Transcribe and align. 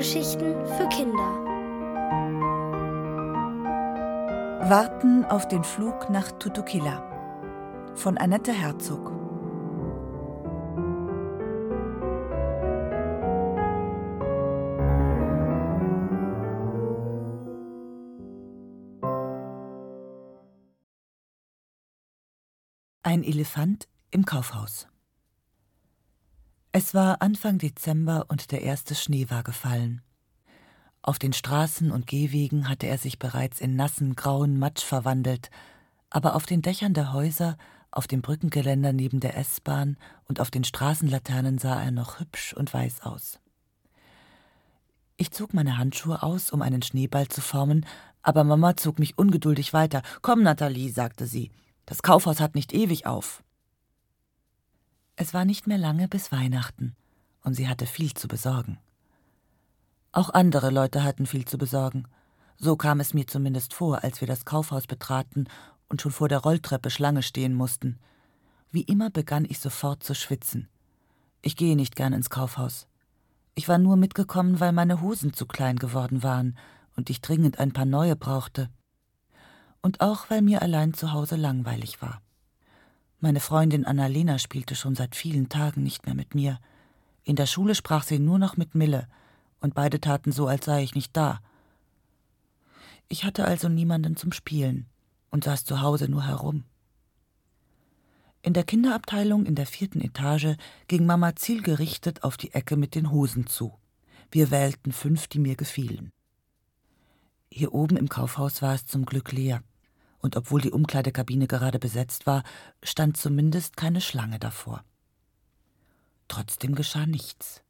Hörgeschichten 0.00 0.54
für 0.64 0.88
Kinder. 0.88 1.18
Warten 4.70 5.26
auf 5.26 5.46
den 5.46 5.62
Flug 5.62 6.08
nach 6.08 6.32
Tutukila 6.32 7.92
von 7.96 8.16
Annette 8.16 8.50
Herzog. 8.50 9.12
Ein 23.02 23.22
Elefant 23.22 23.86
im 24.10 24.24
Kaufhaus. 24.24 24.89
Es 26.72 26.94
war 26.94 27.20
Anfang 27.20 27.58
Dezember 27.58 28.26
und 28.28 28.52
der 28.52 28.62
erste 28.62 28.94
Schnee 28.94 29.28
war 29.28 29.42
gefallen. 29.42 30.02
Auf 31.02 31.18
den 31.18 31.32
Straßen 31.32 31.90
und 31.90 32.06
Gehwegen 32.06 32.68
hatte 32.68 32.86
er 32.86 32.96
sich 32.96 33.18
bereits 33.18 33.60
in 33.60 33.74
nassen, 33.74 34.14
grauen 34.14 34.56
Matsch 34.56 34.84
verwandelt, 34.84 35.50
aber 36.10 36.36
auf 36.36 36.46
den 36.46 36.62
Dächern 36.62 36.94
der 36.94 37.12
Häuser, 37.12 37.56
auf 37.90 38.06
dem 38.06 38.22
Brückengeländer 38.22 38.92
neben 38.92 39.18
der 39.18 39.36
S-Bahn 39.36 39.96
und 40.28 40.38
auf 40.38 40.52
den 40.52 40.62
Straßenlaternen 40.62 41.58
sah 41.58 41.82
er 41.82 41.90
noch 41.90 42.20
hübsch 42.20 42.52
und 42.52 42.72
weiß 42.72 43.02
aus. 43.02 43.40
Ich 45.16 45.32
zog 45.32 45.52
meine 45.52 45.76
Handschuhe 45.76 46.22
aus, 46.22 46.52
um 46.52 46.62
einen 46.62 46.82
Schneeball 46.82 47.26
zu 47.26 47.40
formen, 47.40 47.84
aber 48.22 48.44
Mama 48.44 48.76
zog 48.76 49.00
mich 49.00 49.18
ungeduldig 49.18 49.72
weiter. 49.72 50.02
Komm, 50.22 50.44
Nathalie, 50.44 50.92
sagte 50.92 51.26
sie, 51.26 51.50
das 51.84 52.02
Kaufhaus 52.04 52.38
hat 52.38 52.54
nicht 52.54 52.72
ewig 52.72 53.06
auf. 53.06 53.42
Es 55.16 55.34
war 55.34 55.44
nicht 55.44 55.66
mehr 55.66 55.78
lange 55.78 56.08
bis 56.08 56.32
Weihnachten, 56.32 56.96
und 57.42 57.54
sie 57.54 57.68
hatte 57.68 57.86
viel 57.86 58.14
zu 58.14 58.28
besorgen. 58.28 58.78
Auch 60.12 60.30
andere 60.30 60.70
Leute 60.70 61.04
hatten 61.04 61.26
viel 61.26 61.44
zu 61.44 61.56
besorgen. 61.56 62.06
So 62.56 62.76
kam 62.76 63.00
es 63.00 63.14
mir 63.14 63.26
zumindest 63.26 63.74
vor, 63.74 64.02
als 64.02 64.20
wir 64.20 64.28
das 64.28 64.44
Kaufhaus 64.44 64.86
betraten 64.86 65.46
und 65.88 66.02
schon 66.02 66.12
vor 66.12 66.28
der 66.28 66.38
Rolltreppe 66.38 66.90
Schlange 66.90 67.22
stehen 67.22 67.54
mussten. 67.54 67.98
Wie 68.72 68.82
immer 68.82 69.10
begann 69.10 69.44
ich 69.48 69.60
sofort 69.60 70.02
zu 70.02 70.14
schwitzen. 70.14 70.68
Ich 71.42 71.56
gehe 71.56 71.76
nicht 71.76 71.96
gern 71.96 72.12
ins 72.12 72.30
Kaufhaus. 72.30 72.86
Ich 73.54 73.68
war 73.68 73.78
nur 73.78 73.96
mitgekommen, 73.96 74.60
weil 74.60 74.72
meine 74.72 75.00
Hosen 75.00 75.32
zu 75.32 75.46
klein 75.46 75.76
geworden 75.76 76.22
waren 76.22 76.56
und 76.96 77.10
ich 77.10 77.20
dringend 77.20 77.58
ein 77.58 77.72
paar 77.72 77.84
neue 77.84 78.16
brauchte. 78.16 78.68
Und 79.82 80.00
auch, 80.00 80.28
weil 80.28 80.42
mir 80.42 80.62
allein 80.62 80.92
zu 80.92 81.12
Hause 81.12 81.36
langweilig 81.36 82.02
war. 82.02 82.20
Meine 83.22 83.40
Freundin 83.40 83.84
Annalena 83.84 84.38
spielte 84.38 84.74
schon 84.74 84.94
seit 84.94 85.14
vielen 85.14 85.50
Tagen 85.50 85.82
nicht 85.82 86.06
mehr 86.06 86.14
mit 86.14 86.34
mir. 86.34 86.58
In 87.22 87.36
der 87.36 87.44
Schule 87.44 87.74
sprach 87.74 88.02
sie 88.02 88.18
nur 88.18 88.38
noch 88.38 88.56
mit 88.56 88.74
Mille, 88.74 89.06
und 89.60 89.74
beide 89.74 90.00
taten 90.00 90.32
so, 90.32 90.46
als 90.46 90.64
sei 90.64 90.82
ich 90.82 90.94
nicht 90.94 91.14
da. 91.14 91.40
Ich 93.08 93.24
hatte 93.24 93.44
also 93.44 93.68
niemanden 93.68 94.16
zum 94.16 94.32
Spielen 94.32 94.86
und 95.30 95.44
saß 95.44 95.66
zu 95.66 95.82
Hause 95.82 96.08
nur 96.08 96.26
herum. 96.26 96.64
In 98.40 98.54
der 98.54 98.64
Kinderabteilung 98.64 99.44
in 99.44 99.54
der 99.54 99.66
vierten 99.66 100.00
Etage 100.00 100.56
ging 100.88 101.04
Mama 101.04 101.36
zielgerichtet 101.36 102.24
auf 102.24 102.38
die 102.38 102.54
Ecke 102.54 102.76
mit 102.76 102.94
den 102.94 103.10
Hosen 103.10 103.46
zu. 103.46 103.74
Wir 104.30 104.50
wählten 104.50 104.92
fünf, 104.92 105.28
die 105.28 105.40
mir 105.40 105.56
gefielen. 105.56 106.10
Hier 107.50 107.74
oben 107.74 107.98
im 107.98 108.08
Kaufhaus 108.08 108.62
war 108.62 108.74
es 108.74 108.86
zum 108.86 109.04
Glück 109.04 109.30
leer 109.32 109.62
und 110.20 110.36
obwohl 110.36 110.60
die 110.60 110.70
Umkleidekabine 110.70 111.46
gerade 111.46 111.78
besetzt 111.78 112.26
war, 112.26 112.42
stand 112.82 113.16
zumindest 113.16 113.76
keine 113.76 114.00
Schlange 114.00 114.38
davor. 114.38 114.84
Trotzdem 116.28 116.74
geschah 116.74 117.06
nichts. 117.06 117.62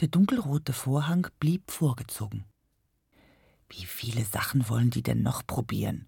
Der 0.00 0.08
dunkelrote 0.08 0.72
Vorhang 0.72 1.26
blieb 1.40 1.70
vorgezogen. 1.70 2.44
Wie 3.68 3.84
viele 3.84 4.24
Sachen 4.24 4.68
wollen 4.68 4.90
die 4.90 5.02
denn 5.02 5.22
noch 5.22 5.46
probieren? 5.46 6.06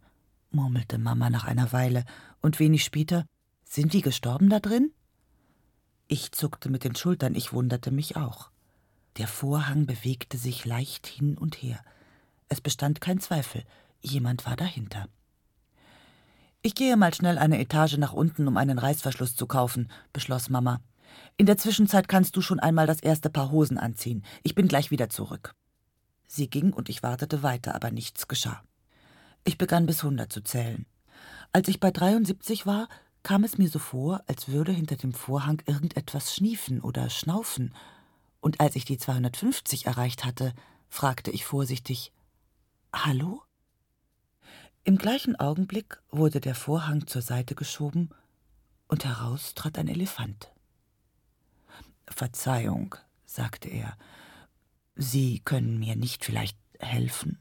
murmelte 0.53 0.99
Mama 0.99 1.31
nach 1.31 1.45
einer 1.45 1.73
Weile, 1.73 2.05
und 2.41 2.59
wenig 2.59 2.85
später 2.85 3.27
Sind 3.65 3.93
die 3.93 4.03
gestorben 4.03 4.49
da 4.49 4.61
drin? 4.61 4.93
Ich 6.09 6.33
zuckte 6.33 6.69
mit 6.69 6.83
den 6.83 6.97
Schultern, 6.97 7.35
ich 7.35 7.53
wunderte 7.53 7.91
mich 7.91 8.17
auch. 8.17 8.51
Der 9.17 9.29
Vorhang 9.29 9.87
bewegte 9.87 10.39
sich 10.39 10.65
leicht 10.65 11.07
hin 11.07 11.37
und 11.39 11.63
her. 11.63 11.83
Es 12.49 12.61
bestand 12.61 13.01
kein 13.01 13.21
Zweifel, 13.21 13.65
jemand 14.01 14.47
war 14.47 14.57
dahinter. 14.57 15.09
Ich 16.63 16.75
gehe 16.75 16.95
mal 16.99 17.15
schnell 17.15 17.39
eine 17.39 17.59
Etage 17.59 17.97
nach 17.97 18.13
unten, 18.13 18.47
um 18.47 18.59
einen 18.59 18.79
Reißverschluss 18.79 19.35
zu 19.35 19.47
kaufen, 19.47 19.91
beschloss 20.13 20.51
Mama. 20.51 20.81
In 21.39 21.47
der 21.47 21.57
Zwischenzeit 21.57 22.07
kannst 22.07 22.37
du 22.37 22.43
schon 22.43 22.61
einmal 22.61 22.87
das 22.87 23.01
erste 23.01 23.31
Paar 23.31 23.51
Hosen 23.51 23.79
anziehen. 23.79 24.23
Ich 24.43 24.55
bin 24.55 24.69
gleich 24.69 24.91
wieder 24.91 25.09
zurück. 25.09 25.55
Sie 26.27 26.51
ging 26.51 26.75
und 26.75 26.91
ich 26.91 27.03
wartete 27.03 27.43
weiter, 27.43 27.75
aber 27.75 27.91
nichts 27.91 28.29
geschah. 28.29 28.63
Ich 29.45 29.57
begann 29.57 29.87
bis 29.87 30.03
hundert 30.03 30.35
zu 30.35 30.43
zählen. 30.43 30.85
Als 31.51 31.67
ich 31.69 31.81
bei 31.81 31.91
73 31.91 32.67
war, 32.67 32.89
kam 33.23 33.43
es 33.43 33.57
mir 33.57 33.71
so 33.71 33.79
vor, 33.79 34.23
als 34.27 34.49
würde 34.49 34.73
hinter 34.73 34.97
dem 34.97 35.15
Vorhang 35.15 35.63
irgendetwas 35.65 36.35
schniefen 36.35 36.83
oder 36.83 37.09
schnaufen. 37.09 37.75
Und 38.41 38.61
als 38.61 38.77
ich 38.77 38.85
die 38.85 38.99
250 38.99 39.87
erreicht 39.87 40.27
hatte, 40.27 40.53
fragte 40.91 41.31
ich 41.31 41.47
vorsichtig: 41.47 42.13
Hallo? 42.93 43.43
Im 44.85 44.97
gleichen 44.97 45.37
Augenblick 45.37 46.01
wurde 46.11 46.41
der 46.41 46.55
Vorhang 46.55 47.07
zur 47.07 47.21
Seite 47.21 47.55
geschoben 47.55 48.09
und 48.89 49.05
heraus 49.05 49.55
trat 49.55 49.79
ein 49.79 49.89
Elefant. 49.89 50.51
Verzeihung, 52.09 52.95
sagte 53.27 53.69
er, 53.69 53.97
Sie 54.97 55.41
können 55.41 55.79
mir 55.79 55.97
nicht 55.97 56.25
vielleicht 56.25 56.57
helfen? 56.79 57.39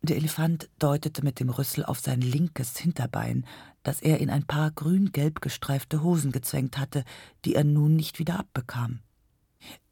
Der 0.00 0.16
Elefant 0.16 0.70
deutete 0.78 1.22
mit 1.22 1.40
dem 1.40 1.50
Rüssel 1.50 1.84
auf 1.84 2.00
sein 2.00 2.22
linkes 2.22 2.78
Hinterbein, 2.78 3.44
das 3.82 4.00
er 4.00 4.18
in 4.18 4.30
ein 4.30 4.46
paar 4.46 4.70
grün-gelb 4.70 5.42
gestreifte 5.42 6.02
Hosen 6.02 6.32
gezwängt 6.32 6.78
hatte, 6.78 7.04
die 7.44 7.54
er 7.54 7.64
nun 7.64 7.96
nicht 7.96 8.18
wieder 8.18 8.38
abbekam. 8.38 9.00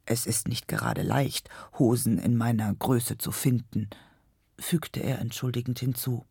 Es 0.06 0.24
ist 0.24 0.48
nicht 0.48 0.66
gerade 0.66 1.02
leicht, 1.02 1.50
Hosen 1.78 2.18
in 2.18 2.36
meiner 2.36 2.74
Größe 2.74 3.18
zu 3.18 3.32
finden, 3.32 3.90
fügte 4.58 5.00
er 5.00 5.18
entschuldigend 5.18 5.78
hinzu. 5.78 6.24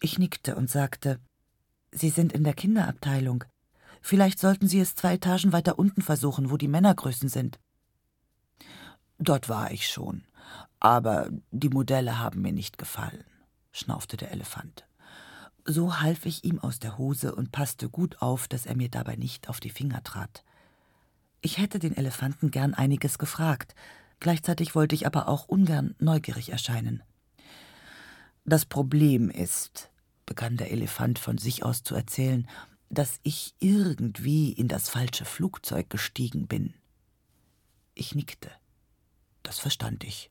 Ich 0.00 0.18
nickte 0.18 0.56
und 0.56 0.70
sagte 0.70 1.20
Sie 1.92 2.10
sind 2.10 2.32
in 2.32 2.44
der 2.44 2.54
Kinderabteilung. 2.54 3.44
Vielleicht 4.00 4.38
sollten 4.38 4.68
Sie 4.68 4.80
es 4.80 4.94
zwei 4.94 5.14
Etagen 5.14 5.52
weiter 5.52 5.78
unten 5.78 6.02
versuchen, 6.02 6.50
wo 6.50 6.56
die 6.56 6.68
Männergrößen 6.68 7.28
sind. 7.28 7.58
Dort 9.18 9.48
war 9.48 9.70
ich 9.70 9.88
schon, 9.88 10.24
aber 10.78 11.28
die 11.50 11.68
Modelle 11.68 12.18
haben 12.18 12.40
mir 12.40 12.52
nicht 12.52 12.78
gefallen, 12.78 13.24
schnaufte 13.72 14.16
der 14.16 14.30
Elefant. 14.30 14.86
So 15.66 16.00
half 16.00 16.24
ich 16.24 16.44
ihm 16.44 16.58
aus 16.58 16.78
der 16.78 16.96
Hose 16.96 17.34
und 17.34 17.52
passte 17.52 17.90
gut 17.90 18.22
auf, 18.22 18.48
dass 18.48 18.64
er 18.64 18.76
mir 18.76 18.88
dabei 18.88 19.16
nicht 19.16 19.48
auf 19.50 19.60
die 19.60 19.70
Finger 19.70 20.02
trat. 20.02 20.42
Ich 21.42 21.58
hätte 21.58 21.78
den 21.78 21.96
Elefanten 21.96 22.50
gern 22.50 22.72
einiges 22.72 23.18
gefragt, 23.18 23.74
Gleichzeitig 24.20 24.74
wollte 24.74 24.94
ich 24.94 25.06
aber 25.06 25.28
auch 25.28 25.48
ungern 25.48 25.94
neugierig 25.98 26.50
erscheinen. 26.52 27.02
Das 28.44 28.66
Problem 28.66 29.30
ist, 29.30 29.90
begann 30.26 30.56
der 30.56 30.70
Elefant 30.70 31.18
von 31.18 31.38
sich 31.38 31.64
aus 31.64 31.82
zu 31.82 31.94
erzählen, 31.94 32.46
dass 32.90 33.18
ich 33.22 33.54
irgendwie 33.60 34.52
in 34.52 34.68
das 34.68 34.88
falsche 34.88 35.24
Flugzeug 35.24 35.88
gestiegen 35.88 36.46
bin. 36.46 36.74
Ich 37.94 38.14
nickte. 38.14 38.50
Das 39.42 39.58
verstand 39.58 40.04
ich. 40.04 40.30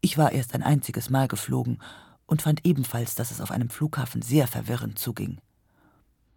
Ich 0.00 0.18
war 0.18 0.32
erst 0.32 0.54
ein 0.54 0.62
einziges 0.62 1.10
Mal 1.10 1.28
geflogen 1.28 1.80
und 2.26 2.42
fand 2.42 2.66
ebenfalls, 2.66 3.14
dass 3.14 3.30
es 3.30 3.40
auf 3.40 3.50
einem 3.50 3.70
Flughafen 3.70 4.20
sehr 4.20 4.46
verwirrend 4.46 4.98
zuging. 4.98 5.40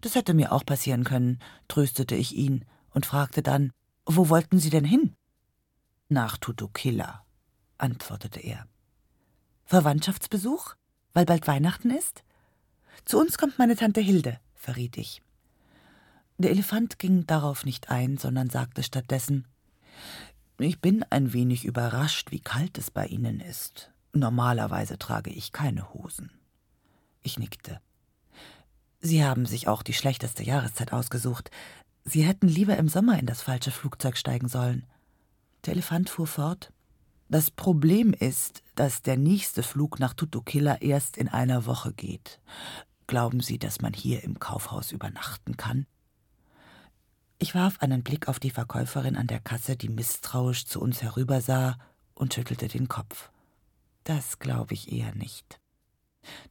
Das 0.02 0.16
hätte 0.16 0.34
mir 0.34 0.52
auch 0.52 0.66
passieren 0.66 1.04
können, 1.04 1.40
tröstete 1.68 2.16
ich 2.16 2.36
ihn 2.36 2.66
und 2.92 3.06
fragte 3.06 3.42
dann, 3.42 3.72
wo 4.06 4.30
wollten 4.30 4.60
Sie 4.60 4.70
denn 4.70 4.86
hin? 4.86 5.16
Nach 6.08 6.38
Tutukilla, 6.38 7.26
antwortete 7.80 8.40
er. 8.40 8.68
Verwandtschaftsbesuch? 9.66 10.76
Weil 11.14 11.26
bald 11.26 11.48
Weihnachten 11.48 11.90
ist? 11.90 12.24
Zu 13.06 13.20
uns 13.20 13.40
kommt 13.40 13.58
meine 13.58 13.76
Tante 13.76 14.02
Hilde, 14.02 14.40
verriet 14.54 14.98
ich. 14.98 15.24
Der 16.38 16.52
Elefant 16.52 17.00
ging 17.00 17.26
darauf 17.26 17.66
nicht 17.66 17.90
ein, 17.90 18.18
sondern 18.18 18.52
sagte 18.52 18.84
stattdessen 18.84 19.48
Ich 20.60 20.80
bin 20.80 21.04
ein 21.10 21.34
wenig 21.34 21.66
überrascht, 21.66 22.32
wie 22.32 22.42
kalt 22.42 22.78
es 22.78 22.92
bei 22.92 23.08
Ihnen 23.08 23.40
ist. 23.40 23.92
Normalerweise 24.14 25.00
trage 25.00 25.32
ich 25.32 25.54
keine 25.54 25.94
Hosen. 25.94 26.30
Ich 27.24 27.40
nickte. 27.40 27.82
Sie 29.00 29.26
haben 29.26 29.48
sich 29.48 29.68
auch 29.68 29.82
die 29.82 29.94
schlechteste 29.94 30.44
Jahreszeit 30.44 30.94
ausgesucht. 30.94 31.50
Sie 32.04 32.24
hätten 32.24 32.48
lieber 32.48 32.78
im 32.78 32.90
Sommer 32.90 33.18
in 33.18 33.26
das 33.26 33.42
falsche 33.42 33.72
Flugzeug 33.72 34.18
steigen 34.18 34.48
sollen. 34.48 34.86
Der 35.66 35.74
Elefant 35.74 36.10
fuhr 36.10 36.28
fort. 36.28 36.72
Das 37.28 37.50
Problem 37.50 38.14
ist, 38.14 38.62
dass 38.76 39.02
der 39.02 39.18
nächste 39.18 39.64
Flug 39.64 40.00
nach 40.00 40.14
Tutukilla 40.14 40.76
erst 40.76 41.18
in 41.18 41.28
einer 41.28 41.66
Woche 41.66 41.92
geht. 41.92 42.40
Glauben 43.08 43.40
Sie, 43.40 43.58
dass 43.58 43.82
man 43.82 43.94
hier 43.94 44.24
im 44.24 44.40
Kaufhaus 44.40 44.92
übernachten 44.92 45.58
kann? 45.58 45.88
Ich 47.40 47.56
warf 47.56 47.82
einen 47.82 48.04
Blick 48.04 48.28
auf 48.28 48.40
die 48.40 48.52
Verkäuferin 48.52 49.16
an 49.16 49.28
der 49.28 49.40
Kasse, 49.40 49.76
die 49.76 49.90
misstrauisch 49.90 50.66
zu 50.66 50.80
uns 50.80 51.02
herübersah, 51.02 51.78
und 52.14 52.34
schüttelte 52.34 52.70
den 52.70 52.88
Kopf. 52.88 53.30
Das 54.06 54.40
glaube 54.40 54.74
ich 54.74 54.92
eher 54.92 55.14
nicht. 55.16 55.60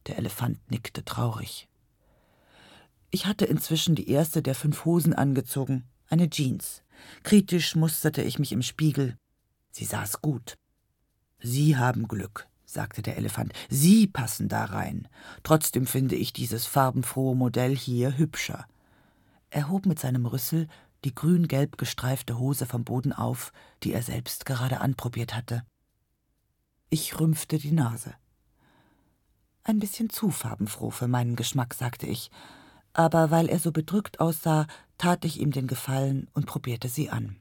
Der 0.05 0.17
Elefant 0.17 0.59
nickte 0.69 1.03
traurig. 1.03 1.67
Ich 3.09 3.25
hatte 3.25 3.45
inzwischen 3.45 3.95
die 3.95 4.09
erste 4.09 4.43
der 4.43 4.55
fünf 4.55 4.85
Hosen 4.85 5.13
angezogen, 5.13 5.85
eine 6.07 6.29
Jeans. 6.29 6.83
Kritisch 7.23 7.75
musterte 7.75 8.21
ich 8.21 8.39
mich 8.39 8.51
im 8.51 8.61
Spiegel. 8.61 9.17
Sie 9.71 9.85
saß 9.85 10.21
gut. 10.21 10.55
Sie 11.39 11.77
haben 11.77 12.07
Glück, 12.07 12.47
sagte 12.65 13.01
der 13.01 13.17
Elefant. 13.17 13.53
Sie 13.69 14.07
passen 14.07 14.47
da 14.47 14.65
rein. 14.65 15.07
Trotzdem 15.43 15.85
finde 15.85 16.15
ich 16.15 16.33
dieses 16.33 16.65
farbenfrohe 16.65 17.35
Modell 17.35 17.75
hier 17.75 18.17
hübscher. 18.17 18.65
Er 19.49 19.69
hob 19.69 19.85
mit 19.85 19.99
seinem 19.99 20.25
Rüssel 20.25 20.67
die 21.03 21.13
grün-gelb 21.13 21.77
gestreifte 21.77 22.39
Hose 22.39 22.65
vom 22.65 22.83
Boden 22.83 23.13
auf, 23.13 23.53
die 23.83 23.93
er 23.93 24.01
selbst 24.01 24.45
gerade 24.45 24.81
anprobiert 24.81 25.35
hatte. 25.35 25.63
Ich 26.89 27.19
rümpfte 27.19 27.59
die 27.59 27.71
Nase. 27.71 28.15
Ein 29.63 29.79
bisschen 29.79 30.09
zu 30.09 30.31
farbenfroh 30.31 30.91
für 30.91 31.07
meinen 31.07 31.35
Geschmack, 31.35 31.73
sagte 31.73 32.07
ich, 32.07 32.31
aber 32.95 33.29
weil 33.29 33.47
er 33.47 33.59
so 33.59 33.71
bedrückt 33.71 34.19
aussah, 34.19 34.67
tat 34.97 35.25
ich 35.25 35.39
ihm 35.39 35.51
den 35.51 35.67
Gefallen 35.67 36.27
und 36.33 36.45
probierte 36.45 36.87
sie 36.87 37.09
an. 37.09 37.35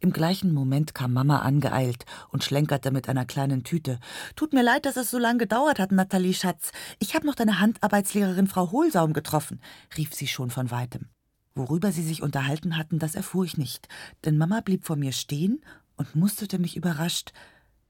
Im 0.00 0.12
gleichen 0.12 0.54
Moment 0.54 0.94
kam 0.94 1.12
Mama 1.12 1.40
angeeilt 1.40 2.06
und 2.30 2.42
schlenkerte 2.42 2.90
mit 2.90 3.08
einer 3.08 3.26
kleinen 3.26 3.64
Tüte. 3.64 4.00
Tut 4.34 4.54
mir 4.54 4.62
leid, 4.62 4.86
dass 4.86 4.96
es 4.96 5.10
so 5.10 5.18
lange 5.18 5.38
gedauert 5.38 5.78
hat, 5.78 5.92
Nathalie 5.92 6.32
Schatz. 6.32 6.72
Ich 6.98 7.14
habe 7.14 7.26
noch 7.26 7.34
deine 7.34 7.60
Handarbeitslehrerin 7.60 8.46
Frau 8.46 8.70
Hohlsaum 8.70 9.12
getroffen, 9.12 9.60
rief 9.98 10.14
sie 10.14 10.26
schon 10.26 10.50
von 10.50 10.70
weitem. 10.70 11.10
Worüber 11.54 11.92
sie 11.92 12.02
sich 12.02 12.22
unterhalten 12.22 12.78
hatten, 12.78 12.98
das 12.98 13.14
erfuhr 13.14 13.44
ich 13.44 13.58
nicht, 13.58 13.88
denn 14.24 14.38
Mama 14.38 14.62
blieb 14.62 14.86
vor 14.86 14.96
mir 14.96 15.12
stehen 15.12 15.60
und 15.96 16.16
musterte 16.16 16.58
mich 16.58 16.76
überrascht. 16.76 17.32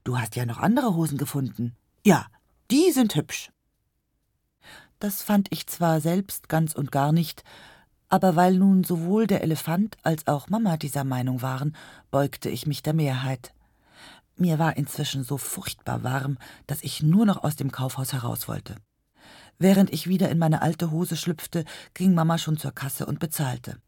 Du 0.02 0.18
hast 0.18 0.34
ja 0.34 0.44
noch 0.46 0.58
andere 0.58 0.96
Hosen 0.96 1.16
gefunden. 1.16 1.76
Ja, 2.04 2.26
die 2.72 2.90
sind 2.90 3.14
hübsch. 3.14 3.50
Das 5.00 5.23
fand 5.23 5.49
ich 5.50 5.67
zwar 5.67 6.02
selbst 6.02 6.50
ganz 6.50 6.75
und 6.75 6.93
gar 6.93 7.11
nicht, 7.11 7.43
aber 8.11 8.37
weil 8.37 8.58
nun 8.58 8.85
sowohl 8.85 9.26
der 9.26 9.43
Elefant 9.43 9.97
als 10.02 10.26
auch 10.26 10.50
Mama 10.50 10.76
dieser 10.76 11.05
Meinung 11.05 11.41
waren, 11.41 11.75
beugte 12.11 12.50
ich 12.50 12.67
mich 12.67 12.82
der 12.82 12.93
Mehrheit. 12.93 13.55
Mir 14.37 14.58
war 14.58 14.76
inzwischen 14.76 15.25
so 15.25 15.38
furchtbar 15.38 16.02
warm, 16.02 16.37
dass 16.67 16.82
ich 16.82 17.02
nur 17.02 17.25
noch 17.25 17.43
aus 17.43 17.56
dem 17.56 17.73
Kaufhaus 17.73 18.12
heraus 18.12 18.47
wollte. 18.47 18.75
Während 19.58 19.91
ich 19.91 20.06
wieder 20.06 20.29
in 20.29 20.38
meine 20.38 20.61
alte 20.61 20.91
Hose 20.91 21.17
schlüpfte, 21.17 21.64
ging 21.94 22.12
Mama 22.12 22.37
schon 22.37 22.58
zur 22.58 22.73
Kasse 22.73 23.06
und 23.06 23.20
bezahlte. 23.20 23.81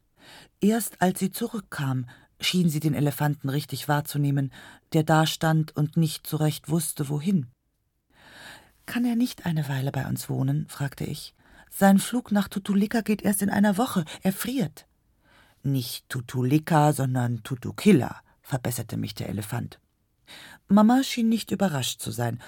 Erst 0.61 0.99
als 0.99 1.19
sie 1.19 1.31
zurückkam, 1.31 2.07
schien 2.39 2.69
sie 2.69 2.79
den 2.79 2.95
Elefanten 2.95 3.49
richtig 3.49 3.87
wahrzunehmen, 3.87 4.51
der 4.93 5.03
dastand 5.03 5.75
und 5.75 5.95
nicht 5.95 6.25
so 6.25 6.37
recht 6.37 6.69
wusste, 6.69 7.07
wohin. 7.09 7.51
Kann 8.85 9.05
er 9.05 9.15
nicht 9.15 9.45
eine 9.45 9.67
Weile 9.69 9.91
bei 9.91 10.05
uns 10.07 10.29
wohnen? 10.29 10.65
fragte 10.67 11.05
ich. 11.05 11.33
Sein 11.69 11.97
Flug 11.97 12.31
nach 12.31 12.47
Tutulika 12.47 13.01
geht 13.01 13.21
erst 13.21 13.41
in 13.41 13.49
einer 13.49 13.77
Woche. 13.77 14.05
Er 14.21 14.33
friert. 14.33 14.85
Nicht 15.63 16.07
Tutulika, 16.09 16.93
sondern 16.93 17.41
Tutukilla, 17.43 18.21
verbesserte 18.41 18.97
mich 18.97 19.15
der 19.15 19.29
Elefant. 19.29 19.79
Mama 20.67 21.03
schien 21.03 21.29
nicht 21.29 21.51
überrascht 21.51 22.01
zu 22.01 22.11
sein. 22.11 22.39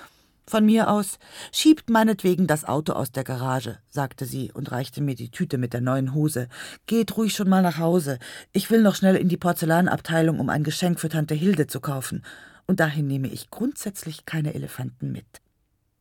Von 0.47 0.65
mir 0.65 0.91
aus 0.91 1.17
schiebt 1.51 1.89
meinetwegen 1.89 2.45
das 2.45 2.65
Auto 2.65 2.93
aus 2.93 3.11
der 3.11 3.23
Garage, 3.23 3.79
sagte 3.87 4.25
sie 4.25 4.51
und 4.51 4.71
reichte 4.71 5.01
mir 5.01 5.15
die 5.15 5.31
Tüte 5.31 5.57
mit 5.57 5.73
der 5.73 5.81
neuen 5.81 6.13
Hose. 6.13 6.49
Geht 6.85 7.17
ruhig 7.17 7.33
schon 7.33 7.49
mal 7.49 7.63
nach 7.63 7.79
Hause. 7.79 8.19
Ich 8.51 8.69
will 8.69 8.83
noch 8.83 8.95
schnell 8.95 9.15
in 9.15 9.27
die 9.27 9.37
Porzellanabteilung, 9.37 10.39
um 10.39 10.49
ein 10.49 10.63
Geschenk 10.63 10.99
für 10.99 11.09
Tante 11.09 11.33
Hilde 11.33 11.65
zu 11.65 11.79
kaufen. 11.79 12.23
Und 12.67 12.79
dahin 12.79 13.07
nehme 13.07 13.27
ich 13.27 13.49
grundsätzlich 13.49 14.25
keine 14.25 14.53
Elefanten 14.53 15.11
mit. 15.11 15.41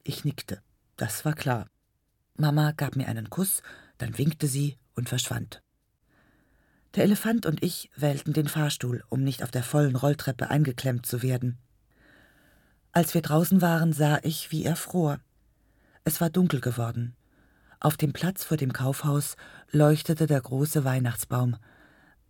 Ich 0.05 0.25
nickte. 0.25 0.61
Das 0.97 1.25
war 1.25 1.35
klar. 1.35 1.67
Mama 2.37 2.73
gab 2.73 2.95
mir 2.95 3.09
einen 3.09 3.31
Kuss, 3.31 3.63
dann 3.99 4.19
winkte 4.19 4.47
sie 4.47 4.77
und 4.95 5.09
verschwand. 5.09 5.63
Der 6.95 7.05
Elefant 7.05 7.47
und 7.47 7.63
ich 7.63 7.91
wählten 7.97 8.33
den 8.33 8.47
Fahrstuhl, 8.47 9.03
um 9.09 9.25
nicht 9.25 9.43
auf 9.43 9.51
der 9.51 9.65
vollen 9.65 9.97
Rolltreppe 9.97 10.51
eingeklemmt 10.51 11.07
zu 11.07 11.23
werden. 11.23 11.59
Als 12.93 13.15
wir 13.15 13.23
draußen 13.23 13.63
waren, 13.63 13.93
sah 13.93 14.21
ich, 14.23 14.53
wie 14.53 14.65
er 14.65 14.77
fror. 14.77 15.19
Es 16.05 16.21
war 16.21 16.31
dunkel 16.31 16.61
geworden. 16.61 17.17
Auf 17.81 17.97
dem 17.97 18.13
Platz 18.13 18.45
vor 18.45 18.57
dem 18.57 18.73
Kaufhaus 18.73 19.37
leuchtete 19.73 20.27
der 20.27 20.41
große 20.41 20.85
Weihnachtsbaum. 20.85 21.57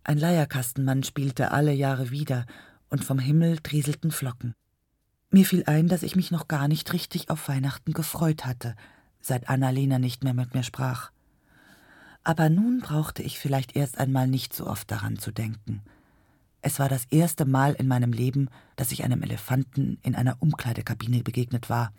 Ein 0.03 0.17
Leierkastenmann 0.17 1.03
spielte 1.03 1.51
alle 1.51 1.73
Jahre 1.73 2.09
wieder, 2.09 2.45
und 2.89 3.03
vom 3.03 3.19
Himmel 3.19 3.57
trieselten 3.57 4.11
Flocken. 4.11 4.55
Mir 5.35 5.45
fiel 5.45 5.65
ein, 5.67 5.89
dass 5.89 6.01
ich 6.01 6.15
mich 6.15 6.31
noch 6.31 6.47
gar 6.47 6.69
nicht 6.69 6.93
richtig 6.93 7.29
auf 7.29 7.49
Weihnachten 7.49 7.91
gefreut 7.91 8.45
hatte– 8.45 8.75
seit 9.25 9.49
Annalena 9.49 9.99
nicht 9.99 10.23
mehr 10.23 10.33
mit 10.33 10.53
mir 10.53 10.63
sprach. 10.63 11.11
Aber 12.23 12.49
nun 12.49 12.79
brauchte 12.79 13.21
ich 13.21 13.37
vielleicht 13.37 13.75
erst 13.75 13.97
einmal 13.97 14.29
nicht 14.29 14.53
so 14.53 14.65
oft 14.65 14.89
daran 14.89 15.19
zu 15.19 15.31
denken. 15.31 15.81
Es 16.61 16.79
war 16.79 16.87
das 16.87 17.05
erste 17.09 17.43
Mal 17.43 17.73
in 17.73 17.89
meinem 17.89 18.13
Leben, 18.13 18.47
dass 18.77 18.93
ich 18.93 19.03
einem 19.03 19.23
Elefanten 19.23 19.99
in 20.03 20.15
einer 20.15 20.37
Umkleidekabine 20.39 21.21
begegnet 21.21 21.69
war, 21.69 21.91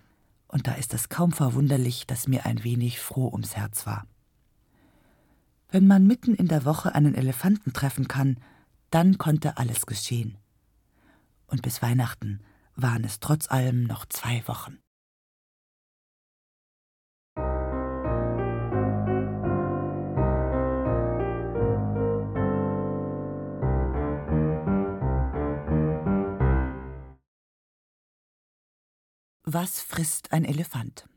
und 0.48 0.66
da 0.66 0.72
ist 0.72 0.94
es 0.94 1.10
kaum 1.10 1.32
verwunderlich, 1.32 2.06
dass 2.06 2.28
mir 2.28 2.46
ein 2.46 2.64
wenig 2.64 3.00
froh 3.00 3.28
ums 3.30 3.54
Herz 3.54 3.84
war. 3.84 4.06
Wenn 5.68 5.86
man 5.86 6.06
mitten 6.06 6.34
in 6.34 6.48
der 6.48 6.64
Woche 6.64 6.94
einen 6.94 7.14
Elefanten 7.14 7.74
treffen 7.74 8.08
kann, 8.08 8.38
dann 8.88 9.18
konnte 9.18 9.58
alles 9.58 9.84
geschehen. 9.84 10.38
Und 11.48 11.60
bis 11.60 11.82
Weihnachten 11.82 12.40
waren 12.76 13.04
es 13.04 13.20
trotz 13.20 13.50
allem 13.50 13.84
noch 13.84 14.06
zwei 14.06 14.46
Wochen. 14.46 14.78
Was 29.48 29.80
frisst 29.80 30.32
ein 30.32 30.44
Elefant? 30.44 31.08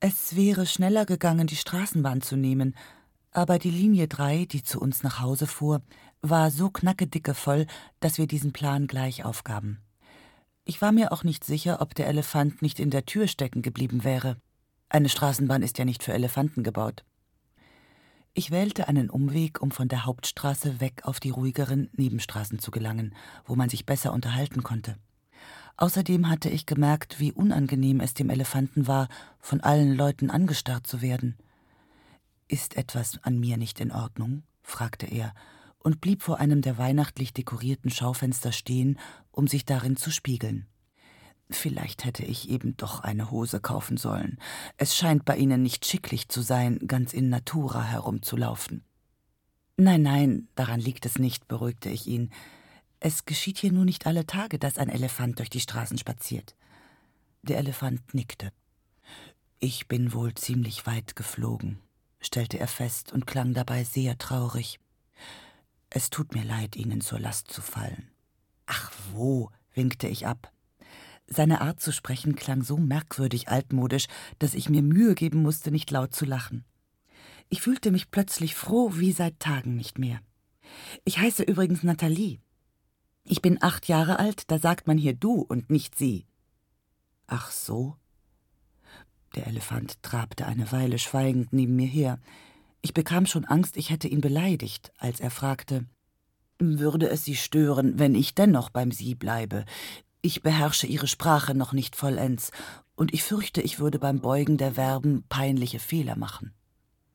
Es 0.00 0.34
wäre 0.34 0.64
schneller 0.64 1.04
gegangen, 1.04 1.46
die 1.46 1.56
Straßenbahn 1.56 2.22
zu 2.22 2.36
nehmen, 2.36 2.74
aber 3.32 3.58
die 3.58 3.70
Linie 3.70 4.08
3, 4.08 4.46
die 4.46 4.62
zu 4.62 4.80
uns 4.80 5.02
nach 5.02 5.20
Hause 5.20 5.46
fuhr, 5.46 5.82
war 6.22 6.50
so 6.50 6.70
knackedicke 6.70 7.34
voll, 7.34 7.66
dass 8.00 8.16
wir 8.16 8.26
diesen 8.26 8.52
Plan 8.52 8.86
gleich 8.86 9.24
aufgaben. 9.24 9.82
Ich 10.64 10.82
war 10.82 10.92
mir 10.92 11.12
auch 11.12 11.24
nicht 11.24 11.44
sicher, 11.44 11.80
ob 11.80 11.94
der 11.94 12.06
Elefant 12.06 12.62
nicht 12.62 12.80
in 12.80 12.90
der 12.90 13.06
Tür 13.06 13.26
stecken 13.26 13.62
geblieben 13.62 14.04
wäre. 14.04 14.36
Eine 14.88 15.08
Straßenbahn 15.08 15.62
ist 15.62 15.78
ja 15.78 15.84
nicht 15.84 16.02
für 16.02 16.12
Elefanten 16.12 16.62
gebaut. 16.62 17.04
Ich 18.32 18.50
wählte 18.50 18.86
einen 18.86 19.10
Umweg, 19.10 19.60
um 19.60 19.70
von 19.70 19.88
der 19.88 20.04
Hauptstraße 20.04 20.80
weg 20.80 21.02
auf 21.04 21.18
die 21.18 21.30
ruhigeren 21.30 21.90
Nebenstraßen 21.94 22.58
zu 22.58 22.70
gelangen, 22.70 23.14
wo 23.44 23.56
man 23.56 23.68
sich 23.68 23.86
besser 23.86 24.12
unterhalten 24.12 24.62
konnte. 24.62 24.96
Außerdem 25.76 26.28
hatte 26.28 26.50
ich 26.50 26.66
gemerkt, 26.66 27.18
wie 27.18 27.32
unangenehm 27.32 28.00
es 28.00 28.14
dem 28.14 28.30
Elefanten 28.30 28.86
war, 28.86 29.08
von 29.40 29.60
allen 29.60 29.94
Leuten 29.96 30.30
angestarrt 30.30 30.86
zu 30.86 31.00
werden. 31.00 31.36
Ist 32.48 32.76
etwas 32.76 33.18
an 33.22 33.40
mir 33.40 33.56
nicht 33.56 33.80
in 33.80 33.90
Ordnung? 33.90 34.42
fragte 34.62 35.06
er 35.06 35.34
und 35.82 36.00
blieb 36.00 36.22
vor 36.22 36.38
einem 36.38 36.62
der 36.62 36.78
weihnachtlich 36.78 37.32
dekorierten 37.32 37.90
Schaufenster 37.90 38.52
stehen, 38.52 38.98
um 39.30 39.46
sich 39.48 39.64
darin 39.64 39.96
zu 39.96 40.10
spiegeln. 40.10 40.66
Vielleicht 41.50 42.04
hätte 42.04 42.24
ich 42.24 42.48
eben 42.48 42.76
doch 42.76 43.00
eine 43.00 43.30
Hose 43.30 43.60
kaufen 43.60 43.96
sollen. 43.96 44.38
Es 44.76 44.96
scheint 44.96 45.24
bei 45.24 45.36
Ihnen 45.36 45.62
nicht 45.62 45.84
schicklich 45.84 46.28
zu 46.28 46.42
sein, 46.42 46.78
ganz 46.86 47.12
in 47.12 47.28
Natura 47.28 47.82
herumzulaufen. 47.82 48.84
Nein, 49.76 50.02
nein, 50.02 50.48
daran 50.54 50.78
liegt 50.78 51.06
es 51.06 51.18
nicht, 51.18 51.48
beruhigte 51.48 51.88
ich 51.88 52.06
ihn. 52.06 52.30
Es 53.00 53.24
geschieht 53.24 53.58
hier 53.58 53.72
nur 53.72 53.84
nicht 53.84 54.06
alle 54.06 54.26
Tage, 54.26 54.58
dass 54.58 54.78
ein 54.78 54.90
Elefant 54.90 55.38
durch 55.38 55.50
die 55.50 55.60
Straßen 55.60 55.98
spaziert. 55.98 56.54
Der 57.42 57.58
Elefant 57.58 58.14
nickte. 58.14 58.52
Ich 59.58 59.88
bin 59.88 60.12
wohl 60.12 60.34
ziemlich 60.34 60.86
weit 60.86 61.16
geflogen, 61.16 61.78
stellte 62.20 62.58
er 62.58 62.68
fest 62.68 63.12
und 63.12 63.26
klang 63.26 63.54
dabei 63.54 63.84
sehr 63.84 64.18
traurig. 64.18 64.78
Es 65.90 66.08
tut 66.08 66.34
mir 66.34 66.44
leid, 66.44 66.76
Ihnen 66.76 67.00
zur 67.00 67.18
Last 67.18 67.48
zu 67.48 67.60
fallen. 67.60 68.10
Ach 68.66 68.92
wo, 69.12 69.50
winkte 69.74 70.06
ich 70.06 70.26
ab. 70.26 70.52
Seine 71.26 71.60
Art 71.60 71.80
zu 71.80 71.92
sprechen 71.92 72.36
klang 72.36 72.62
so 72.62 72.76
merkwürdig 72.76 73.48
altmodisch, 73.48 74.06
dass 74.38 74.54
ich 74.54 74.68
mir 74.68 74.82
Mühe 74.82 75.14
geben 75.14 75.42
musste, 75.42 75.70
nicht 75.70 75.90
laut 75.90 76.14
zu 76.14 76.24
lachen. 76.24 76.64
Ich 77.48 77.60
fühlte 77.60 77.90
mich 77.90 78.10
plötzlich 78.10 78.54
froh 78.54 78.92
wie 78.94 79.12
seit 79.12 79.40
Tagen 79.40 79.76
nicht 79.76 79.98
mehr. 79.98 80.20
Ich 81.04 81.18
heiße 81.18 81.42
übrigens 81.42 81.82
Nathalie. 81.82 82.40
Ich 83.24 83.42
bin 83.42 83.58
acht 83.60 83.88
Jahre 83.88 84.18
alt, 84.18 84.50
da 84.50 84.58
sagt 84.58 84.86
man 84.86 84.98
hier 84.98 85.14
du 85.14 85.34
und 85.40 85.70
nicht 85.70 85.96
sie. 85.98 86.26
Ach 87.26 87.50
so? 87.50 87.96
Der 89.34 89.46
Elefant 89.46 90.02
trabte 90.02 90.46
eine 90.46 90.70
Weile 90.72 90.98
schweigend 90.98 91.52
neben 91.52 91.76
mir 91.76 91.86
her. 91.86 92.20
Ich 92.82 92.94
bekam 92.94 93.26
schon 93.26 93.44
Angst, 93.44 93.76
ich 93.76 93.90
hätte 93.90 94.08
ihn 94.08 94.20
beleidigt, 94.20 94.92
als 94.98 95.20
er 95.20 95.30
fragte 95.30 95.84
Würde 96.58 97.08
es 97.08 97.24
Sie 97.24 97.36
stören, 97.36 97.98
wenn 97.98 98.14
ich 98.14 98.34
dennoch 98.34 98.70
beim 98.70 98.90
Sie 98.90 99.14
bleibe? 99.14 99.64
Ich 100.22 100.42
beherrsche 100.42 100.86
Ihre 100.86 101.06
Sprache 101.06 101.54
noch 101.54 101.72
nicht 101.72 101.96
vollends, 101.96 102.50
und 102.94 103.14
ich 103.14 103.22
fürchte, 103.22 103.62
ich 103.62 103.78
würde 103.78 103.98
beim 103.98 104.20
Beugen 104.20 104.58
der 104.58 104.72
Verben 104.74 105.24
peinliche 105.28 105.78
Fehler 105.78 106.16
machen. 106.16 106.52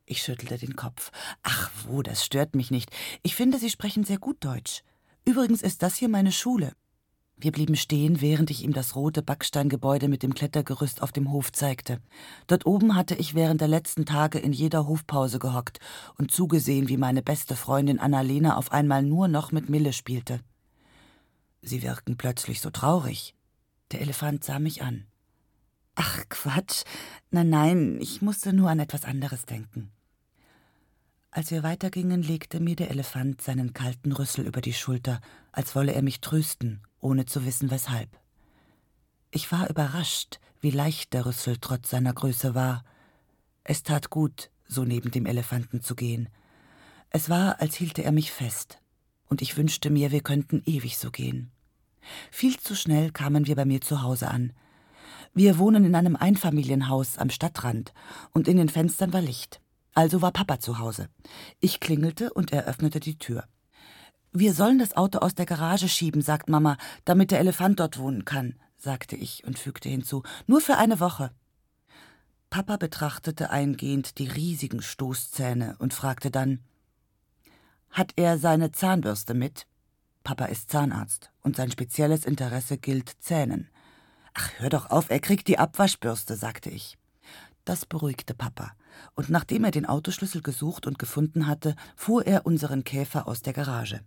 Ich 0.04 0.22
schüttelte 0.22 0.58
den 0.58 0.76
Kopf. 0.76 1.10
Ach 1.42 1.70
wo, 1.84 2.02
das 2.02 2.24
stört 2.24 2.54
mich 2.54 2.70
nicht. 2.70 2.90
Ich 3.22 3.34
finde, 3.34 3.58
Sie 3.58 3.70
sprechen 3.70 4.04
sehr 4.04 4.18
gut 4.18 4.44
Deutsch. 4.44 4.82
Übrigens 5.24 5.62
ist 5.62 5.82
das 5.82 5.96
hier 5.96 6.08
meine 6.08 6.32
Schule. 6.32 6.72
Wir 7.38 7.52
blieben 7.52 7.76
stehen, 7.76 8.22
während 8.22 8.50
ich 8.50 8.64
ihm 8.64 8.72
das 8.72 8.96
rote 8.96 9.20
Backsteingebäude 9.20 10.08
mit 10.08 10.22
dem 10.22 10.32
Klettergerüst 10.32 11.02
auf 11.02 11.12
dem 11.12 11.30
Hof 11.30 11.52
zeigte. 11.52 12.00
Dort 12.46 12.64
oben 12.64 12.96
hatte 12.96 13.14
ich 13.14 13.34
während 13.34 13.60
der 13.60 13.68
letzten 13.68 14.06
Tage 14.06 14.38
in 14.38 14.54
jeder 14.54 14.86
Hofpause 14.86 15.38
gehockt 15.38 15.78
und 16.16 16.30
zugesehen, 16.30 16.88
wie 16.88 16.96
meine 16.96 17.20
beste 17.20 17.54
Freundin 17.54 17.98
Annalena 17.98 18.56
auf 18.56 18.72
einmal 18.72 19.02
nur 19.02 19.28
noch 19.28 19.52
mit 19.52 19.68
Mille 19.68 19.92
spielte. 19.92 20.40
Sie 21.60 21.82
wirkten 21.82 22.16
plötzlich 22.16 22.62
so 22.62 22.70
traurig. 22.70 23.34
Der 23.92 24.00
Elefant 24.00 24.42
sah 24.42 24.58
mich 24.58 24.82
an. 24.82 25.04
Ach, 25.94 26.24
Quatsch. 26.30 26.84
Nein, 27.30 27.50
nein, 27.50 27.98
ich 28.00 28.22
musste 28.22 28.54
nur 28.54 28.70
an 28.70 28.78
etwas 28.78 29.04
anderes 29.04 29.44
denken. 29.44 29.90
Als 31.30 31.50
wir 31.50 31.62
weitergingen, 31.62 32.22
legte 32.22 32.60
mir 32.60 32.76
der 32.76 32.90
Elefant 32.90 33.42
seinen 33.42 33.74
kalten 33.74 34.12
Rüssel 34.12 34.46
über 34.46 34.62
die 34.62 34.72
Schulter, 34.72 35.20
als 35.52 35.74
wolle 35.76 35.92
er 35.92 36.00
mich 36.00 36.22
trösten 36.22 36.80
ohne 37.06 37.24
zu 37.24 37.46
wissen 37.46 37.70
weshalb. 37.70 38.10
Ich 39.30 39.52
war 39.52 39.70
überrascht, 39.70 40.40
wie 40.60 40.72
leicht 40.72 41.12
der 41.12 41.24
Rüssel 41.24 41.56
trotz 41.60 41.90
seiner 41.90 42.12
Größe 42.12 42.56
war. 42.56 42.84
Es 43.62 43.84
tat 43.84 44.10
gut, 44.10 44.50
so 44.66 44.84
neben 44.84 45.12
dem 45.12 45.24
Elefanten 45.24 45.80
zu 45.82 45.94
gehen. 45.94 46.28
Es 47.10 47.30
war, 47.30 47.60
als 47.60 47.76
hielte 47.76 48.02
er 48.02 48.10
mich 48.10 48.32
fest, 48.32 48.80
und 49.28 49.40
ich 49.40 49.56
wünschte 49.56 49.90
mir, 49.90 50.10
wir 50.10 50.20
könnten 50.20 50.62
ewig 50.66 50.98
so 50.98 51.12
gehen. 51.12 51.52
Viel 52.32 52.58
zu 52.58 52.74
schnell 52.74 53.12
kamen 53.12 53.46
wir 53.46 53.54
bei 53.54 53.64
mir 53.64 53.80
zu 53.80 54.02
Hause 54.02 54.28
an. 54.28 54.52
Wir 55.32 55.58
wohnen 55.58 55.84
in 55.84 55.94
einem 55.94 56.16
Einfamilienhaus 56.16 57.18
am 57.18 57.30
Stadtrand, 57.30 57.94
und 58.32 58.48
in 58.48 58.56
den 58.56 58.68
Fenstern 58.68 59.12
war 59.12 59.22
Licht. 59.22 59.60
Also 59.94 60.22
war 60.22 60.32
Papa 60.32 60.58
zu 60.58 60.80
Hause. 60.80 61.08
Ich 61.60 61.78
klingelte 61.78 62.32
und 62.32 62.52
er 62.52 62.64
öffnete 62.64 62.98
die 62.98 63.18
Tür. 63.18 63.44
Wir 64.38 64.52
sollen 64.52 64.78
das 64.78 64.94
Auto 64.94 65.20
aus 65.20 65.34
der 65.34 65.46
Garage 65.46 65.88
schieben, 65.88 66.20
sagt 66.20 66.50
Mama, 66.50 66.76
damit 67.06 67.30
der 67.30 67.40
Elefant 67.40 67.80
dort 67.80 67.96
wohnen 67.96 68.26
kann, 68.26 68.54
sagte 68.76 69.16
ich 69.16 69.44
und 69.44 69.58
fügte 69.58 69.88
hinzu, 69.88 70.24
nur 70.46 70.60
für 70.60 70.76
eine 70.76 71.00
Woche. 71.00 71.30
Papa 72.50 72.76
betrachtete 72.76 73.48
eingehend 73.48 74.18
die 74.18 74.28
riesigen 74.28 74.82
Stoßzähne 74.82 75.76
und 75.78 75.94
fragte 75.94 76.30
dann 76.30 76.60
Hat 77.88 78.12
er 78.16 78.36
seine 78.36 78.72
Zahnbürste 78.72 79.32
mit? 79.32 79.66
Papa 80.22 80.44
ist 80.44 80.70
Zahnarzt 80.70 81.30
und 81.40 81.56
sein 81.56 81.70
spezielles 81.70 82.26
Interesse 82.26 82.76
gilt 82.76 83.08
Zähnen. 83.20 83.70
Ach, 84.34 84.50
hör 84.58 84.68
doch 84.68 84.90
auf, 84.90 85.08
er 85.08 85.20
kriegt 85.20 85.48
die 85.48 85.58
Abwaschbürste, 85.58 86.36
sagte 86.36 86.68
ich. 86.68 86.98
Das 87.64 87.86
beruhigte 87.86 88.34
Papa, 88.34 88.72
und 89.14 89.30
nachdem 89.30 89.64
er 89.64 89.70
den 89.70 89.86
Autoschlüssel 89.86 90.42
gesucht 90.42 90.86
und 90.86 90.98
gefunden 90.98 91.46
hatte, 91.46 91.74
fuhr 91.96 92.26
er 92.26 92.44
unseren 92.44 92.84
Käfer 92.84 93.26
aus 93.28 93.40
der 93.40 93.54
Garage. 93.54 94.02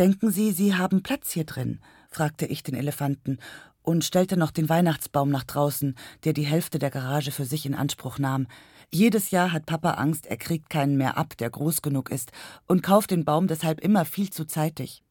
Denken 0.00 0.30
Sie, 0.30 0.52
Sie 0.52 0.74
haben 0.74 1.02
Platz 1.02 1.30
hier 1.30 1.44
drin? 1.44 1.78
fragte 2.08 2.46
ich 2.46 2.62
den 2.62 2.74
Elefanten 2.74 3.36
und 3.82 4.02
stellte 4.02 4.38
noch 4.38 4.50
den 4.50 4.70
Weihnachtsbaum 4.70 5.28
nach 5.28 5.44
draußen, 5.44 5.94
der 6.24 6.32
die 6.32 6.46
Hälfte 6.46 6.78
der 6.78 6.88
Garage 6.88 7.32
für 7.32 7.44
sich 7.44 7.66
in 7.66 7.74
Anspruch 7.74 8.18
nahm. 8.18 8.46
Jedes 8.90 9.30
Jahr 9.30 9.52
hat 9.52 9.66
Papa 9.66 9.90
Angst, 9.90 10.24
er 10.24 10.38
kriegt 10.38 10.70
keinen 10.70 10.96
mehr 10.96 11.18
ab, 11.18 11.36
der 11.36 11.50
groß 11.50 11.82
genug 11.82 12.10
ist, 12.10 12.32
und 12.66 12.82
kauft 12.82 13.10
den 13.10 13.26
Baum 13.26 13.46
deshalb 13.46 13.78
immer 13.80 14.06
viel 14.06 14.30
zu 14.30 14.46
zeitig. 14.46 15.02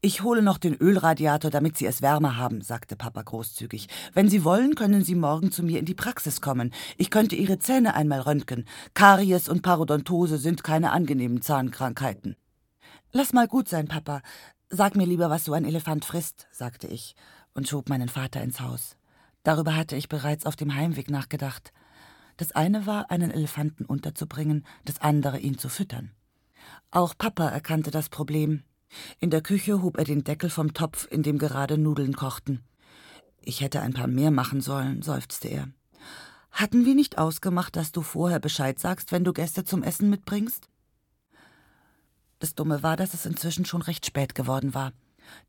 Ich 0.00 0.22
hole 0.22 0.40
noch 0.40 0.56
den 0.56 0.74
Ölradiator, 0.74 1.50
damit 1.50 1.76
Sie 1.76 1.84
es 1.84 2.00
wärmer 2.00 2.38
haben, 2.38 2.62
sagte 2.62 2.96
Papa 2.96 3.20
großzügig. 3.20 3.88
Wenn 4.14 4.30
Sie 4.30 4.42
wollen, 4.42 4.74
können 4.74 5.04
Sie 5.04 5.14
morgen 5.14 5.52
zu 5.52 5.62
mir 5.62 5.78
in 5.78 5.84
die 5.84 5.92
Praxis 5.92 6.40
kommen. 6.40 6.72
Ich 6.96 7.10
könnte 7.10 7.36
Ihre 7.36 7.58
Zähne 7.58 7.94
einmal 7.94 8.20
röntgen. 8.20 8.64
Karies 8.94 9.50
und 9.50 9.60
Parodontose 9.60 10.38
sind 10.38 10.64
keine 10.64 10.92
angenehmen 10.92 11.42
Zahnkrankheiten. 11.42 12.36
Lass 13.18 13.32
mal 13.32 13.48
gut 13.48 13.66
sein, 13.66 13.88
Papa. 13.88 14.20
Sag 14.68 14.94
mir 14.94 15.06
lieber, 15.06 15.30
was 15.30 15.46
so 15.46 15.54
ein 15.54 15.64
Elefant 15.64 16.04
frisst, 16.04 16.48
sagte 16.52 16.86
ich 16.86 17.16
und 17.54 17.66
schob 17.66 17.88
meinen 17.88 18.10
Vater 18.10 18.42
ins 18.42 18.60
Haus. 18.60 18.98
Darüber 19.42 19.74
hatte 19.74 19.96
ich 19.96 20.10
bereits 20.10 20.44
auf 20.44 20.54
dem 20.54 20.74
Heimweg 20.74 21.08
nachgedacht. 21.08 21.72
Das 22.36 22.52
eine 22.52 22.84
war, 22.84 23.10
einen 23.10 23.30
Elefanten 23.30 23.86
unterzubringen, 23.86 24.66
das 24.84 25.00
andere, 25.00 25.38
ihn 25.38 25.56
zu 25.56 25.70
füttern. 25.70 26.10
Auch 26.90 27.14
Papa 27.16 27.48
erkannte 27.48 27.90
das 27.90 28.10
Problem. 28.10 28.64
In 29.18 29.30
der 29.30 29.40
Küche 29.40 29.80
hob 29.80 29.96
er 29.96 30.04
den 30.04 30.22
Deckel 30.22 30.50
vom 30.50 30.74
Topf, 30.74 31.08
in 31.10 31.22
dem 31.22 31.38
gerade 31.38 31.78
Nudeln 31.78 32.16
kochten. 32.16 32.64
Ich 33.40 33.62
hätte 33.62 33.80
ein 33.80 33.94
paar 33.94 34.08
mehr 34.08 34.30
machen 34.30 34.60
sollen, 34.60 35.00
seufzte 35.00 35.48
er. 35.48 35.68
Hatten 36.50 36.84
wir 36.84 36.94
nicht 36.94 37.16
ausgemacht, 37.16 37.76
dass 37.76 37.92
du 37.92 38.02
vorher 38.02 38.40
Bescheid 38.40 38.78
sagst, 38.78 39.10
wenn 39.10 39.24
du 39.24 39.32
Gäste 39.32 39.64
zum 39.64 39.82
Essen 39.82 40.10
mitbringst? 40.10 40.68
Das 42.38 42.54
Dumme 42.54 42.82
war, 42.82 42.96
dass 42.96 43.14
es 43.14 43.26
inzwischen 43.26 43.64
schon 43.64 43.82
recht 43.82 44.06
spät 44.06 44.34
geworden 44.34 44.74
war. 44.74 44.92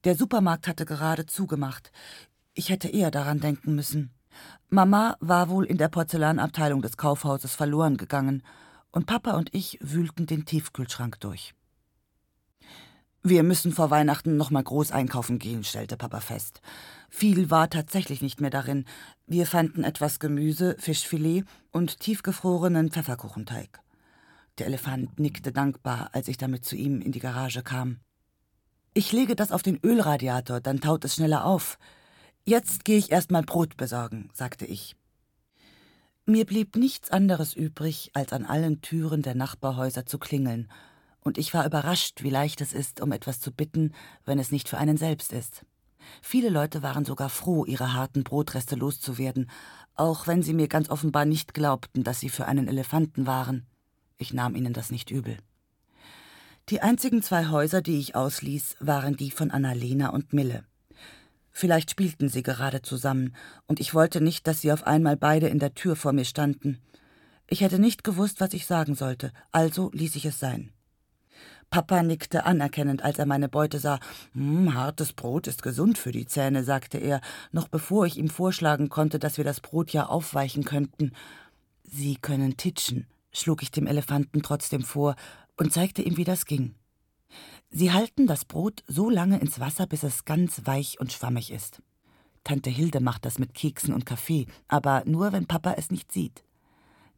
Der 0.03 0.15
Supermarkt 0.15 0.67
hatte 0.67 0.85
gerade 0.85 1.25
zugemacht. 1.25 1.91
Ich 2.53 2.69
hätte 2.69 2.87
eher 2.87 3.11
daran 3.11 3.39
denken 3.39 3.75
müssen. 3.75 4.11
Mama 4.69 5.17
war 5.19 5.49
wohl 5.49 5.65
in 5.65 5.77
der 5.77 5.89
Porzellanabteilung 5.89 6.81
des 6.81 6.97
Kaufhauses 6.97 7.55
verloren 7.55 7.97
gegangen, 7.97 8.43
und 8.91 9.05
Papa 9.05 9.31
und 9.33 9.53
ich 9.53 9.77
wühlten 9.81 10.25
den 10.25 10.45
Tiefkühlschrank 10.45 11.19
durch. 11.19 11.53
Wir 13.21 13.43
müssen 13.43 13.73
vor 13.73 13.91
Weihnachten 13.91 14.37
noch 14.37 14.51
mal 14.51 14.63
groß 14.63 14.91
einkaufen 14.91 15.37
gehen, 15.37 15.63
stellte 15.63 15.97
Papa 15.97 16.21
fest. 16.21 16.61
Viel 17.09 17.51
war 17.51 17.69
tatsächlich 17.69 18.21
nicht 18.21 18.39
mehr 18.39 18.49
darin. 18.49 18.85
Wir 19.25 19.45
fanden 19.45 19.83
etwas 19.83 20.19
Gemüse, 20.19 20.75
Fischfilet 20.79 21.43
und 21.71 21.99
tiefgefrorenen 21.99 22.89
Pfefferkuchenteig. 22.89 23.81
Der 24.57 24.67
Elefant 24.67 25.19
nickte 25.19 25.51
dankbar, 25.51 26.09
als 26.13 26.27
ich 26.27 26.37
damit 26.37 26.65
zu 26.65 26.75
ihm 26.75 27.01
in 27.01 27.11
die 27.11 27.19
Garage 27.19 27.61
kam. 27.61 27.99
Ich 28.93 29.11
lege 29.11 29.35
das 29.35 29.51
auf 29.51 29.61
den 29.61 29.79
Ölradiator, 29.83 30.59
dann 30.59 30.81
taut 30.81 31.05
es 31.05 31.15
schneller 31.15 31.45
auf. 31.45 31.77
Jetzt 32.45 32.83
gehe 32.83 32.97
ich 32.97 33.11
erst 33.11 33.29
mal 33.29 33.43
Brot 33.43 33.77
besorgen, 33.77 34.29
sagte 34.33 34.65
ich. 34.65 34.95
Mir 36.25 36.45
blieb 36.45 36.75
nichts 36.75 37.11
anderes 37.11 37.53
übrig, 37.55 38.09
als 38.13 38.33
an 38.33 38.45
allen 38.45 38.81
Türen 38.81 39.21
der 39.21 39.35
Nachbarhäuser 39.35 40.05
zu 40.05 40.17
klingeln, 40.17 40.67
und 41.21 41.37
ich 41.37 41.53
war 41.53 41.65
überrascht, 41.65 42.23
wie 42.23 42.29
leicht 42.29 42.61
es 42.61 42.73
ist, 42.73 43.01
um 43.01 43.11
etwas 43.11 43.39
zu 43.39 43.51
bitten, 43.51 43.93
wenn 44.25 44.39
es 44.39 44.51
nicht 44.51 44.69
für 44.69 44.77
einen 44.77 44.97
selbst 44.97 45.33
ist. 45.33 45.65
Viele 46.21 46.49
Leute 46.49 46.81
waren 46.83 47.05
sogar 47.05 47.29
froh, 47.29 47.65
ihre 47.65 47.93
harten 47.93 48.23
Brotreste 48.23 48.75
loszuwerden, 48.75 49.49
auch 49.93 50.25
wenn 50.25 50.41
sie 50.41 50.53
mir 50.53 50.67
ganz 50.67 50.89
offenbar 50.89 51.25
nicht 51.25 51.53
glaubten, 51.53 52.03
dass 52.03 52.21
sie 52.21 52.29
für 52.29 52.45
einen 52.45 52.67
Elefanten 52.67 53.27
waren. 53.27 53.67
Ich 54.17 54.33
nahm 54.33 54.55
ihnen 54.55 54.73
das 54.73 54.91
nicht 54.91 55.11
übel. 55.11 55.37
Die 56.69 56.81
einzigen 56.81 57.23
zwei 57.23 57.47
Häuser, 57.47 57.81
die 57.81 57.99
ich 57.99 58.15
ausließ, 58.15 58.77
waren 58.79 59.15
die 59.15 59.31
von 59.31 59.51
Annalena 59.51 60.09
und 60.09 60.33
Mille. 60.33 60.65
Vielleicht 61.51 61.91
spielten 61.91 62.29
sie 62.29 62.43
gerade 62.43 62.81
zusammen, 62.81 63.33
und 63.67 63.79
ich 63.79 63.93
wollte 63.93 64.21
nicht, 64.21 64.47
dass 64.47 64.61
sie 64.61 64.71
auf 64.71 64.85
einmal 64.85 65.17
beide 65.17 65.47
in 65.47 65.59
der 65.59 65.73
Tür 65.73 65.95
vor 65.95 66.13
mir 66.13 66.25
standen. 66.25 66.79
Ich 67.47 67.61
hätte 67.61 67.79
nicht 67.79 68.03
gewusst, 68.03 68.41
was 68.41 68.53
ich 68.53 68.65
sagen 68.65 68.95
sollte, 68.95 69.31
also 69.51 69.89
ließ 69.93 70.17
ich 70.17 70.25
es 70.25 70.39
sein. 70.39 70.71
Papa 71.69 72.03
nickte 72.03 72.45
anerkennend, 72.45 73.03
als 73.03 73.19
er 73.19 73.25
meine 73.25 73.49
Beute 73.49 73.79
sah. 73.79 73.99
Hm, 74.33 74.73
hartes 74.73 75.13
Brot 75.13 75.47
ist 75.47 75.63
gesund 75.63 75.97
für 75.97 76.11
die 76.11 76.25
Zähne, 76.25 76.63
sagte 76.63 76.97
er, 76.97 77.21
noch 77.51 77.67
bevor 77.67 78.05
ich 78.05 78.17
ihm 78.17 78.29
vorschlagen 78.29 78.89
konnte, 78.89 79.19
dass 79.19 79.37
wir 79.37 79.43
das 79.43 79.59
Brot 79.59 79.91
ja 79.91 80.05
aufweichen 80.05 80.63
könnten. 80.63 81.11
Sie 81.83 82.15
können 82.15 82.57
titschen, 82.57 83.07
schlug 83.31 83.61
ich 83.63 83.71
dem 83.71 83.87
Elefanten 83.87 84.41
trotzdem 84.41 84.83
vor 84.83 85.15
und 85.57 85.73
zeigte 85.73 86.01
ihm, 86.01 86.17
wie 86.17 86.23
das 86.23 86.45
ging. 86.45 86.75
Sie 87.69 87.91
halten 87.91 88.27
das 88.27 88.45
Brot 88.45 88.83
so 88.87 89.09
lange 89.09 89.39
ins 89.39 89.59
Wasser, 89.59 89.87
bis 89.87 90.03
es 90.03 90.25
ganz 90.25 90.61
weich 90.65 90.99
und 90.99 91.11
schwammig 91.11 91.51
ist. 91.51 91.81
Tante 92.43 92.69
Hilde 92.69 93.01
macht 93.01 93.25
das 93.25 93.39
mit 93.39 93.53
Keksen 93.53 93.93
und 93.93 94.05
Kaffee, 94.05 94.47
aber 94.67 95.03
nur, 95.05 95.33
wenn 95.33 95.47
Papa 95.47 95.73
es 95.73 95.91
nicht 95.91 96.11
sieht. 96.11 96.43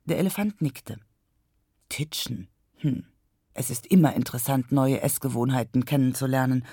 Der 0.05 0.17
Elefant 0.17 0.61
nickte. 0.61 0.99
Titschen. 1.87 2.47
Hm. 2.77 3.05
Es 3.53 3.69
ist 3.69 3.87
immer 3.87 4.15
interessant, 4.15 4.71
neue 4.71 5.01
Essgewohnheiten 5.01 5.85
kennenzulernen. 5.85 6.65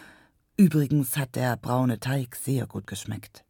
Übrigens 0.57 1.17
hat 1.17 1.37
der 1.37 1.57
braune 1.57 2.01
Teig 2.01 2.37
sehr 2.37 2.67
gut 2.67 2.87
geschmeckt. 2.87 3.45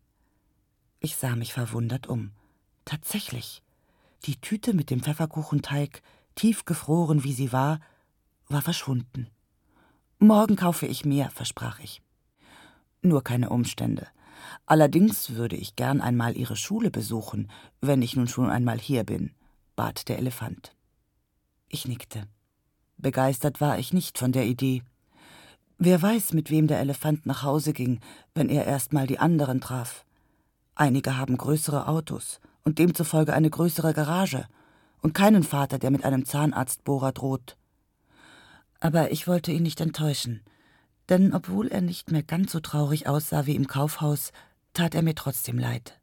Ich 0.98 1.16
sah 1.16 1.36
mich 1.36 1.52
verwundert 1.52 2.08
um. 2.08 2.32
Tatsächlich. 2.84 3.62
Die 4.24 4.40
Tüte 4.40 4.74
mit 4.74 4.90
dem 4.90 5.02
Pfefferkuchenteig, 5.02 6.02
tiefgefroren 6.34 7.22
wie 7.24 7.32
sie 7.32 7.52
war, 7.52 7.80
war 8.48 8.62
verschwunden. 8.62 9.28
Morgen 10.18 10.56
kaufe 10.56 10.86
ich 10.86 11.04
mehr, 11.04 11.30
versprach 11.30 11.78
ich. 11.80 12.02
Nur 13.02 13.22
keine 13.22 13.50
Umstände. 13.50 14.06
Allerdings 14.64 15.30
würde 15.30 15.56
ich 15.56 15.76
gern 15.76 16.00
einmal 16.00 16.36
Ihre 16.36 16.56
Schule 16.56 16.90
besuchen, 16.90 17.50
wenn 17.80 18.02
ich 18.02 18.16
nun 18.16 18.28
schon 18.28 18.50
einmal 18.50 18.78
hier 18.78 19.04
bin, 19.04 19.32
bat 19.76 20.08
der 20.08 20.18
Elefant. 20.18 20.74
Ich 21.68 21.86
nickte. 21.86 22.26
Begeistert 22.96 23.60
war 23.60 23.78
ich 23.78 23.92
nicht 23.92 24.18
von 24.18 24.32
der 24.32 24.46
Idee. 24.46 24.82
Wer 25.78 26.00
weiß, 26.00 26.32
mit 26.32 26.50
wem 26.50 26.66
der 26.66 26.80
Elefant 26.80 27.26
nach 27.26 27.42
Hause 27.42 27.72
ging, 27.72 28.00
wenn 28.34 28.48
er 28.48 28.64
erst 28.64 28.92
mal 28.92 29.06
die 29.06 29.18
anderen 29.18 29.60
traf. 29.60 30.04
Einige 30.74 31.16
haben 31.16 31.36
größere 31.36 31.86
Autos 31.86 32.40
und 32.66 32.80
demzufolge 32.80 33.32
eine 33.32 33.48
größere 33.48 33.94
Garage 33.94 34.44
und 35.00 35.14
keinen 35.14 35.44
Vater, 35.44 35.78
der 35.78 35.92
mit 35.92 36.04
einem 36.04 36.26
Zahnarztbohrer 36.26 37.12
droht. 37.12 37.56
Aber 38.80 39.12
ich 39.12 39.28
wollte 39.28 39.52
ihn 39.52 39.62
nicht 39.62 39.80
enttäuschen, 39.80 40.42
denn 41.08 41.32
obwohl 41.32 41.68
er 41.68 41.80
nicht 41.80 42.10
mehr 42.10 42.24
ganz 42.24 42.50
so 42.50 42.58
traurig 42.58 43.08
aussah 43.08 43.46
wie 43.46 43.54
im 43.54 43.68
Kaufhaus, 43.68 44.32
tat 44.74 44.96
er 44.96 45.02
mir 45.02 45.14
trotzdem 45.14 45.60
leid. 45.60 46.00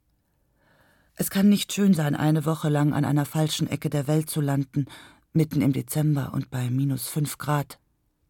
Es 1.16 1.30
kann 1.30 1.50
nicht 1.50 1.74
schön 1.74 1.94
sein, 1.94 2.16
eine 2.16 2.46
Woche 2.46 2.70
lang 2.70 2.94
an 2.94 3.04
einer 3.04 3.26
falschen 3.26 3.68
Ecke 3.68 3.90
der 3.90 4.08
Welt 4.08 4.30
zu 4.30 4.40
landen, 4.40 4.86
mitten 5.34 5.62
im 5.62 5.74
Dezember 5.74 6.32
und 6.34 6.50
bei 6.50 6.70
minus 6.70 7.10
fünf 7.10 7.38
Grad. 7.38 7.78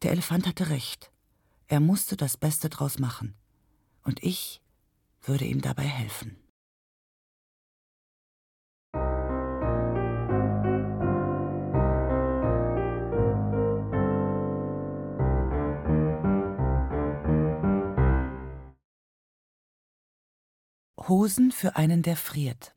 Der 0.01 0.11
Elefant 0.11 0.47
hatte 0.47 0.69
recht. 0.69 1.11
Er 1.67 1.79
musste 1.79 2.17
das 2.17 2.35
Beste 2.35 2.69
draus 2.69 2.97
machen. 2.97 3.35
Und 4.03 4.23
ich 4.23 4.59
würde 5.21 5.45
ihm 5.45 5.61
dabei 5.61 5.83
helfen. 5.83 6.42
Hosen 21.07 21.51
für 21.51 21.75
einen, 21.75 22.01
der 22.01 22.15
friert. 22.15 22.73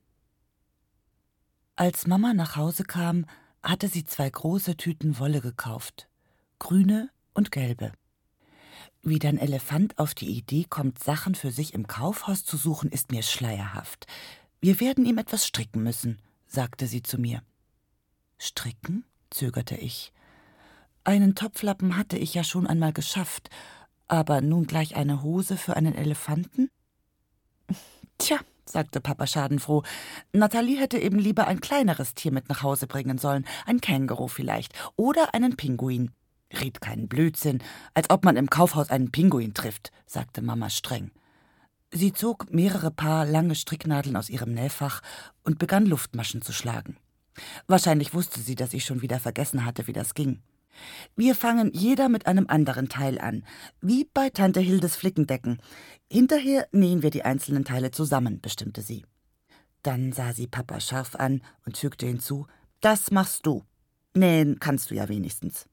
Als 1.77 2.07
Mama 2.07 2.35
nach 2.35 2.57
Hause 2.57 2.85
kam, 2.85 3.27
hatte 3.63 3.89
sie 3.89 4.05
zwei 4.05 4.29
große 4.29 4.77
Tüten 4.77 5.19
Wolle 5.19 5.41
gekauft, 5.41 6.09
grüne 6.59 7.11
und 7.35 7.53
gelbe. 7.53 7.93
Wie 9.03 9.19
dein 9.19 9.39
Elefant 9.39 9.99
auf 9.99 10.15
die 10.15 10.31
Idee 10.31 10.65
kommt, 10.69 10.99
Sachen 10.99 11.35
für 11.35 11.53
sich 11.53 11.75
im 11.75 11.87
Kaufhaus 11.87 12.45
zu 12.45 12.57
suchen, 12.57 12.91
ist 12.91 13.13
mir 13.13 13.23
schleierhaft. 13.23 14.07
Wir 14.61 14.81
werden 14.81 15.07
ihm 15.07 15.19
etwas 15.19 15.47
stricken 15.47 15.83
müssen, 15.83 16.21
sagte 16.47 16.87
sie 16.87 17.03
zu 17.03 17.19
mir. 17.19 17.43
Stricken? 18.39 19.05
zögerte 19.31 19.77
ich. 19.77 20.13
Einen 21.05 21.35
Topflappen 21.35 21.97
hatte 21.97 22.17
ich 22.17 22.35
ja 22.35 22.43
schon 22.43 22.67
einmal 22.67 22.93
geschafft, 22.93 23.51
aber 24.09 24.41
nun 24.41 24.67
gleich 24.67 24.97
eine 24.97 25.23
Hose 25.23 25.57
für 25.57 25.77
einen 25.77 25.95
Elefanten? 25.95 26.71
Tja, 28.19 28.39
sagte 28.65 29.01
Papa 29.01 29.27
schadenfroh, 29.27 29.83
Nathalie 30.33 30.79
hätte 30.79 30.99
eben 30.99 31.19
lieber 31.19 31.47
ein 31.47 31.61
kleineres 31.61 32.15
Tier 32.15 32.33
mit 32.33 32.49
nach 32.49 32.63
Hause 32.63 32.87
bringen 32.87 33.19
sollen, 33.19 33.47
ein 33.67 33.81
Känguru 33.81 34.29
vielleicht, 34.29 34.73
oder 34.97 35.35
einen 35.35 35.57
Pinguin. 35.57 36.11
Red 36.53 36.81
keinen 36.81 37.09
Blödsinn, 37.09 37.63
als 37.95 38.09
ob 38.11 38.25
man 38.25 38.37
im 38.37 38.49
Kaufhaus 38.49 38.91
einen 38.91 39.11
Pinguin 39.11 39.55
trifft, 39.55 39.91
sagte 40.07 40.43
Mama 40.43 40.71
streng. 40.71 41.11
Sie 41.93 42.13
zog 42.13 42.53
mehrere 42.53 42.91
Paar 42.91 43.25
lange 43.25 43.55
Stricknadeln 43.55 44.17
aus 44.17 44.29
ihrem 44.29 44.53
Nähfach 44.53 45.03
und 45.45 45.59
begann 45.59 45.87
Luftmaschen 45.87 46.43
zu 46.43 46.53
schlagen. 46.53 46.97
Wahrscheinlich 47.67 48.15
wusste 48.15 48.41
sie, 48.41 48.55
dass 48.55 48.75
ich 48.75 48.85
schon 48.85 49.03
wieder 49.03 49.21
vergessen 49.21 49.65
hatte, 49.65 49.87
wie 49.87 49.93
das 49.93 50.15
ging. 50.15 50.41
Wir 51.15 51.35
fangen 51.35 51.71
jeder 51.73 52.09
mit 52.09 52.27
einem 52.27 52.47
anderen 52.49 52.89
Teil 52.89 53.19
an, 53.19 53.45
wie 53.81 54.09
bei 54.13 54.31
Tante 54.31 54.61
Hildes 54.61 54.97
Flickendecken. 54.97 55.59
Hinterher 56.11 56.69
nähen 56.73 57.03
wir 57.03 57.11
die 57.11 57.25
einzelnen 57.25 57.65
Teile 57.65 57.91
zusammen, 57.91 58.41
bestimmte 58.41 58.83
sie. 58.83 59.05
Dann 59.83 60.13
sah 60.13 60.33
sie 60.33 60.47
Papa 60.47 60.81
scharf 60.81 61.15
an 61.15 61.43
und 61.65 61.77
fügte 61.77 62.07
hinzu: 62.07 62.47
Das 62.81 63.11
machst 63.11 63.47
du. 63.47 63.65
Nähen 64.15 64.59
kannst 64.59 64.91
du 64.91 64.95
ja 64.95 65.09
wenigstens. 65.09 65.67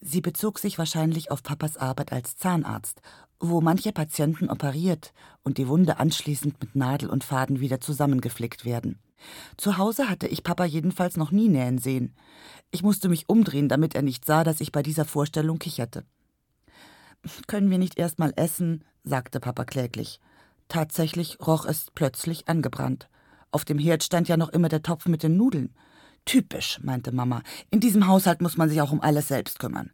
Sie 0.00 0.20
bezog 0.20 0.58
sich 0.58 0.78
wahrscheinlich 0.78 1.30
auf 1.30 1.44
Papas 1.44 1.76
Arbeit 1.76 2.12
als 2.12 2.36
Zahnarzt, 2.36 3.00
wo 3.38 3.60
manche 3.60 3.92
Patienten 3.92 4.50
operiert 4.50 5.12
und 5.44 5.58
die 5.58 5.68
Wunde 5.68 5.98
anschließend 6.00 6.60
mit 6.60 6.74
Nadel 6.74 7.08
und 7.08 7.22
Faden 7.22 7.60
wieder 7.60 7.80
zusammengeflickt 7.80 8.64
werden. 8.64 8.98
Zu 9.56 9.78
Hause 9.78 10.08
hatte 10.08 10.26
ich 10.26 10.44
Papa 10.44 10.64
jedenfalls 10.64 11.16
noch 11.16 11.30
nie 11.30 11.48
nähen 11.48 11.78
sehen. 11.78 12.14
Ich 12.70 12.82
musste 12.82 13.08
mich 13.08 13.28
umdrehen, 13.28 13.68
damit 13.68 13.94
er 13.94 14.02
nicht 14.02 14.24
sah, 14.24 14.44
dass 14.44 14.60
ich 14.60 14.72
bei 14.72 14.82
dieser 14.82 15.04
Vorstellung 15.04 15.58
kicherte. 15.58 16.04
Können 17.46 17.70
wir 17.70 17.78
nicht 17.78 17.98
erst 17.98 18.18
mal 18.18 18.32
essen? 18.36 18.84
sagte 19.04 19.40
Papa 19.40 19.64
kläglich. 19.64 20.20
Tatsächlich 20.68 21.38
roch 21.46 21.66
es 21.66 21.86
plötzlich 21.94 22.48
angebrannt. 22.48 23.08
Auf 23.50 23.64
dem 23.64 23.78
Herd 23.78 24.02
stand 24.02 24.28
ja 24.28 24.36
noch 24.36 24.48
immer 24.48 24.68
der 24.68 24.82
Topf 24.82 25.06
mit 25.06 25.22
den 25.22 25.36
Nudeln. 25.36 25.74
Typisch, 26.24 26.80
meinte 26.82 27.12
Mama. 27.12 27.42
In 27.70 27.80
diesem 27.80 28.06
Haushalt 28.06 28.40
muss 28.40 28.56
man 28.56 28.68
sich 28.68 28.80
auch 28.80 28.92
um 28.92 29.00
alles 29.00 29.28
selbst 29.28 29.58
kümmern. 29.58 29.90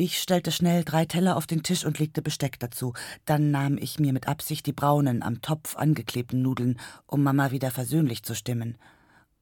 Ich 0.00 0.22
stellte 0.22 0.52
schnell 0.52 0.84
drei 0.84 1.06
Teller 1.06 1.36
auf 1.36 1.48
den 1.48 1.64
Tisch 1.64 1.84
und 1.84 1.98
legte 1.98 2.22
Besteck 2.22 2.60
dazu. 2.60 2.92
Dann 3.24 3.50
nahm 3.50 3.76
ich 3.76 3.98
mir 3.98 4.12
mit 4.12 4.28
Absicht 4.28 4.64
die 4.66 4.72
braunen, 4.72 5.24
am 5.24 5.42
Topf 5.42 5.74
angeklebten 5.74 6.40
Nudeln, 6.40 6.78
um 7.08 7.24
Mama 7.24 7.50
wieder 7.50 7.72
versöhnlich 7.72 8.22
zu 8.22 8.36
stimmen. 8.36 8.78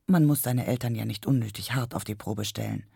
Man 0.06 0.24
muss 0.24 0.40
seine 0.40 0.66
Eltern 0.66 0.94
ja 0.94 1.04
nicht 1.04 1.26
unnötig 1.26 1.74
hart 1.74 1.94
auf 1.94 2.04
die 2.04 2.14
Probe 2.14 2.46
stellen. 2.46 2.86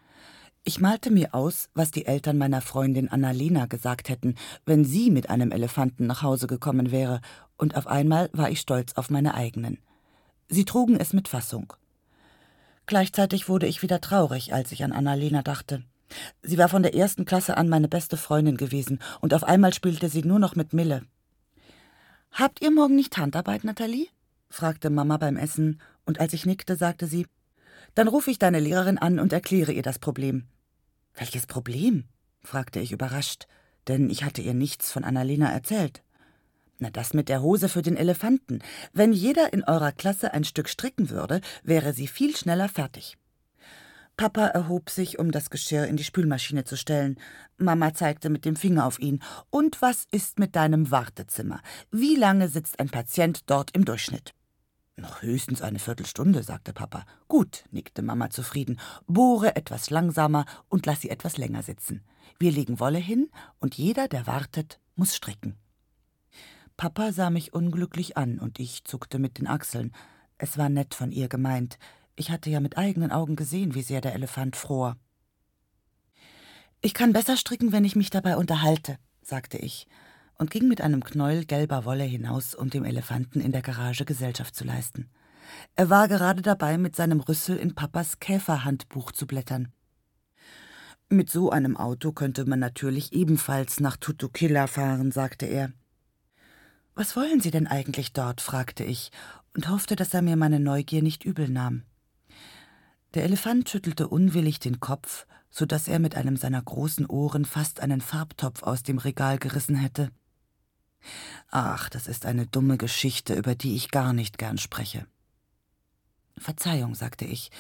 Ich 0.65 0.81
malte 0.81 1.11
mir 1.11 1.35
aus, 1.35 1.69
was 1.75 1.91
die 1.91 2.07
Eltern 2.07 2.39
meiner 2.39 2.63
Freundin 2.63 3.11
Annalena 3.11 3.67
gesagt 3.67 4.09
hätten, 4.09 4.37
wenn 4.65 4.87
sie 4.87 5.11
mit 5.11 5.29
einem 5.29 5.53
Elefanten 5.53 6.07
nach 6.07 6.23
Hause 6.23 6.47
gekommen 6.47 6.91
wäre, 6.91 7.21
und 7.59 7.77
auf 7.77 7.87
einmal 7.87 8.31
war 8.33 8.49
ich 8.49 8.61
stolz 8.61 8.95
auf 8.95 9.11
meine 9.11 9.35
eigenen. 9.35 9.77
Sie 10.49 10.65
trugen 10.65 10.99
es 10.99 11.13
mit 11.13 11.29
Fassung. 11.29 11.75
Gleichzeitig 12.87 13.51
wurde 13.51 13.67
ich 13.67 13.83
wieder 13.83 14.01
traurig, 14.01 14.55
als 14.55 14.73
ich 14.73 14.83
an 14.83 14.93
Annalena 14.93 15.43
dachte. 15.43 15.85
Sie 16.43 16.59
war 16.59 16.69
von 16.69 16.83
der 16.83 16.95
ersten 16.95 17.25
Klasse 17.25 17.57
an 17.57 17.69
meine 17.69 17.89
beste 17.89 18.17
Freundin 18.17 18.57
gewesen, 18.57 19.01
und 19.21 19.35
auf 19.35 19.45
einmal 19.45 19.73
spielte 19.75 20.09
sie 20.09 20.23
nur 20.23 20.39
noch 20.39 20.57
mit 20.57 20.73
Mille. 20.73 21.03
Habt 22.33 22.63
ihr 22.63 22.71
morgen 22.71 22.97
nicht 22.97 23.17
Handarbeit, 23.17 23.65
Nathalie? 23.65 24.09
fragte 24.49 24.91
Mama 24.91 25.17
beim 25.17 25.37
Essen, 25.37 25.81
und 26.05 26.21
als 26.21 26.33
ich 26.33 26.47
nickte, 26.47 26.77
sagte 26.77 27.07
sie 27.07 27.27
Dann 27.95 28.09
rufe 28.09 28.31
ich 28.31 28.39
deine 28.39 28.61
Lehrerin 28.61 28.99
an 28.99 29.19
und 29.19 29.33
erkläre 29.33 29.73
ihr 29.73 29.83
das 29.83 29.99
Problem. 29.99 30.47
Welches 31.15 31.47
Problem? 31.47 32.05
fragte 32.43 32.81
ich 32.81 32.93
überrascht, 32.93 33.47
denn 33.89 34.11
ich 34.11 34.25
hatte 34.25 34.43
ihr 34.43 34.55
nichts 34.55 34.91
von 34.91 35.05
Annalena 35.05 35.51
erzählt. 35.53 36.03
Na, 36.79 36.89
das 36.91 37.13
mit 37.13 37.29
der 37.29 37.43
Hose 37.43 37.69
für 37.69 37.83
den 37.83 37.97
Elefanten. 37.97 38.61
Wenn 38.93 39.13
jeder 39.13 39.53
in 39.53 39.65
eurer 39.65 39.93
Klasse 39.93 40.33
ein 40.33 40.45
Stück 40.45 40.69
stricken 40.69 41.11
würde, 41.11 41.43
wäre 41.63 41.93
sie 41.93 42.07
viel 42.07 42.35
schneller 42.35 42.71
fertig. 42.71 43.19
Papa 44.21 44.49
erhob 44.49 44.91
sich, 44.91 45.19
um 45.19 45.31
das 45.31 45.49
Geschirr 45.49 45.87
in 45.87 45.97
die 45.97 46.05
Spülmaschine 46.05 46.65
zu 46.65 46.77
stellen. 46.77 47.19
Mama 47.57 47.95
zeigte 47.95 48.29
mit 48.29 48.45
dem 48.45 48.55
Finger 48.55 48.85
auf 48.85 48.99
ihn. 48.99 49.23
Und 49.49 49.81
was 49.81 50.07
ist 50.11 50.39
mit 50.39 50.57
deinem 50.57 50.91
Wartezimmer? 50.91 51.63
Wie 51.91 52.17
lange 52.17 52.49
sitzt 52.49 52.81
ein 52.81 52.91
Patient 52.91 53.49
dort 53.49 53.71
im 53.75 53.87
Durchschnitt? 53.87 54.35
Noch 54.97 55.23
höchstens 55.23 55.63
eine 55.63 55.79
Viertelstunde, 55.79 56.43
sagte 56.43 56.75
Papa. 56.75 57.07
Gut, 57.29 57.65
nickte 57.71 58.03
Mama 58.03 58.29
zufrieden. 58.29 58.79
Bohre 59.07 59.57
etwas 59.57 59.89
langsamer 59.89 60.45
und 60.69 60.85
lass 60.85 61.01
sie 61.01 61.09
etwas 61.09 61.39
länger 61.39 61.63
sitzen. 61.63 62.05
Wir 62.39 62.53
legen 62.53 62.79
Wolle 62.79 62.99
hin 62.99 63.31
und 63.59 63.77
jeder, 63.77 64.07
der 64.07 64.27
wartet, 64.27 64.81
muss 64.97 65.17
stricken. 65.17 65.57
Papa 66.77 67.13
sah 67.13 67.31
mich 67.31 67.55
unglücklich 67.55 68.19
an 68.19 68.39
und 68.39 68.61
ich 68.61 68.85
zuckte 68.85 69.19
mit 69.19 69.39
den 69.39 69.47
Achseln. 69.47 69.93
Es 70.37 70.59
war 70.59 70.69
nett 70.69 70.95
von 70.95 71.11
ihr 71.11 71.29
gemeint. 71.31 71.79
Ich 72.17 72.31
hatte 72.31 72.51
ja 72.51 72.61
mit 72.61 72.77
eigenen 72.77 73.11
Augen 73.11 73.37
gesehen, 73.37 73.75
wie 73.75 73.83
sehr 73.83 74.01
der 74.01 74.15
Elefant 74.15 74.57
fror. 74.57 74.97
Ich 76.81 76.95
kann 76.95 77.13
besser 77.13 77.37
stricken, 77.37 77.73
wenn 77.73 77.85
ich 77.85 77.97
mich 77.97 78.11
dabei 78.11 78.37
unterhalte, 78.37 78.99
sagte 79.23 79.59
ich 79.59 79.87
und 80.41 80.51
ging 80.51 80.69
mit 80.69 80.81
einem 80.81 81.05
Knäuel 81.05 81.45
gelber 81.45 81.85
Wolle 81.85 82.05
hinaus, 82.05 82.55
um 82.55 82.71
dem 82.71 82.85
Elefanten 82.85 83.43
in 83.43 83.53
der 83.53 83.61
Garage 83.61 84.07
Gesellschaft 84.07 84.57
zu 84.57 84.65
leisten. 84.65 85.11
Er 85.77 85.91
war 85.91 86.09
gerade 86.09 86.41
dabei, 86.41 86.79
mit 86.79 86.97
seinem 86.97 87.21
Rüssel 87.21 87.59
in 87.59 87.75
Papas 87.75 88.21
Käferhandbuch 88.21 89.13
zu 89.13 89.27
blättern. 89.27 89.69
Mit 91.11 91.29
so 91.29 91.51
einem 91.51 91.77
Auto 91.77 92.13
könnte 92.13 92.47
man 92.47 92.59
natürlich 92.59 93.13
ebenfalls 93.13 93.81
nach 93.81 93.99
Tutukilla 93.99 94.67
fahren, 94.67 95.13
sagte 95.13 95.45
er. 95.45 95.73
Was 96.95 97.17
wollen 97.17 97.41
Sie 97.41 97.51
denn 97.51 97.67
eigentlich 97.67 98.15
dort? 98.15 98.41
fragte 98.41 98.85
ich 98.85 99.11
und 99.55 99.69
hoffte, 99.69 99.95
dass 99.95 100.15
er 100.15 100.23
mir 100.23 100.37
meine 100.37 100.61
Neugier 100.61 101.03
nicht 101.03 101.25
übel 101.25 101.51
nahm. 101.51 101.83
Der 103.15 103.25
Elefant 103.25 103.69
schüttelte 103.69 104.07
unwillig 104.09 104.61
den 104.61 104.79
Kopf, 104.79 105.27
so 105.51 105.67
dass 105.67 105.89
er 105.89 105.99
mit 105.99 106.15
einem 106.15 106.37
seiner 106.37 106.63
großen 106.63 107.07
Ohren 107.07 107.45
fast 107.45 107.81
einen 107.81 108.01
Farbtopf 108.01 108.63
aus 108.63 108.85
dem 108.85 108.99
Regal 108.99 109.39
gerissen 109.39 109.75
hätte. 109.75 110.11
Ach, 111.51 111.89
das 111.89 112.07
ist 112.07 112.25
eine 112.25 112.47
dumme 112.47 112.77
Geschichte, 112.77 113.35
über 113.35 113.55
die 113.55 113.75
ich 113.75 113.91
gar 113.91 114.13
nicht 114.13 114.39
gern 114.39 114.59
spreche. 114.59 115.07
Verzeihung, 116.39 116.95
sagte 116.95 117.25
ich, 117.25 117.51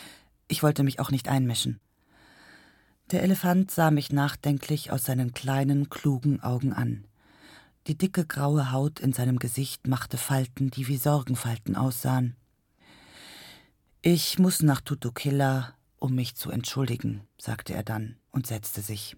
ich 0.46 0.62
wollte 0.62 0.84
mich 0.84 1.00
auch 1.00 1.10
nicht 1.10 1.28
einmischen. 1.28 1.80
Der 3.10 3.24
Elefant 3.24 3.72
sah 3.72 3.90
mich 3.90 4.12
nachdenklich 4.12 4.92
aus 4.92 5.04
seinen 5.04 5.34
kleinen, 5.34 5.90
klugen 5.90 6.40
Augen 6.42 6.72
an. 6.72 7.04
Die 7.88 7.98
dicke 7.98 8.24
graue 8.24 8.70
Haut 8.70 9.00
in 9.00 9.12
seinem 9.12 9.40
Gesicht 9.40 9.88
machte 9.88 10.16
Falten, 10.16 10.70
die 10.70 10.86
wie 10.86 10.96
Sorgenfalten 10.96 11.74
aussahen. 11.74 12.36
Ich 14.02 14.38
muss 14.38 14.62
nach 14.62 14.80
Tutukilla, 14.80 15.74
Um 15.98 16.14
mich 16.14 16.34
zu 16.34 16.50
entschuldigen, 16.50 17.20
sagte 17.36 17.74
er 17.74 17.82
dann 17.82 18.16
und 18.30 18.46
setzte 18.46 18.80
sich. 18.80 19.14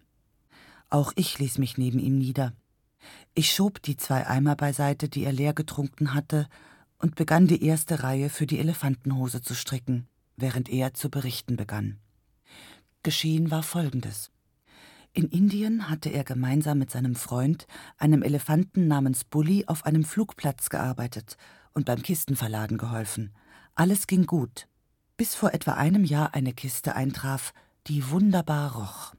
Auch 0.90 1.12
ich 1.14 1.38
ließ 1.38 1.58
mich 1.58 1.78
neben 1.78 2.00
ihm 2.00 2.18
nieder. 2.18 2.52
Ich 3.32 3.52
schob 3.52 3.80
die 3.82 3.96
zwei 3.96 4.26
Eimer 4.26 4.56
beiseite, 4.56 5.08
die 5.08 5.22
er 5.22 5.30
leer 5.30 5.52
getrunken 5.52 6.14
hatte, 6.14 6.48
und 6.98 7.14
begann 7.14 7.46
die 7.46 7.64
erste 7.64 8.02
Reihe 8.02 8.28
für 8.28 8.48
die 8.48 8.58
Elefantenhose 8.58 9.40
zu 9.40 9.54
stricken, 9.54 10.08
während 10.36 10.68
er 10.68 10.94
zu 10.94 11.10
berichten 11.10 11.54
begann. 11.54 12.00
Geschehen 13.04 13.52
war 13.52 13.62
Folgendes. 13.62 14.32
In 15.12 15.28
Indien 15.28 15.90
hatte 15.90 16.08
er 16.08 16.24
gemeinsam 16.24 16.78
mit 16.78 16.90
seinem 16.90 17.14
Freund, 17.14 17.68
einem 17.98 18.24
Elefanten 18.24 18.88
namens 18.88 19.22
Bully, 19.22 19.62
auf 19.68 19.86
einem 19.86 20.02
Flugplatz 20.02 20.70
gearbeitet 20.70 21.36
und 21.72 21.86
beim 21.86 22.02
Kistenverladen 22.02 22.78
geholfen. 22.78 23.32
Alles 23.76 24.08
ging 24.08 24.26
gut, 24.26 24.66
bis 25.22 25.36
vor 25.36 25.54
etwa 25.54 25.74
einem 25.74 26.02
Jahr 26.02 26.34
eine 26.34 26.52
Kiste 26.52 26.96
eintraf, 26.96 27.54
die 27.86 28.10
wunderbar 28.10 28.74
roch. 28.74 29.14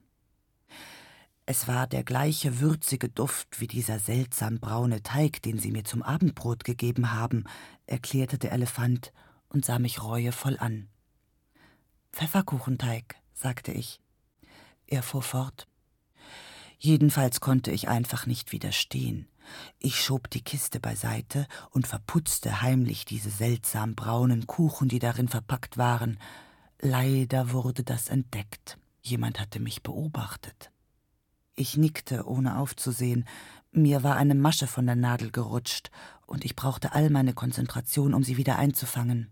Es 1.46 1.66
war 1.66 1.86
der 1.86 2.04
gleiche 2.04 2.60
würzige 2.60 3.08
Duft 3.08 3.58
wie 3.58 3.66
dieser 3.66 3.98
seltsam 3.98 4.60
braune 4.60 5.02
Teig, 5.02 5.40
den 5.40 5.58
Sie 5.58 5.70
mir 5.70 5.84
zum 5.84 6.02
Abendbrot 6.02 6.62
gegeben 6.62 7.12
haben, 7.12 7.44
erklärte 7.86 8.36
der 8.36 8.52
Elefant 8.52 9.14
und 9.48 9.64
sah 9.64 9.78
mich 9.78 10.02
reuevoll 10.02 10.58
an. 10.58 10.88
Pfefferkuchenteig, 12.12 13.14
sagte 13.32 13.72
ich. 13.72 13.98
Er 14.86 15.02
fuhr 15.02 15.22
fort. 15.22 15.66
Jedenfalls 16.76 17.40
konnte 17.40 17.70
ich 17.70 17.88
einfach 17.88 18.26
nicht 18.26 18.52
widerstehen. 18.52 19.26
Ich 19.78 20.00
schob 20.00 20.30
die 20.30 20.42
Kiste 20.42 20.80
beiseite 20.80 21.46
und 21.70 21.86
verputzte 21.86 22.62
heimlich 22.62 23.04
diese 23.04 23.30
seltsam 23.30 23.94
braunen 23.94 24.46
Kuchen, 24.46 24.88
die 24.88 24.98
darin 24.98 25.28
verpackt 25.28 25.78
waren. 25.78 26.18
Leider 26.80 27.52
wurde 27.52 27.84
das 27.84 28.08
entdeckt. 28.08 28.78
Jemand 29.02 29.40
hatte 29.40 29.60
mich 29.60 29.82
beobachtet. 29.82 30.70
Ich 31.54 31.76
nickte, 31.76 32.26
ohne 32.26 32.58
aufzusehen. 32.58 33.26
Mir 33.70 34.02
war 34.02 34.16
eine 34.16 34.34
Masche 34.34 34.66
von 34.66 34.86
der 34.86 34.96
Nadel 34.96 35.30
gerutscht, 35.30 35.90
und 36.26 36.44
ich 36.44 36.56
brauchte 36.56 36.92
all 36.92 37.10
meine 37.10 37.34
Konzentration, 37.34 38.14
um 38.14 38.24
sie 38.24 38.36
wieder 38.36 38.56
einzufangen. 38.56 39.30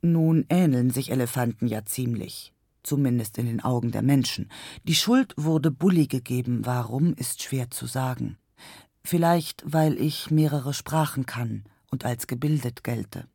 Nun 0.00 0.46
ähneln 0.48 0.90
sich 0.90 1.10
Elefanten 1.10 1.66
ja 1.66 1.84
ziemlich 1.84 2.52
zumindest 2.88 3.38
in 3.38 3.46
den 3.46 3.60
Augen 3.62 3.92
der 3.92 4.02
Menschen. 4.02 4.50
Die 4.84 4.94
Schuld 4.94 5.34
wurde 5.36 5.70
Bulli 5.70 6.06
gegeben, 6.06 6.64
warum 6.64 7.14
ist 7.14 7.42
schwer 7.42 7.70
zu 7.70 7.86
sagen. 7.86 8.38
Vielleicht, 9.10 9.62
weil 9.64 9.98
ich 9.98 10.30
mehrere 10.30 10.74
Sprachen 10.74 11.24
kann 11.24 11.64
und 11.90 12.04
als 12.04 12.26
gebildet 12.26 12.84
gelte. 12.84 13.26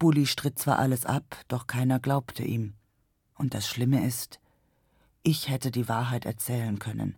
Bulli 0.00 0.26
stritt 0.26 0.58
zwar 0.58 0.80
alles 0.80 1.06
ab, 1.06 1.36
doch 1.46 1.68
keiner 1.68 2.00
glaubte 2.00 2.42
ihm. 2.42 2.74
Und 3.36 3.54
das 3.54 3.68
Schlimme 3.68 4.04
ist, 4.04 4.40
ich 5.22 5.48
hätte 5.48 5.70
die 5.70 5.88
Wahrheit 5.88 6.24
erzählen 6.24 6.80
können, 6.80 7.14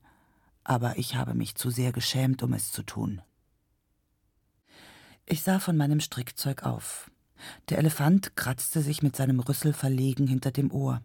aber 0.65 0.99
ich 0.99 1.15
habe 1.15 1.33
mich 1.33 1.55
zu 1.55 1.71
sehr 1.71 1.93
geschämt, 1.93 2.43
um 2.43 2.53
es 2.53 2.73
zu 2.73 2.83
tun. 2.83 3.23
Ich 5.25 5.41
sah 5.41 5.59
von 5.59 5.79
meinem 5.79 6.01
Strickzeug 6.01 6.65
auf. 6.65 7.11
Der 7.71 7.79
Elefant 7.79 8.37
kratzte 8.37 8.83
sich 8.83 9.03
mit 9.03 9.17
seinem 9.17 9.41
Rüssel 9.41 9.73
verlegen 9.73 10.27
hinter 10.27 10.51
dem 10.51 10.71
Ohr. 10.71 11.01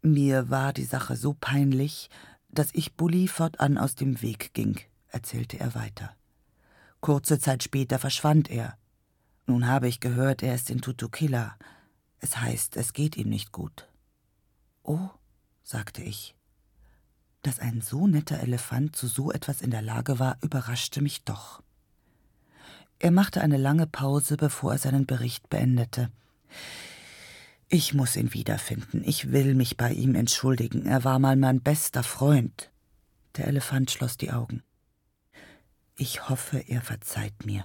Mir 0.00 0.48
war 0.48 0.72
die 0.72 0.84
Sache 0.84 1.14
so 1.14 1.36
peinlich, 1.38 2.08
dass 2.48 2.70
ich 2.72 2.94
Bulli 2.94 3.28
fortan 3.28 3.76
aus 3.76 3.96
dem 3.96 4.22
Weg 4.22 4.54
ging, 4.54 4.80
erzählte 5.16 5.58
er 5.58 5.74
weiter. 5.74 6.14
Kurze 7.00 7.38
Zeit 7.38 7.62
später 7.62 7.98
verschwand 7.98 8.50
er. 8.50 8.76
Nun 9.46 9.66
habe 9.66 9.88
ich 9.88 10.00
gehört, 10.00 10.42
er 10.42 10.54
ist 10.54 10.70
in 10.70 10.82
Tutukila. 10.82 11.56
Es 12.18 12.36
heißt, 12.38 12.76
es 12.76 12.92
geht 12.92 13.16
ihm 13.16 13.30
nicht 13.30 13.50
gut. 13.50 13.88
Oh, 14.82 15.08
sagte 15.62 16.02
ich. 16.02 16.36
Dass 17.42 17.60
ein 17.60 17.80
so 17.80 18.06
netter 18.06 18.40
Elefant 18.40 18.94
zu 18.94 19.06
so 19.06 19.32
etwas 19.32 19.62
in 19.62 19.70
der 19.70 19.82
Lage 19.82 20.18
war, 20.18 20.36
überraschte 20.42 21.00
mich 21.00 21.24
doch. 21.24 21.62
Er 22.98 23.10
machte 23.10 23.40
eine 23.40 23.56
lange 23.56 23.86
Pause, 23.86 24.36
bevor 24.36 24.72
er 24.72 24.78
seinen 24.78 25.06
Bericht 25.06 25.48
beendete. 25.48 26.10
Ich 27.68 27.94
muss 27.94 28.16
ihn 28.16 28.34
wiederfinden. 28.34 29.02
Ich 29.04 29.32
will 29.32 29.54
mich 29.54 29.76
bei 29.76 29.92
ihm 29.92 30.14
entschuldigen. 30.14 30.86
Er 30.86 31.04
war 31.04 31.18
mal 31.18 31.36
mein 31.36 31.60
bester 31.60 32.02
Freund. 32.02 32.70
Der 33.36 33.48
Elefant 33.48 33.90
schloss 33.90 34.16
die 34.16 34.32
Augen. 34.32 34.62
Ich 35.98 36.28
hoffe, 36.28 36.58
er 36.58 36.82
verzeiht 36.82 37.46
mir. 37.46 37.64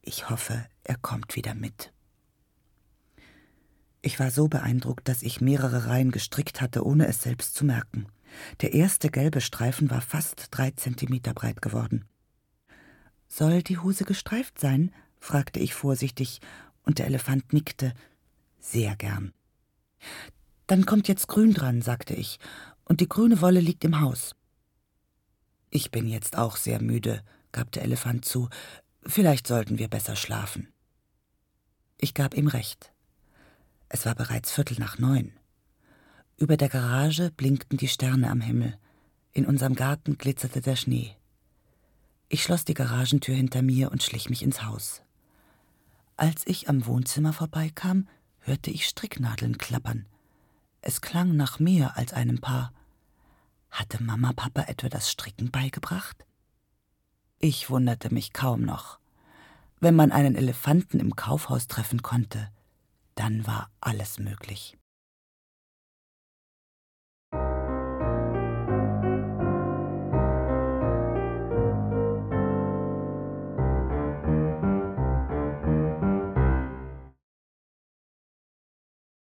Ich 0.00 0.30
hoffe, 0.30 0.64
er 0.84 0.96
kommt 0.96 1.34
wieder 1.34 1.54
mit. 1.54 1.92
Ich 4.00 4.20
war 4.20 4.30
so 4.30 4.46
beeindruckt, 4.46 5.08
dass 5.08 5.22
ich 5.22 5.40
mehrere 5.40 5.86
Reihen 5.86 6.12
gestrickt 6.12 6.60
hatte, 6.60 6.86
ohne 6.86 7.08
es 7.08 7.22
selbst 7.22 7.56
zu 7.56 7.64
merken. 7.64 8.06
Der 8.60 8.74
erste 8.74 9.10
gelbe 9.10 9.40
Streifen 9.40 9.90
war 9.90 10.00
fast 10.00 10.48
drei 10.52 10.70
Zentimeter 10.70 11.34
breit 11.34 11.60
geworden. 11.62 12.04
Soll 13.26 13.62
die 13.62 13.78
Hose 13.78 14.04
gestreift 14.04 14.60
sein? 14.60 14.94
fragte 15.18 15.58
ich 15.58 15.74
vorsichtig, 15.74 16.40
und 16.84 16.98
der 16.98 17.06
Elefant 17.06 17.52
nickte, 17.52 17.92
sehr 18.60 18.94
gern. 18.94 19.32
Dann 20.68 20.86
kommt 20.86 21.08
jetzt 21.08 21.26
Grün 21.26 21.54
dran, 21.54 21.82
sagte 21.82 22.14
ich, 22.14 22.38
und 22.84 23.00
die 23.00 23.08
grüne 23.08 23.40
Wolle 23.40 23.60
liegt 23.60 23.84
im 23.84 24.00
Haus. 24.00 24.36
Ich 25.74 25.90
bin 25.90 26.06
jetzt 26.06 26.36
auch 26.36 26.56
sehr 26.56 26.82
müde, 26.82 27.22
gab 27.50 27.72
der 27.72 27.82
Elefant 27.82 28.26
zu. 28.26 28.50
Vielleicht 29.06 29.46
sollten 29.46 29.78
wir 29.78 29.88
besser 29.88 30.16
schlafen. 30.16 30.68
Ich 31.96 32.12
gab 32.12 32.34
ihm 32.34 32.46
recht. 32.46 32.92
Es 33.88 34.04
war 34.04 34.14
bereits 34.14 34.52
Viertel 34.52 34.78
nach 34.78 34.98
neun. 34.98 35.32
Über 36.36 36.58
der 36.58 36.68
Garage 36.68 37.30
blinkten 37.30 37.78
die 37.78 37.88
Sterne 37.88 38.30
am 38.30 38.42
Himmel. 38.42 38.76
In 39.32 39.46
unserem 39.46 39.74
Garten 39.74 40.18
glitzerte 40.18 40.60
der 40.60 40.76
Schnee. 40.76 41.16
Ich 42.28 42.42
schloss 42.42 42.66
die 42.66 42.74
Garagentür 42.74 43.34
hinter 43.34 43.62
mir 43.62 43.90
und 43.90 44.02
schlich 44.02 44.28
mich 44.28 44.42
ins 44.42 44.64
Haus. 44.64 45.00
Als 46.18 46.46
ich 46.46 46.68
am 46.68 46.84
Wohnzimmer 46.84 47.32
vorbeikam, 47.32 48.08
hörte 48.40 48.70
ich 48.70 48.86
Stricknadeln 48.86 49.56
klappern. 49.56 50.04
Es 50.82 51.00
klang 51.00 51.34
nach 51.34 51.60
mehr 51.60 51.96
als 51.96 52.12
einem 52.12 52.42
Paar. 52.42 52.74
Hatte 53.72 54.02
Mama 54.02 54.34
Papa 54.34 54.64
etwa 54.64 54.90
das 54.90 55.10
Stricken 55.10 55.50
beigebracht? 55.50 56.26
Ich 57.38 57.70
wunderte 57.70 58.12
mich 58.12 58.34
kaum 58.34 58.60
noch. 58.60 59.00
Wenn 59.80 59.96
man 59.96 60.12
einen 60.12 60.36
Elefanten 60.36 61.00
im 61.00 61.16
Kaufhaus 61.16 61.68
treffen 61.68 62.02
konnte, 62.02 62.52
dann 63.14 63.46
war 63.46 63.70
alles 63.80 64.18
möglich. 64.18 64.76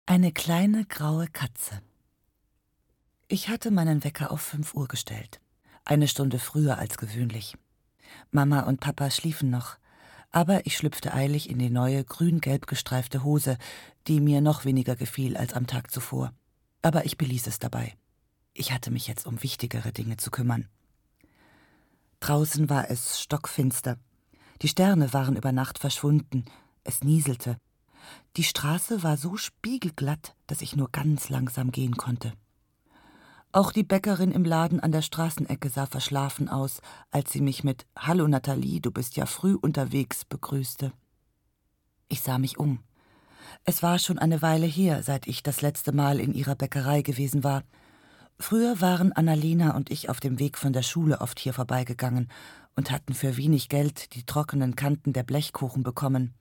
Eine 0.05 0.31
kleine 0.31 0.86
graue 0.86 1.27
Katze. 1.27 1.81
Ich 3.28 3.50
hatte 3.50 3.72
meinen 3.72 4.04
Wecker 4.04 4.30
auf 4.30 4.42
fünf 4.42 4.76
Uhr 4.76 4.88
gestellt. 4.88 5.42
Eine 5.84 6.08
Stunde 6.08 6.38
früher 6.38 6.78
als 6.78 7.00
gewöhnlich. 7.00 7.58
Mama 8.30 8.62
und 8.62 8.82
Papa 8.82 9.10
schliefen 9.10 9.50
noch, 9.50 9.78
aber 10.30 10.68
ich 10.68 10.78
schlüpfte 10.78 11.12
eilig 11.12 11.50
in 11.50 11.58
die 11.58 11.72
neue 11.72 12.04
grün-gelb 12.04 12.68
gestreifte 12.68 13.24
Hose, 13.24 13.58
die 14.06 14.22
mir 14.22 14.42
noch 14.42 14.64
weniger 14.64 14.96
gefiel 14.96 15.38
als 15.38 15.54
am 15.54 15.66
Tag 15.66 15.90
zuvor. 15.90 16.34
Aber 16.84 17.06
ich 17.06 17.18
beließ 17.18 17.48
es 17.48 17.58
dabei. 17.58 17.96
Ich 18.54 18.72
hatte 18.72 18.92
mich 18.92 19.08
jetzt 19.08 19.26
um 19.26 19.42
wichtigere 19.42 19.92
Dinge 19.92 20.18
zu 20.18 20.30
kümmern. 20.30 20.68
Draußen 22.20 22.70
war 22.70 22.92
es 22.92 23.20
stockfinster. 23.20 23.98
Die 24.62 24.68
Sterne 24.68 25.14
waren 25.14 25.36
über 25.36 25.52
Nacht 25.52 25.80
verschwunden. 25.80 26.46
Es 26.84 27.04
nieselte. 27.04 27.58
Die 28.38 28.44
Straße 28.44 29.02
war 29.02 29.18
so 29.18 29.36
spiegelglatt, 29.36 30.36
dass 30.46 30.62
ich 30.62 30.76
nur 30.76 30.92
ganz 30.92 31.30
langsam 31.30 31.72
gehen 31.72 31.98
konnte. 31.98 32.34
Auch 33.56 33.72
die 33.72 33.84
Bäckerin 33.84 34.34
im 34.34 34.44
Laden 34.44 34.82
an 34.82 34.91
der 34.91 35.02
Straßenecke 35.02 35.70
sah 35.70 35.86
verschlafen 35.86 36.50
aus, 36.50 36.82
als 37.10 37.32
sie 37.32 37.39
mich 37.39 37.63
mit 37.63 37.86
Hallo 37.98 38.28
Nathalie, 38.28 38.82
du 38.82 38.91
bist 38.91 39.15
ja 39.15 39.26
früh 39.26 39.56
unterwegs 39.56 40.26
begrüßte. 40.26 40.91
Ich 42.10 42.20
sah 42.20 42.38
mich 42.38 42.60
um. 42.60 42.80
Es 43.63 43.82
war 43.82 43.98
schon 43.98 44.20
eine 44.20 44.41
Weile 44.41 44.65
her, 44.65 45.04
seit 45.04 45.26
ich 45.26 45.41
das 45.41 45.62
letzte 45.62 45.94
Mal 45.94 46.20
in 46.20 46.34
ihrer 46.34 46.56
Bäckerei 46.56 47.02
gewesen 47.02 47.46
war. 47.46 47.63
Früher 48.38 48.82
waren 48.82 49.13
Annalena 49.13 49.74
und 49.78 49.89
ich 49.89 50.10
auf 50.10 50.20
dem 50.20 50.38
Weg 50.38 50.58
von 50.58 50.74
der 50.74 50.84
Schule 50.84 51.22
oft 51.22 51.39
hier 51.39 51.54
vorbeigegangen 51.54 52.28
und 52.76 52.91
hatten 52.91 53.13
für 53.13 53.38
wenig 53.38 53.70
Geld 53.70 54.15
die 54.15 54.26
trockenen 54.26 54.76
Kanten 54.76 55.13
der 55.13 55.24
Blechkuchen 55.24 55.82
bekommen. 55.82 56.34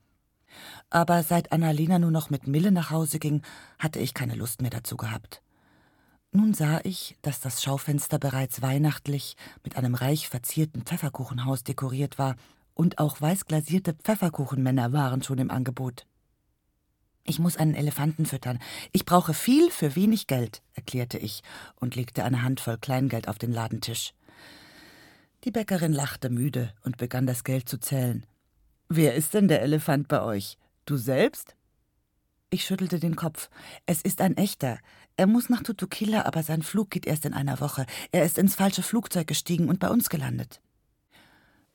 Aber 0.89 1.23
seit 1.23 1.53
Annalena 1.53 1.97
nur 1.97 2.11
noch 2.11 2.29
mit 2.29 2.45
Mille 2.45 2.73
nach 2.73 2.91
Hause 2.91 3.19
ging, 3.19 3.41
hatte 3.79 3.99
ich 3.99 4.13
keine 4.13 4.35
Lust 4.35 4.61
mehr 4.61 4.71
dazu 4.71 4.97
gehabt. 4.97 5.41
Nun 6.35 6.53
sah 6.53 6.81
ich, 6.83 7.15
dass 7.21 7.39
das 7.39 7.63
Schaufenster 7.63 8.19
bereits 8.19 8.61
weihnachtlich 8.61 9.37
mit 9.63 9.77
einem 9.77 9.95
reich 9.95 10.27
verzierten 10.27 10.81
Pfefferkuchenhaus 10.81 11.63
dekoriert 11.63 12.19
war, 12.19 12.35
und 12.73 12.99
auch 12.99 13.21
weißglasierte 13.21 13.93
Pfefferkuchenmänner 13.93 14.91
waren 14.91 15.23
schon 15.23 15.37
im 15.37 15.49
Angebot. 15.49 16.05
Ich 17.23 17.39
muss 17.39 17.55
einen 17.55 17.73
Elefanten 17.73 18.25
füttern. 18.25 18.59
Ich 18.91 19.05
brauche 19.05 19.33
viel 19.33 19.71
für 19.71 19.95
wenig 19.95 20.27
Geld, 20.27 20.61
erklärte 20.73 21.17
ich 21.17 21.41
und 21.77 21.95
legte 21.95 22.25
eine 22.25 22.41
Handvoll 22.41 22.79
Kleingeld 22.79 23.29
auf 23.29 23.37
den 23.37 23.53
Ladentisch. 23.53 24.13
Die 25.45 25.51
Bäckerin 25.51 25.93
lachte 25.93 26.29
müde 26.29 26.73
und 26.83 26.97
begann 26.97 27.27
das 27.27 27.45
Geld 27.45 27.69
zu 27.69 27.79
zählen. 27.79 28.25
Wer 28.89 29.15
ist 29.15 29.33
denn 29.35 29.47
der 29.47 29.61
Elefant 29.61 30.09
bei 30.09 30.21
euch? 30.21 30.57
Du 30.85 30.97
selbst? 30.97 31.55
Ich 32.49 32.63
schüttelte 32.63 32.99
den 32.99 33.15
Kopf. 33.15 33.49
Es 33.85 34.01
ist 34.01 34.21
ein 34.21 34.37
echter. 34.37 34.79
Er 35.17 35.27
muss 35.27 35.49
nach 35.49 35.63
Tutukila, 35.63 36.25
aber 36.25 36.43
sein 36.43 36.61
Flug 36.61 36.89
geht 36.89 37.05
erst 37.05 37.25
in 37.25 37.33
einer 37.33 37.61
Woche. 37.61 37.85
Er 38.11 38.25
ist 38.25 38.37
ins 38.37 38.55
falsche 38.55 38.83
Flugzeug 38.83 39.27
gestiegen 39.27 39.69
und 39.69 39.79
bei 39.79 39.89
uns 39.89 40.09
gelandet. 40.09 40.61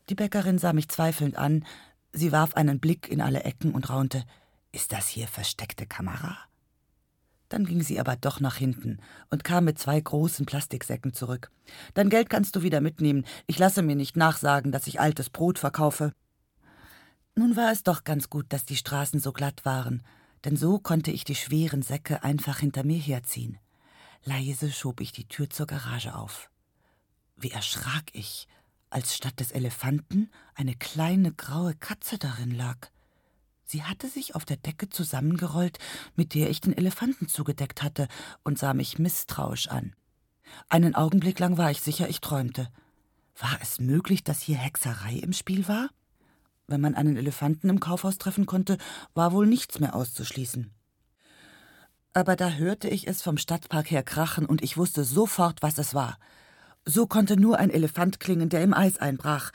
Die 0.08 0.14
Bäckerin 0.14 0.58
sah 0.58 0.72
mich 0.72 0.88
zweifelnd 0.88 1.36
an. 1.36 1.64
Sie 2.12 2.32
warf 2.32 2.54
einen 2.54 2.80
Blick 2.80 3.08
in 3.08 3.20
alle 3.20 3.44
Ecken 3.44 3.72
und 3.72 3.88
raunte: 3.88 4.24
Ist 4.72 4.92
das 4.92 5.08
hier 5.08 5.26
versteckte 5.26 5.86
Kamera? 5.86 6.36
Dann 7.48 7.64
ging 7.64 7.82
sie 7.82 7.98
aber 7.98 8.14
doch 8.16 8.40
nach 8.40 8.56
hinten 8.56 8.98
und 9.30 9.42
kam 9.42 9.64
mit 9.64 9.78
zwei 9.78 10.00
großen 10.00 10.46
Plastiksäcken 10.46 11.14
zurück. 11.14 11.50
Dein 11.94 12.08
Geld 12.08 12.30
kannst 12.30 12.54
du 12.54 12.62
wieder 12.62 12.80
mitnehmen. 12.80 13.24
Ich 13.46 13.58
lasse 13.58 13.82
mir 13.82 13.96
nicht 13.96 14.16
nachsagen, 14.16 14.70
dass 14.70 14.86
ich 14.86 15.00
altes 15.00 15.30
Brot 15.30 15.58
verkaufe. 15.58 16.12
Nun 17.34 17.56
war 17.56 17.72
es 17.72 17.82
doch 17.82 18.04
ganz 18.04 18.28
gut, 18.30 18.46
dass 18.50 18.64
die 18.66 18.76
Straßen 18.76 19.18
so 19.18 19.32
glatt 19.32 19.64
waren, 19.64 20.02
denn 20.44 20.56
so 20.56 20.78
konnte 20.78 21.10
ich 21.10 21.24
die 21.24 21.34
schweren 21.34 21.82
Säcke 21.82 22.22
einfach 22.22 22.58
hinter 22.58 22.84
mir 22.84 22.98
herziehen. 22.98 23.58
Leise 24.24 24.70
schob 24.70 25.00
ich 25.00 25.12
die 25.12 25.28
Tür 25.28 25.48
zur 25.50 25.66
Garage 25.66 26.14
auf. 26.14 26.50
Wie 27.36 27.50
erschrak 27.50 28.10
ich, 28.12 28.48
als 28.90 29.16
statt 29.16 29.40
des 29.40 29.52
Elefanten 29.52 30.30
eine 30.54 30.74
kleine 30.74 31.32
graue 31.32 31.74
Katze 31.74 32.18
darin 32.18 32.50
lag. 32.50 32.88
Sie 33.64 33.84
hatte 33.84 34.08
sich 34.08 34.34
auf 34.34 34.44
der 34.44 34.56
Decke 34.56 34.88
zusammengerollt, 34.88 35.78
mit 36.16 36.34
der 36.34 36.50
ich 36.50 36.60
den 36.60 36.76
Elefanten 36.76 37.28
zugedeckt 37.28 37.82
hatte, 37.82 38.08
und 38.42 38.58
sah 38.58 38.74
mich 38.74 38.98
misstrauisch 38.98 39.68
an. 39.68 39.94
Einen 40.68 40.96
Augenblick 40.96 41.38
lang 41.38 41.56
war 41.56 41.70
ich 41.70 41.80
sicher, 41.80 42.08
ich 42.08 42.20
träumte. 42.20 42.68
War 43.38 43.58
es 43.62 43.78
möglich, 43.78 44.24
dass 44.24 44.40
hier 44.40 44.56
Hexerei 44.56 45.14
im 45.14 45.32
Spiel 45.32 45.68
war? 45.68 45.88
Wenn 46.70 46.80
man 46.80 46.94
einen 46.94 47.16
Elefanten 47.16 47.68
im 47.68 47.80
Kaufhaus 47.80 48.16
treffen 48.18 48.46
konnte, 48.46 48.78
war 49.12 49.32
wohl 49.32 49.44
nichts 49.44 49.80
mehr 49.80 49.96
auszuschließen. 49.96 50.70
Aber 52.12 52.36
da 52.36 52.52
hörte 52.52 52.88
ich 52.88 53.08
es 53.08 53.22
vom 53.22 53.38
Stadtpark 53.38 53.90
her 53.90 54.04
krachen 54.04 54.46
und 54.46 54.62
ich 54.62 54.76
wusste 54.76 55.02
sofort, 55.02 55.62
was 55.62 55.78
es 55.78 55.94
war. 55.94 56.16
So 56.84 57.08
konnte 57.08 57.36
nur 57.36 57.58
ein 57.58 57.70
Elefant 57.70 58.20
klingen, 58.20 58.50
der 58.50 58.62
im 58.62 58.72
Eis 58.72 58.98
einbrach. 58.98 59.50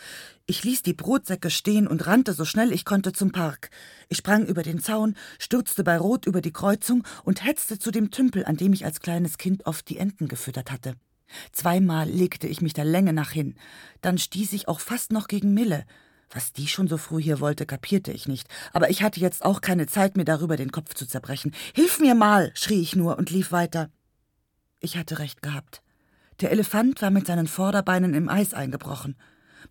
Ich 0.45 0.65
ließ 0.65 0.83
die 0.83 0.93
Brotsäcke 0.93 1.49
stehen 1.49 1.87
und 1.87 2.05
rannte 2.05 2.33
so 2.33 2.43
schnell 2.43 2.73
ich 2.73 2.83
konnte 2.83 3.13
zum 3.13 3.31
Park. 3.31 3.69
Ich 4.09 4.17
sprang 4.17 4.45
über 4.45 4.61
den 4.61 4.79
Zaun, 4.79 5.15
stürzte 5.39 5.85
bei 5.85 5.97
Rot 5.97 6.25
über 6.25 6.41
die 6.41 6.53
Kreuzung 6.53 7.03
und 7.23 7.45
hetzte 7.45 7.79
zu 7.79 7.91
dem 7.91 8.11
Tümpel, 8.11 8.43
an 8.43 8.57
dem 8.57 8.73
ich 8.73 8.83
als 8.83 8.99
kleines 8.99 9.37
Kind 9.37 9.65
oft 9.65 9.87
die 9.87 9.97
Enten 9.97 10.27
gefüttert 10.27 10.69
hatte. 10.69 10.95
Zweimal 11.53 12.09
legte 12.09 12.47
ich 12.47 12.61
mich 12.61 12.73
der 12.73 12.85
Länge 12.85 13.13
nach 13.13 13.31
hin. 13.31 13.55
Dann 14.01 14.17
stieß 14.17 14.51
ich 14.51 14.67
auch 14.67 14.81
fast 14.81 15.13
noch 15.13 15.27
gegen 15.27 15.53
Mille. 15.53 15.85
Was 16.31 16.53
die 16.53 16.67
schon 16.67 16.87
so 16.87 16.97
früh 16.97 17.21
hier 17.21 17.39
wollte, 17.39 17.65
kapierte 17.65 18.11
ich 18.11 18.27
nicht, 18.27 18.47
aber 18.73 18.89
ich 18.89 19.03
hatte 19.03 19.19
jetzt 19.19 19.45
auch 19.45 19.61
keine 19.61 19.87
Zeit, 19.87 20.17
mir 20.17 20.25
darüber 20.25 20.57
den 20.57 20.71
Kopf 20.71 20.93
zu 20.93 21.05
zerbrechen. 21.05 21.53
Hilf 21.73 21.99
mir 21.99 22.15
mal, 22.15 22.51
schrie 22.55 22.81
ich 22.81 22.95
nur 22.95 23.17
und 23.17 23.29
lief 23.29 23.51
weiter. 23.51 23.89
Ich 24.79 24.97
hatte 24.97 25.19
recht 25.19 25.41
gehabt. 25.41 25.81
Der 26.41 26.51
Elefant 26.51 27.01
war 27.01 27.11
mit 27.11 27.27
seinen 27.27 27.47
Vorderbeinen 27.47 28.13
im 28.13 28.27
Eis 28.27 28.53
eingebrochen. 28.53 29.15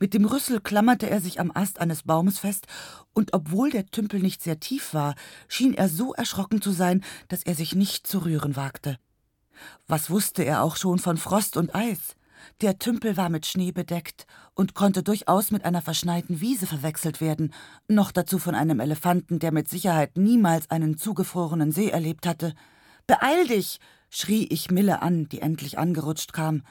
Mit 0.00 0.14
dem 0.14 0.24
Rüssel 0.24 0.60
klammerte 0.60 1.08
er 1.08 1.20
sich 1.20 1.38
am 1.38 1.52
Ast 1.54 1.80
eines 1.80 2.02
Baumes 2.02 2.38
fest, 2.38 2.66
und 3.12 3.32
obwohl 3.32 3.70
der 3.70 3.86
Tümpel 3.86 4.20
nicht 4.20 4.42
sehr 4.42 4.58
tief 4.58 4.94
war, 4.94 5.14
schien 5.46 5.74
er 5.74 5.88
so 5.88 6.14
erschrocken 6.14 6.60
zu 6.60 6.72
sein, 6.72 7.04
dass 7.28 7.42
er 7.44 7.54
sich 7.54 7.74
nicht 7.74 8.06
zu 8.06 8.24
rühren 8.24 8.56
wagte. 8.56 8.98
Was 9.86 10.10
wusste 10.10 10.42
er 10.42 10.62
auch 10.62 10.76
schon 10.76 10.98
von 10.98 11.16
Frost 11.16 11.56
und 11.56 11.74
Eis? 11.74 12.16
Der 12.60 12.78
Tümpel 12.78 13.16
war 13.16 13.28
mit 13.28 13.46
Schnee 13.46 13.72
bedeckt 13.72 14.26
und 14.54 14.74
konnte 14.74 15.02
durchaus 15.02 15.50
mit 15.50 15.64
einer 15.64 15.82
verschneiten 15.82 16.40
Wiese 16.40 16.66
verwechselt 16.66 17.20
werden, 17.20 17.52
noch 17.88 18.12
dazu 18.12 18.38
von 18.38 18.54
einem 18.54 18.80
Elefanten, 18.80 19.38
der 19.38 19.52
mit 19.52 19.68
Sicherheit 19.68 20.16
niemals 20.16 20.70
einen 20.70 20.96
zugefrorenen 20.96 21.72
See 21.72 21.88
erlebt 21.88 22.26
hatte. 22.26 22.54
Beeil 23.06 23.46
dich! 23.46 23.80
schrie 24.10 24.44
ich 24.44 24.70
Mille 24.70 25.02
an, 25.02 25.28
die 25.28 25.40
endlich 25.40 25.78
angerutscht 25.78 26.32
kam. 26.32 26.62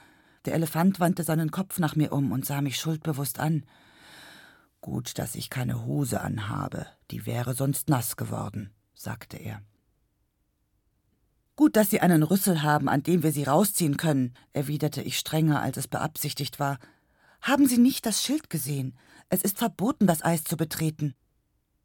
Der 0.46 0.54
Elefant 0.54 1.00
wandte 1.00 1.24
seinen 1.24 1.52
Kopf 1.52 1.80
nach 1.80 1.96
mir 1.96 2.12
um 2.14 2.32
und 2.32 2.46
sah 2.46 2.62
mich 2.62 2.78
schuldbewusst 2.78 3.40
an. 3.40 3.66
Gut, 4.82 5.18
dass 5.18 5.36
ich 5.36 5.50
keine 5.50 5.86
Hose 5.86 6.22
anhabe, 6.22 6.88
die 7.12 7.26
wäre 7.26 7.54
sonst 7.54 7.90
nass 7.90 8.18
geworden, 8.18 8.72
sagte 8.94 9.38
er. 9.38 9.62
Gut, 11.56 11.76
dass 11.76 11.92
Sie 11.92 12.00
einen 12.00 12.24
Rüssel 12.24 12.64
haben, 12.64 12.90
an 12.90 13.04
dem 13.04 13.22
wir 13.22 13.32
Sie 13.32 13.44
rausziehen 13.44 13.98
können, 13.98 14.34
erwiderte 14.54 15.04
ich 15.04 15.20
strenger, 15.20 15.62
als 15.62 15.78
es 15.78 15.88
beabsichtigt 15.88 16.60
war. 16.60 16.80
Haben 17.42 17.68
Sie 17.68 17.78
nicht 17.78 18.06
das 18.06 18.24
Schild 18.24 18.50
gesehen? 18.50 18.98
Es 19.30 19.44
ist 19.44 19.60
verboten, 19.60 20.08
das 20.08 20.24
Eis 20.24 20.44
zu 20.44 20.58
betreten. 20.58 21.14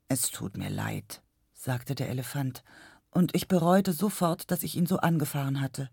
Es 0.08 0.30
tut 0.30 0.56
mir 0.56 0.70
leid, 0.70 1.22
sagte 1.52 1.94
der 1.94 2.08
Elefant, 2.08 2.64
und 3.10 3.34
ich 3.34 3.48
bereute 3.48 3.92
sofort, 3.92 4.50
dass 4.50 4.62
ich 4.62 4.74
ihn 4.74 4.86
so 4.86 4.98
angefahren 4.98 5.60
hatte. 5.60 5.90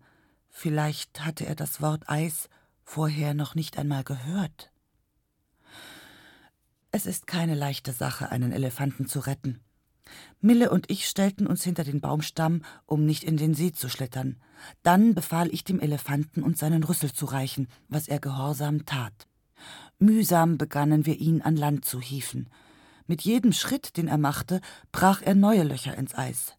Vielleicht 0.48 1.24
hatte 1.24 1.44
er 1.44 1.54
das 1.54 1.82
Wort 1.82 2.08
Eis 2.08 2.48
vorher 2.82 3.34
noch 3.34 3.54
nicht 3.54 3.78
einmal 3.78 4.04
gehört. 4.04 4.70
Es 6.92 7.04
ist 7.04 7.26
keine 7.26 7.54
leichte 7.54 7.92
Sache, 7.92 8.30
einen 8.30 8.52
Elefanten 8.52 9.06
zu 9.06 9.20
retten. 9.20 9.60
Mille 10.40 10.70
und 10.70 10.90
ich 10.90 11.06
stellten 11.08 11.46
uns 11.46 11.64
hinter 11.64 11.84
den 11.84 12.00
Baumstamm, 12.00 12.62
um 12.86 13.04
nicht 13.04 13.24
in 13.24 13.36
den 13.36 13.54
See 13.54 13.72
zu 13.72 13.88
schlittern. 13.88 14.36
Dann 14.82 15.14
befahl 15.14 15.52
ich 15.52 15.64
dem 15.64 15.80
Elefanten, 15.80 16.42
uns 16.42 16.58
seinen 16.58 16.84
Rüssel 16.84 17.12
zu 17.12 17.26
reichen, 17.26 17.68
was 17.88 18.08
er 18.08 18.20
gehorsam 18.20 18.84
tat. 18.86 19.26
Mühsam 19.98 20.58
begannen 20.58 21.06
wir 21.06 21.18
ihn 21.18 21.42
an 21.42 21.56
Land 21.56 21.84
zu 21.84 22.00
hieven. 22.00 22.48
Mit 23.06 23.22
jedem 23.22 23.52
Schritt, 23.52 23.96
den 23.96 24.08
er 24.08 24.18
machte, 24.18 24.60
brach 24.92 25.22
er 25.22 25.34
neue 25.34 25.62
Löcher 25.62 25.96
ins 25.96 26.14
Eis. 26.14 26.54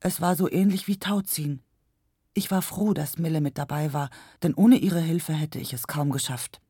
Es 0.00 0.20
war 0.20 0.36
so 0.36 0.50
ähnlich 0.50 0.86
wie 0.86 0.98
Tauziehen. 0.98 1.62
Ich 2.32 2.50
war 2.50 2.62
froh, 2.62 2.94
dass 2.94 3.18
Mille 3.18 3.40
mit 3.40 3.58
dabei 3.58 3.92
war, 3.92 4.08
denn 4.42 4.54
ohne 4.54 4.76
ihre 4.76 5.00
Hilfe 5.00 5.32
hätte 5.32 5.58
ich 5.58 5.72
es 5.72 5.86
kaum 5.86 6.10
geschafft. 6.10 6.60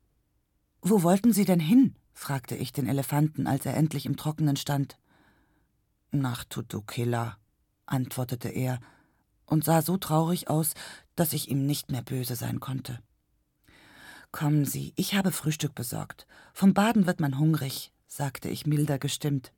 Wo 0.82 1.02
wollten 1.02 1.32
Sie 1.32 1.44
denn 1.44 1.60
hin? 1.60 1.94
fragte 2.12 2.56
ich 2.56 2.72
den 2.72 2.86
Elefanten, 2.86 3.46
als 3.46 3.66
er 3.66 3.76
endlich 3.76 4.06
im 4.06 4.16
Trockenen 4.16 4.56
stand. 4.56 4.98
Nach 6.12 6.44
Tutukila, 6.44 7.38
antwortete 7.86 8.48
er 8.48 8.80
und 9.46 9.64
sah 9.64 9.82
so 9.82 9.96
traurig 9.96 10.48
aus, 10.48 10.74
dass 11.16 11.32
ich 11.32 11.48
ihm 11.48 11.66
nicht 11.66 11.90
mehr 11.90 12.02
böse 12.02 12.36
sein 12.36 12.60
konnte. 12.60 13.00
Kommen 14.32 14.64
Sie, 14.64 14.92
ich 14.96 15.14
habe 15.14 15.32
Frühstück 15.32 15.74
besorgt. 15.74 16.26
Vom 16.52 16.72
Baden 16.72 17.06
wird 17.06 17.20
man 17.20 17.38
hungrig, 17.38 17.92
sagte 18.06 18.48
ich 18.48 18.66
milder 18.66 18.98
gestimmt. 18.98 19.52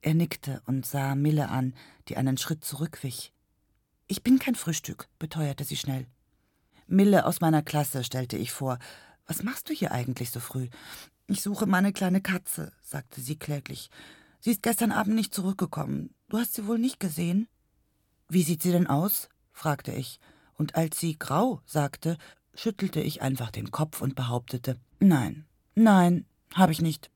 Er 0.00 0.14
nickte 0.14 0.62
und 0.66 0.84
sah 0.84 1.14
Mille 1.14 1.48
an, 1.48 1.74
die 2.08 2.16
einen 2.16 2.36
Schritt 2.36 2.64
zurückwich. 2.64 3.32
Ich 4.06 4.22
bin 4.22 4.38
kein 4.38 4.54
Frühstück, 4.54 5.08
beteuerte 5.18 5.64
sie 5.64 5.76
schnell. 5.76 6.06
Mille 6.86 7.24
aus 7.24 7.40
meiner 7.40 7.62
Klasse, 7.62 8.04
stellte 8.04 8.36
ich 8.36 8.52
vor. 8.52 8.78
Was 9.26 9.42
machst 9.42 9.70
du 9.70 9.72
hier 9.72 9.92
eigentlich 9.92 10.30
so 10.30 10.40
früh? 10.40 10.68
Ich 11.26 11.40
suche 11.40 11.66
meine 11.66 11.92
kleine 11.92 12.20
Katze, 12.20 12.72
sagte 12.82 13.20
sie 13.20 13.36
kläglich. 13.36 13.90
Sie 14.44 14.50
ist 14.50 14.64
gestern 14.64 14.90
Abend 14.90 15.14
nicht 15.14 15.32
zurückgekommen. 15.32 16.12
Du 16.28 16.36
hast 16.36 16.54
sie 16.54 16.66
wohl 16.66 16.78
nicht 16.78 16.98
gesehen? 16.98 17.46
Wie 18.28 18.42
sieht 18.42 18.60
sie 18.60 18.72
denn 18.72 18.88
aus? 18.88 19.28
fragte 19.52 19.92
ich, 19.92 20.18
und 20.54 20.74
als 20.74 20.98
sie 20.98 21.16
grau 21.16 21.60
sagte, 21.64 22.18
schüttelte 22.52 23.00
ich 23.00 23.22
einfach 23.22 23.52
den 23.52 23.70
Kopf 23.70 24.02
und 24.02 24.16
behauptete 24.16 24.80
Nein, 24.98 25.46
nein, 25.76 26.26
habe 26.54 26.72
ich 26.72 26.82
nicht. 26.82 27.08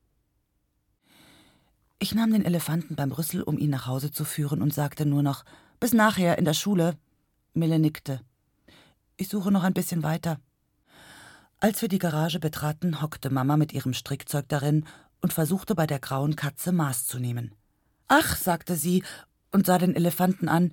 Ich 1.99 2.15
nahm 2.15 2.31
den 2.31 2.45
Elefanten 2.45 2.95
beim 2.95 3.11
Rüssel, 3.11 3.43
um 3.43 3.57
ihn 3.57 3.71
nach 3.71 3.87
Hause 3.87 4.09
zu 4.09 4.23
führen, 4.23 4.61
und 4.61 4.73
sagte 4.73 5.05
nur 5.05 5.21
noch 5.21 5.43
Bis 5.81 5.93
nachher 5.93 6.37
in 6.37 6.45
der 6.45 6.53
Schule. 6.53 6.97
Mille 7.53 7.77
nickte. 7.77 8.21
Ich 9.17 9.27
suche 9.27 9.51
noch 9.51 9.63
ein 9.63 9.73
bisschen 9.73 10.01
weiter. 10.01 10.39
Als 11.59 11.81
wir 11.81 11.89
die 11.89 11.99
Garage 11.99 12.39
betraten, 12.39 13.01
hockte 13.01 13.31
Mama 13.31 13.57
mit 13.57 13.73
ihrem 13.73 13.93
Strickzeug 13.93 14.47
darin 14.47 14.85
und 15.21 15.33
versuchte 15.33 15.75
bei 15.75 15.87
der 15.87 15.99
grauen 15.99 16.35
Katze 16.35 16.71
Maß 16.71 17.07
zu 17.07 17.19
nehmen. 17.19 17.53
Ach, 18.07 18.35
sagte 18.35 18.75
sie 18.75 19.03
und 19.51 19.65
sah 19.65 19.77
den 19.77 19.95
Elefanten 19.95 20.47
an, 20.49 20.71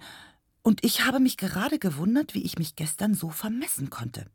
und 0.62 0.82
ich 0.82 1.04
habe 1.04 1.20
mich 1.20 1.36
gerade 1.36 1.78
gewundert, 1.78 2.34
wie 2.34 2.42
ich 2.42 2.58
mich 2.58 2.74
gestern 2.74 3.14
so 3.14 3.28
vermessen 3.28 3.90
konnte. 3.90 4.26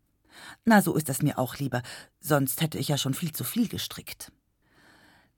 Na, 0.63 0.81
so 0.81 0.95
ist 0.95 1.09
es 1.09 1.23
mir 1.23 1.39
auch 1.39 1.57
lieber, 1.57 1.81
sonst 2.19 2.61
hätte 2.61 2.77
ich 2.77 2.87
ja 2.87 2.97
schon 2.97 3.15
viel 3.15 3.31
zu 3.31 3.43
viel 3.43 3.67
gestrickt. 3.67 4.31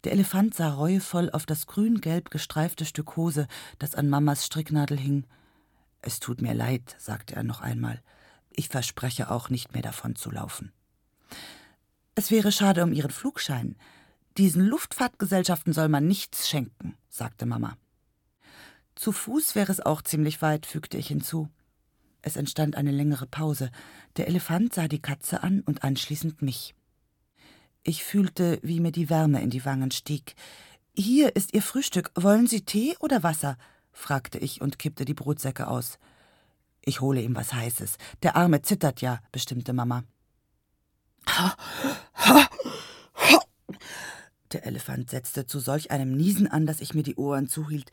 Der 0.04 0.12
Elefant 0.12 0.54
sah 0.54 0.70
reuevoll 0.74 1.30
auf 1.32 1.46
das 1.46 1.68
grün-gelb 1.68 2.30
gestreifte 2.30 2.86
Stück 2.86 3.16
Hose, 3.16 3.48
das 3.80 3.96
an 3.96 4.10
Mamas 4.10 4.46
Stricknadel 4.46 5.00
hing. 5.00 5.26
Es 6.02 6.20
tut 6.20 6.42
mir 6.42 6.54
leid, 6.54 6.96
sagte 6.98 7.36
er 7.36 7.44
noch 7.44 7.62
einmal. 7.62 8.02
Ich 8.50 8.68
verspreche 8.68 9.32
auch 9.32 9.50
nicht 9.50 9.74
mehr 9.74 9.84
davon 9.84 10.16
zu 10.16 10.32
laufen. 10.32 10.72
Es 12.16 12.32
wäre 12.32 12.52
schade 12.52 12.84
um 12.84 12.92
Ihren 12.92 13.12
Flugschein. 13.12 13.76
Diesen 14.38 14.66
Luftfahrtgesellschaften 14.66 15.74
soll 15.74 15.90
man 15.90 16.08
nichts 16.08 16.50
schenken, 16.50 16.98
sagte 17.10 17.46
Mama. 17.46 17.78
Zu 18.96 19.12
Fuß 19.12 19.56
wäre 19.56 19.72
es 19.72 19.82
auch 19.82 20.02
ziemlich 20.02 20.42
weit, 20.42 20.66
fügte 20.66 20.98
ich 20.98 21.08
hinzu. 21.08 21.50
Es 22.22 22.36
entstand 22.36 22.76
eine 22.76 22.92
längere 22.92 23.26
Pause. 23.28 23.72
Der 24.16 24.28
Elefant 24.28 24.74
sah 24.74 24.88
die 24.88 25.02
Katze 25.02 25.44
an 25.44 25.62
und 25.62 25.84
anschließend 25.84 26.42
mich. 26.42 26.76
Ich 27.84 28.04
fühlte, 28.04 28.60
wie 28.62 28.80
mir 28.80 28.92
die 28.92 29.10
Wärme 29.10 29.42
in 29.42 29.50
die 29.50 29.66
Wangen 29.66 29.92
stieg. 29.92 30.36
Hier 30.94 31.36
ist 31.36 31.54
Ihr 31.54 31.64
Frühstück. 31.64 32.12
Wollen 32.16 32.48
Sie 32.48 32.62
Tee 32.62 32.96
oder 33.00 33.24
Wasser? 33.24 33.58
fragte 33.92 34.38
ich 34.38 34.62
und 34.62 34.78
kippte 34.78 35.04
die 35.04 35.14
Brotsäcke 35.14 35.68
aus. 35.68 35.98
Ich 36.84 37.02
hole 37.02 37.22
ihm 37.22 37.36
was 37.36 37.54
Heißes. 37.54 37.98
Der 38.24 38.36
Arme 38.36 38.62
zittert 38.62 39.02
ja, 39.02 39.20
bestimmte 39.32 39.74
Mama. 39.74 40.04
Der 44.52 44.66
Elefant 44.66 45.10
setzte 45.10 45.46
zu 45.46 45.60
solch 45.60 45.92
einem 45.92 46.16
Niesen 46.16 46.48
an, 46.48 46.66
dass 46.66 46.82
ich 46.82 46.94
mir 46.94 47.04
die 47.04 47.16
Ohren 47.16 47.48
zuhielt. 47.48 47.92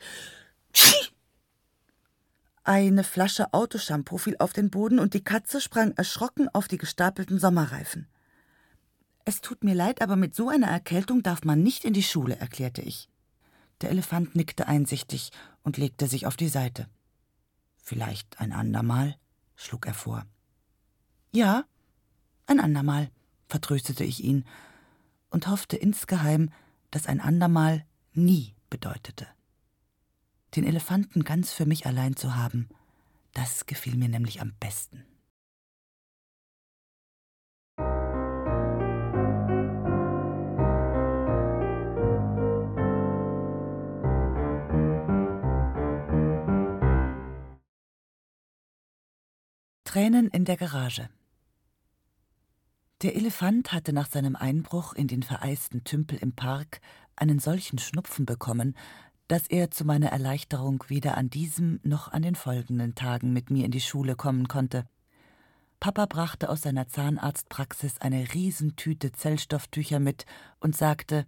Eine 2.63 3.03
Flasche 3.03 3.53
Autoshampoo 3.53 4.17
fiel 4.17 4.35
auf 4.39 4.53
den 4.53 4.69
Boden 4.69 4.99
und 4.99 5.13
die 5.13 5.23
Katze 5.23 5.61
sprang 5.61 5.93
erschrocken 5.93 6.49
auf 6.49 6.67
die 6.67 6.77
gestapelten 6.77 7.39
Sommerreifen. 7.39 8.07
Es 9.25 9.41
tut 9.41 9.63
mir 9.63 9.73
leid, 9.73 10.01
aber 10.01 10.15
mit 10.15 10.35
so 10.35 10.49
einer 10.49 10.67
Erkältung 10.67 11.23
darf 11.23 11.43
man 11.43 11.63
nicht 11.63 11.85
in 11.85 11.93
die 11.93 12.03
Schule, 12.03 12.37
erklärte 12.37 12.81
ich. 12.81 13.09
Der 13.81 13.89
Elefant 13.89 14.35
nickte 14.35 14.67
einsichtig 14.67 15.31
und 15.63 15.77
legte 15.77 16.07
sich 16.07 16.25
auf 16.25 16.35
die 16.35 16.49
Seite. 16.49 16.87
Vielleicht 17.81 18.39
ein 18.39 18.51
andermal, 18.51 19.15
schlug 19.55 19.87
er 19.87 19.93
vor. 19.93 20.25
Ja, 21.31 21.63
ein 22.45 22.59
andermal, 22.59 23.09
vertröstete 23.47 24.03
ich 24.03 24.23
ihn 24.23 24.45
und 25.29 25.47
hoffte 25.47 25.77
insgeheim, 25.77 26.51
dass 26.91 27.07
ein 27.07 27.19
andermal 27.19 27.85
nie 28.13 28.55
bedeutete. 28.69 29.27
Den 30.55 30.63
Elefanten 30.63 31.23
ganz 31.23 31.53
für 31.53 31.65
mich 31.65 31.85
allein 31.85 32.15
zu 32.15 32.35
haben, 32.35 32.69
das 33.33 33.65
gefiel 33.65 33.95
mir 33.95 34.09
nämlich 34.09 34.41
am 34.41 34.53
besten. 34.59 35.05
Tränen 49.83 50.27
in 50.27 50.45
der 50.45 50.55
Garage. 50.55 51.09
Der 53.01 53.15
Elefant 53.15 53.71
hatte 53.71 53.93
nach 53.93 54.11
seinem 54.11 54.35
Einbruch 54.35 54.91
in 54.91 55.07
den 55.07 55.23
vereisten 55.23 55.85
Tümpel 55.85 56.17
im 56.17 56.33
Park 56.33 56.81
einen 57.15 57.39
solchen 57.39 57.79
Schnupfen 57.79 58.25
bekommen, 58.25 58.75
dass 59.29 59.47
er 59.47 59.71
zu 59.71 59.85
meiner 59.85 60.09
Erleichterung 60.09 60.83
weder 60.89 61.15
an 61.15 61.29
diesem 61.29 61.79
noch 61.83 62.11
an 62.11 62.23
den 62.23 62.35
folgenden 62.35 62.95
Tagen 62.95 63.31
mit 63.31 63.51
mir 63.51 63.63
in 63.63 63.71
die 63.71 63.79
Schule 63.79 64.17
kommen 64.17 64.49
konnte. 64.49 64.83
Papa 65.79 66.07
brachte 66.07 66.49
aus 66.49 66.63
seiner 66.63 66.89
Zahnarztpraxis 66.89 68.01
eine 68.01 68.33
Riesentüte 68.33 69.13
Zellstofftücher 69.13 70.01
mit 70.01 70.25
und 70.59 70.75
sagte, 70.75 71.25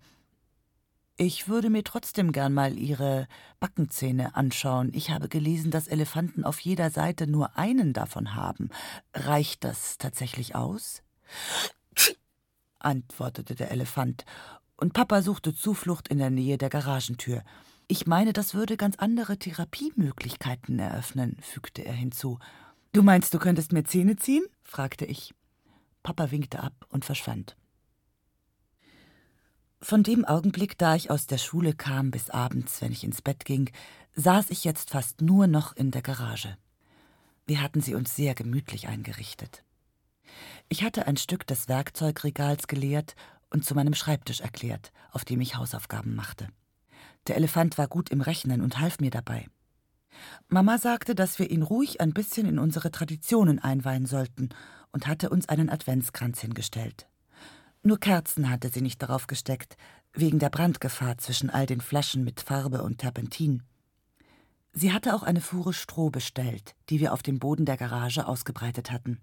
ich 1.16 1.48
würde 1.48 1.70
mir 1.70 1.86
trotzdem 1.86 2.34
gern 2.34 2.54
mal 2.54 2.78
Ihre 2.78 3.30
Backenzähne 3.62 4.36
anschauen. 4.36 4.92
Ich 4.94 5.10
habe 5.10 5.30
gelesen, 5.30 5.72
dass 5.72 5.88
Elefanten 5.88 6.44
auf 6.44 6.60
jeder 6.60 6.90
Seite 6.90 7.28
nur 7.28 7.58
einen 7.58 7.94
davon 7.94 8.36
haben. 8.36 8.72
Reicht 9.14 9.64
das 9.64 9.98
tatsächlich 9.98 10.54
aus? 10.54 11.02
Antwortete 12.80 13.56
der 13.56 13.72
Elefant, 13.72 14.26
und 14.78 14.94
Papa 14.94 15.22
suchte 15.22 15.54
Zuflucht 15.54 16.08
in 16.08 16.18
der 16.18 16.32
Nähe 16.32 16.58
der 16.58 16.70
Garagentür. 16.70 17.44
Ich 17.88 18.08
meine, 18.08 18.34
das 18.34 18.54
würde 18.54 18.78
ganz 18.78 18.96
andere 18.98 19.38
Therapiemöglichkeiten 19.38 20.80
eröffnen, 20.80 21.38
fügte 21.42 21.84
er 21.86 21.94
hinzu. 21.94 22.40
Du 22.94 23.04
meinst, 23.04 23.34
du 23.34 23.40
könntest 23.40 23.74
mir 23.74 23.84
Zähne 23.84 24.16
ziehen? 24.16 24.44
fragte 24.64 25.06
ich. 25.06 25.34
Papa 26.04 26.32
winkte 26.32 26.62
ab 26.62 26.74
und 26.90 27.06
verschwand. 27.06 27.56
Von 29.82 30.04
dem 30.04 30.26
Augenblick, 30.26 30.78
da 30.78 30.96
ich 30.96 31.10
aus 31.10 31.28
der 31.28 31.38
Schule 31.38 31.74
kam, 31.74 32.12
bis 32.12 32.30
abends, 32.30 32.82
wenn 32.82 32.92
ich 32.92 33.04
ins 33.04 33.22
Bett 33.22 33.46
ging, 33.46 33.72
saß 34.16 34.50
ich 34.50 34.64
jetzt 34.64 34.92
fast 34.92 35.22
nur 35.22 35.48
noch 35.48 35.76
in 35.76 35.92
der 35.92 36.02
Garage. 36.02 36.58
Wir 37.46 37.62
hatten 37.62 37.82
sie 37.82 37.96
uns 37.96 38.16
sehr 38.16 38.36
gemütlich 38.36 38.88
eingerichtet. 38.88 39.64
Ich 40.72 40.84
hatte 40.84 41.06
ein 41.06 41.18
Stück 41.18 41.46
des 41.48 41.68
Werkzeugregals 41.68 42.66
geleert 42.66 43.16
und 43.50 43.66
zu 43.66 43.76
meinem 43.76 43.94
Schreibtisch 43.94 44.40
erklärt, 44.40 44.94
auf 45.12 45.26
dem 45.26 45.42
ich 45.42 45.58
Hausaufgaben 45.58 46.16
machte. 46.16 46.48
Der 47.28 47.36
Elefant 47.36 47.78
war 47.78 47.90
gut 47.90 48.10
im 48.10 48.22
Rechnen 48.22 48.62
und 48.62 48.80
half 48.80 49.02
mir 49.02 49.12
dabei. 49.12 49.48
Mama 50.48 50.78
sagte, 50.78 51.14
dass 51.14 51.40
wir 51.40 51.52
ihn 51.52 51.62
ruhig 51.62 52.00
ein 52.00 52.14
bisschen 52.14 52.48
in 52.48 52.58
unsere 52.58 52.90
Traditionen 52.90 53.60
einweihen 53.60 54.06
sollten 54.06 54.48
und 54.94 55.08
hatte 55.08 55.30
uns 55.30 55.50
einen 55.50 55.70
Adventskranz 55.70 56.40
hingestellt. 56.40 57.10
Nur 57.84 58.00
Kerzen 58.00 58.50
hatte 58.50 58.70
sie 58.70 58.82
nicht 58.82 59.02
darauf 59.02 59.28
gesteckt, 59.28 59.76
wegen 60.14 60.40
der 60.40 60.52
Brandgefahr 60.52 61.18
zwischen 61.18 61.50
all 61.50 61.66
den 61.66 61.82
Flaschen 61.82 62.24
mit 62.24 62.40
Farbe 62.40 62.82
und 62.82 63.00
Terpentin. 63.00 63.64
Sie 64.72 64.94
hatte 64.94 65.16
auch 65.16 65.24
eine 65.24 65.42
Fuhre 65.42 65.74
Stroh 65.74 66.12
bestellt, 66.12 66.76
die 66.88 67.02
wir 67.02 67.12
auf 67.12 67.24
dem 67.24 67.40
Boden 67.40 67.66
der 67.66 67.76
Garage 67.76 68.26
ausgebreitet 68.26 68.90
hatten. 68.90 69.20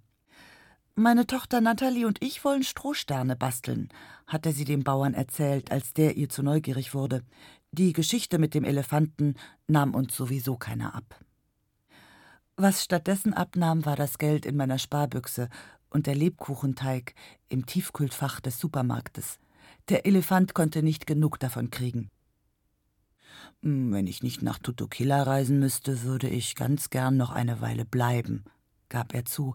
Meine 1.00 1.28
Tochter 1.28 1.60
Natalie 1.60 2.08
und 2.08 2.20
ich 2.24 2.44
wollen 2.44 2.64
Strohsterne 2.64 3.36
basteln, 3.36 3.88
hatte 4.26 4.50
sie 4.50 4.64
dem 4.64 4.82
Bauern 4.82 5.14
erzählt, 5.14 5.70
als 5.70 5.94
der 5.94 6.16
ihr 6.16 6.28
zu 6.28 6.42
neugierig 6.42 6.92
wurde. 6.92 7.22
Die 7.70 7.92
Geschichte 7.92 8.40
mit 8.40 8.52
dem 8.52 8.64
Elefanten 8.64 9.36
nahm 9.68 9.94
uns 9.94 10.16
sowieso 10.16 10.56
keiner 10.56 10.96
ab. 10.96 11.20
Was 12.56 12.82
stattdessen 12.82 13.32
abnahm, 13.32 13.86
war 13.86 13.94
das 13.94 14.18
Geld 14.18 14.44
in 14.44 14.56
meiner 14.56 14.80
Sparbüchse 14.80 15.48
und 15.88 16.08
der 16.08 16.16
Lebkuchenteig 16.16 17.14
im 17.48 17.64
Tiefkühlfach 17.64 18.40
des 18.40 18.58
Supermarktes. 18.58 19.38
Der 19.90 20.04
Elefant 20.04 20.52
konnte 20.52 20.82
nicht 20.82 21.06
genug 21.06 21.38
davon 21.38 21.70
kriegen. 21.70 22.10
Hm, 23.62 23.92
wenn 23.92 24.08
ich 24.08 24.24
nicht 24.24 24.42
nach 24.42 24.58
Tutukila 24.58 25.22
reisen 25.22 25.60
müsste, 25.60 26.02
würde 26.02 26.28
ich 26.28 26.56
ganz 26.56 26.90
gern 26.90 27.16
noch 27.16 27.30
eine 27.30 27.60
Weile 27.60 27.84
bleiben, 27.84 28.42
gab 28.88 29.14
er 29.14 29.24
zu, 29.24 29.54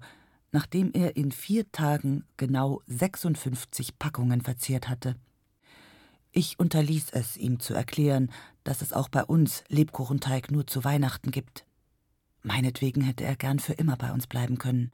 nachdem 0.53 0.91
er 0.93 1.17
in 1.17 1.33
vier 1.33 1.69
Tagen 1.73 2.23
genau 2.37 2.81
56 2.87 3.99
Packungen 3.99 4.39
verzehrt 4.39 4.87
hatte. 4.87 5.17
Ich 6.31 6.57
unterließ 6.57 7.07
es, 7.11 7.35
ihm 7.35 7.59
zu 7.59 7.73
erklären, 7.73 8.31
dass 8.63 8.81
es 8.81 8.93
auch 8.93 9.09
bei 9.09 9.25
uns 9.25 9.65
Lebkuchenteig 9.67 10.49
nur 10.49 10.65
zu 10.65 10.85
Weihnachten 10.85 11.31
gibt. 11.31 11.65
Meinetwegen 12.41 13.01
hätte 13.01 13.25
er 13.25 13.35
gern 13.35 13.59
für 13.59 13.73
immer 13.73 13.97
bei 13.97 14.13
uns 14.13 14.27
bleiben 14.27 14.57
können 14.57 14.91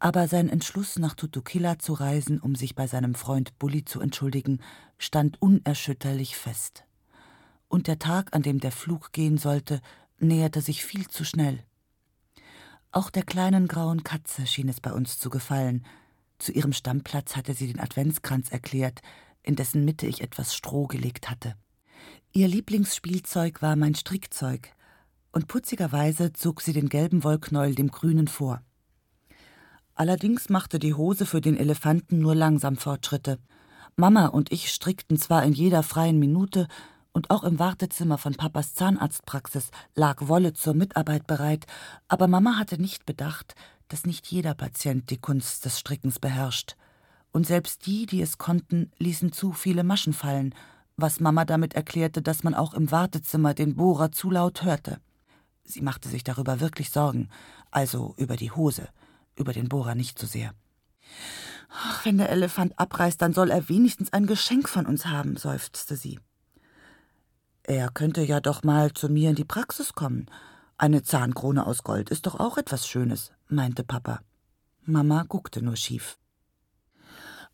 aber 0.00 0.28
sein 0.28 0.48
Entschluss, 0.48 0.98
nach 0.98 1.14
Tutukila 1.14 1.78
zu 1.78 1.92
reisen, 1.92 2.38
um 2.38 2.54
sich 2.54 2.74
bei 2.74 2.86
seinem 2.86 3.14
Freund 3.14 3.58
Bulli 3.58 3.84
zu 3.84 4.00
entschuldigen, 4.00 4.60
stand 4.96 5.42
unerschütterlich 5.42 6.36
fest. 6.36 6.84
Und 7.66 7.88
der 7.88 7.98
Tag, 7.98 8.34
an 8.34 8.42
dem 8.42 8.60
der 8.60 8.72
Flug 8.72 9.12
gehen 9.12 9.38
sollte, 9.38 9.80
näherte 10.18 10.60
sich 10.60 10.84
viel 10.84 11.08
zu 11.08 11.24
schnell. 11.24 11.64
Auch 12.90 13.10
der 13.10 13.22
kleinen 13.22 13.68
grauen 13.68 14.02
Katze 14.02 14.46
schien 14.46 14.68
es 14.68 14.80
bei 14.80 14.92
uns 14.92 15.18
zu 15.18 15.30
gefallen. 15.30 15.84
Zu 16.38 16.52
ihrem 16.52 16.72
Stammplatz 16.72 17.36
hatte 17.36 17.52
sie 17.54 17.66
den 17.66 17.80
Adventskranz 17.80 18.50
erklärt, 18.50 19.02
in 19.42 19.56
dessen 19.56 19.84
Mitte 19.84 20.06
ich 20.06 20.22
etwas 20.22 20.54
Stroh 20.54 20.86
gelegt 20.86 21.30
hatte. 21.30 21.54
Ihr 22.32 22.48
Lieblingsspielzeug 22.48 23.60
war 23.62 23.76
mein 23.76 23.94
Strickzeug, 23.94 24.72
und 25.32 25.48
putzigerweise 25.48 26.32
zog 26.32 26.62
sie 26.62 26.72
den 26.72 26.88
gelben 26.88 27.24
Wollknäuel 27.24 27.74
dem 27.74 27.90
grünen 27.90 28.28
vor. 28.28 28.62
Allerdings 29.94 30.48
machte 30.48 30.78
die 30.78 30.94
Hose 30.94 31.26
für 31.26 31.40
den 31.40 31.56
Elefanten 31.56 32.18
nur 32.20 32.34
langsam 32.34 32.76
Fortschritte. 32.76 33.38
Mama 33.96 34.26
und 34.26 34.52
ich 34.52 34.70
strickten 34.70 35.18
zwar 35.18 35.42
in 35.42 35.52
jeder 35.52 35.82
freien 35.82 36.18
Minute, 36.18 36.68
und 37.12 37.30
auch 37.30 37.44
im 37.44 37.58
Wartezimmer 37.58 38.18
von 38.18 38.34
Papas 38.34 38.74
Zahnarztpraxis 38.74 39.70
lag 39.94 40.28
Wolle 40.28 40.52
zur 40.52 40.74
Mitarbeit 40.74 41.26
bereit, 41.26 41.66
aber 42.06 42.28
Mama 42.28 42.56
hatte 42.56 42.80
nicht 42.80 43.06
bedacht, 43.06 43.54
dass 43.88 44.06
nicht 44.06 44.26
jeder 44.26 44.54
Patient 44.54 45.10
die 45.10 45.18
Kunst 45.18 45.64
des 45.64 45.78
Strickens 45.78 46.18
beherrscht. 46.18 46.76
Und 47.32 47.46
selbst 47.46 47.86
die, 47.86 48.06
die 48.06 48.22
es 48.22 48.38
konnten, 48.38 48.90
ließen 48.98 49.32
zu 49.32 49.52
viele 49.52 49.84
Maschen 49.84 50.12
fallen, 50.12 50.54
was 50.96 51.20
Mama 51.20 51.44
damit 51.44 51.74
erklärte, 51.74 52.22
dass 52.22 52.42
man 52.42 52.54
auch 52.54 52.74
im 52.74 52.90
Wartezimmer 52.90 53.54
den 53.54 53.76
Bohrer 53.76 54.12
zu 54.12 54.30
laut 54.30 54.62
hörte. 54.62 55.00
Sie 55.64 55.82
machte 55.82 56.08
sich 56.08 56.24
darüber 56.24 56.60
wirklich 56.60 56.90
Sorgen, 56.90 57.28
also 57.70 58.14
über 58.16 58.36
die 58.36 58.50
Hose 58.50 58.88
über 59.38 59.52
den 59.52 59.68
Bohrer 59.68 59.94
nicht 59.94 60.18
so 60.18 60.26
sehr. 60.26 60.52
Ach, 61.70 62.04
wenn 62.04 62.18
der 62.18 62.30
Elefant 62.30 62.78
abreißt, 62.78 63.20
dann 63.20 63.32
soll 63.32 63.50
er 63.50 63.68
wenigstens 63.68 64.12
ein 64.12 64.26
Geschenk 64.26 64.68
von 64.68 64.86
uns 64.86 65.06
haben, 65.06 65.36
seufzte 65.36 65.96
sie. 65.96 66.18
Er 67.68 67.90
könnte 67.90 68.22
ja 68.22 68.40
doch 68.40 68.62
mal 68.62 68.94
zu 68.94 69.10
mir 69.10 69.28
in 69.28 69.36
die 69.36 69.44
Praxis 69.44 69.92
kommen. 69.92 70.24
Eine 70.78 71.02
Zahnkrone 71.02 71.66
aus 71.66 71.82
Gold 71.82 72.08
ist 72.08 72.24
doch 72.24 72.40
auch 72.40 72.56
etwas 72.56 72.88
Schönes, 72.88 73.30
meinte 73.46 73.84
Papa. 73.84 74.20
Mama 74.86 75.26
guckte 75.28 75.60
nur 75.60 75.76
schief. 75.76 76.16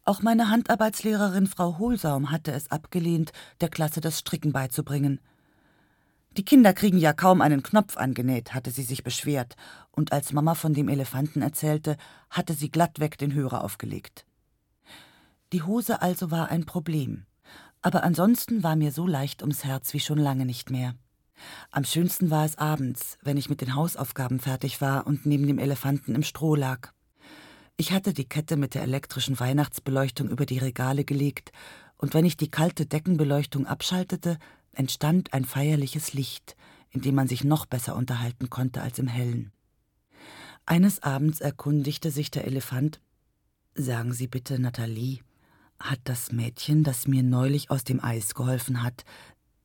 Auch 0.05 0.23
meine 0.23 0.51
Handarbeitslehrerin 0.51 1.49
Frau 1.49 1.79
Hohlsaum 1.79 2.31
hatte 2.31 2.53
es 2.53 2.71
abgelehnt, 2.71 3.33
der 3.61 3.71
Klasse 3.71 4.01
das 4.01 4.21
Stricken 4.21 4.53
beizubringen. 4.53 5.19
Die 6.37 6.45
Kinder 6.45 6.75
kriegen 6.75 6.99
ja 6.99 7.13
kaum 7.13 7.41
einen 7.41 7.65
Knopf 7.65 7.97
angenäht, 7.97 8.55
hatte 8.55 8.71
sie 8.71 8.85
sich 8.85 9.03
beschwert, 9.03 9.57
und 9.91 10.13
als 10.13 10.33
Mama 10.33 10.55
von 10.55 10.75
dem 10.75 10.89
Elefanten 10.89 11.43
erzählte, 11.43 11.97
hatte 12.31 12.55
sie 12.55 12.71
glattweg 12.71 13.19
den 13.19 13.35
Hörer 13.35 13.65
aufgelegt. 13.65 14.27
Die 15.53 15.65
Hose 15.65 16.03
also 16.03 16.31
war 16.31 16.51
ein 16.51 16.67
Problem, 16.67 17.27
aber 17.85 18.03
ansonsten 18.03 18.63
war 18.63 18.77
mir 18.77 18.93
so 18.93 19.07
leicht 19.07 19.43
ums 19.43 19.63
Herz 19.63 19.93
wie 19.93 20.01
schon 20.01 20.17
lange 20.17 20.47
nicht 20.47 20.71
mehr. 20.71 20.95
Am 21.71 21.85
schönsten 21.85 22.31
war 22.31 22.47
es 22.47 22.57
abends, 22.57 23.19
wenn 23.23 23.37
ich 23.37 23.51
mit 23.51 23.61
den 23.61 23.75
Hausaufgaben 23.75 24.41
fertig 24.41 24.81
war 24.81 25.07
und 25.07 25.27
neben 25.27 25.47
dem 25.47 25.59
Elefanten 25.59 26.15
im 26.15 26.23
Stroh 26.23 26.55
lag. 26.55 26.93
Ich 27.77 27.93
hatte 27.93 28.15
die 28.15 28.27
Kette 28.27 28.57
mit 28.57 28.75
der 28.75 28.83
elektrischen 28.83 29.39
Weihnachtsbeleuchtung 29.39 30.31
über 30.31 30.47
die 30.47 30.59
Regale 30.59 31.05
gelegt, 31.05 31.53
und 31.99 32.15
wenn 32.15 32.25
ich 32.25 32.39
die 32.39 32.51
kalte 32.51 32.87
Deckenbeleuchtung 32.87 33.67
abschaltete, 33.67 34.39
entstand 34.73 35.35
ein 35.35 35.45
feierliches 35.45 36.15
Licht, 36.15 36.57
in 36.89 37.03
dem 37.03 37.15
man 37.15 37.29
sich 37.29 37.45
noch 37.45 37.67
besser 37.67 37.97
unterhalten 37.97 38.49
konnte 38.49 38.81
als 38.81 38.99
im 38.99 39.09
hellen. 39.09 39.53
Eines 40.65 41.03
Abends 41.03 41.43
erkundigte 41.43 42.11
sich 42.11 42.31
der 42.31 42.47
Elefant 42.47 43.01
Sagen 43.75 44.15
Sie 44.15 44.27
bitte, 44.27 44.59
Nathalie, 44.59 45.21
hat 45.85 46.01
das 46.05 46.33
Mädchen, 46.33 46.83
das 46.83 47.07
mir 47.07 47.23
neulich 47.23 47.71
aus 47.71 47.85
dem 47.85 48.03
Eis 48.03 48.35
geholfen 48.35 48.83
hat, 48.83 49.05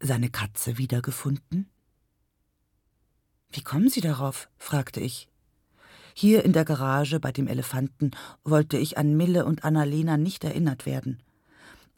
seine 0.01 0.29
Katze 0.29 0.77
wiedergefunden? 0.77 1.69
Wie 3.51 3.61
kommen 3.61 3.89
Sie 3.89 4.01
darauf? 4.01 4.49
fragte 4.57 4.99
ich. 4.99 5.29
Hier 6.13 6.43
in 6.43 6.51
der 6.51 6.65
Garage 6.65 7.19
bei 7.21 7.31
dem 7.31 7.47
Elefanten 7.47 8.11
wollte 8.43 8.77
ich 8.77 8.97
an 8.97 9.15
Mille 9.15 9.45
und 9.45 9.63
Annalena 9.63 10.17
nicht 10.17 10.43
erinnert 10.43 10.85
werden. 10.85 11.23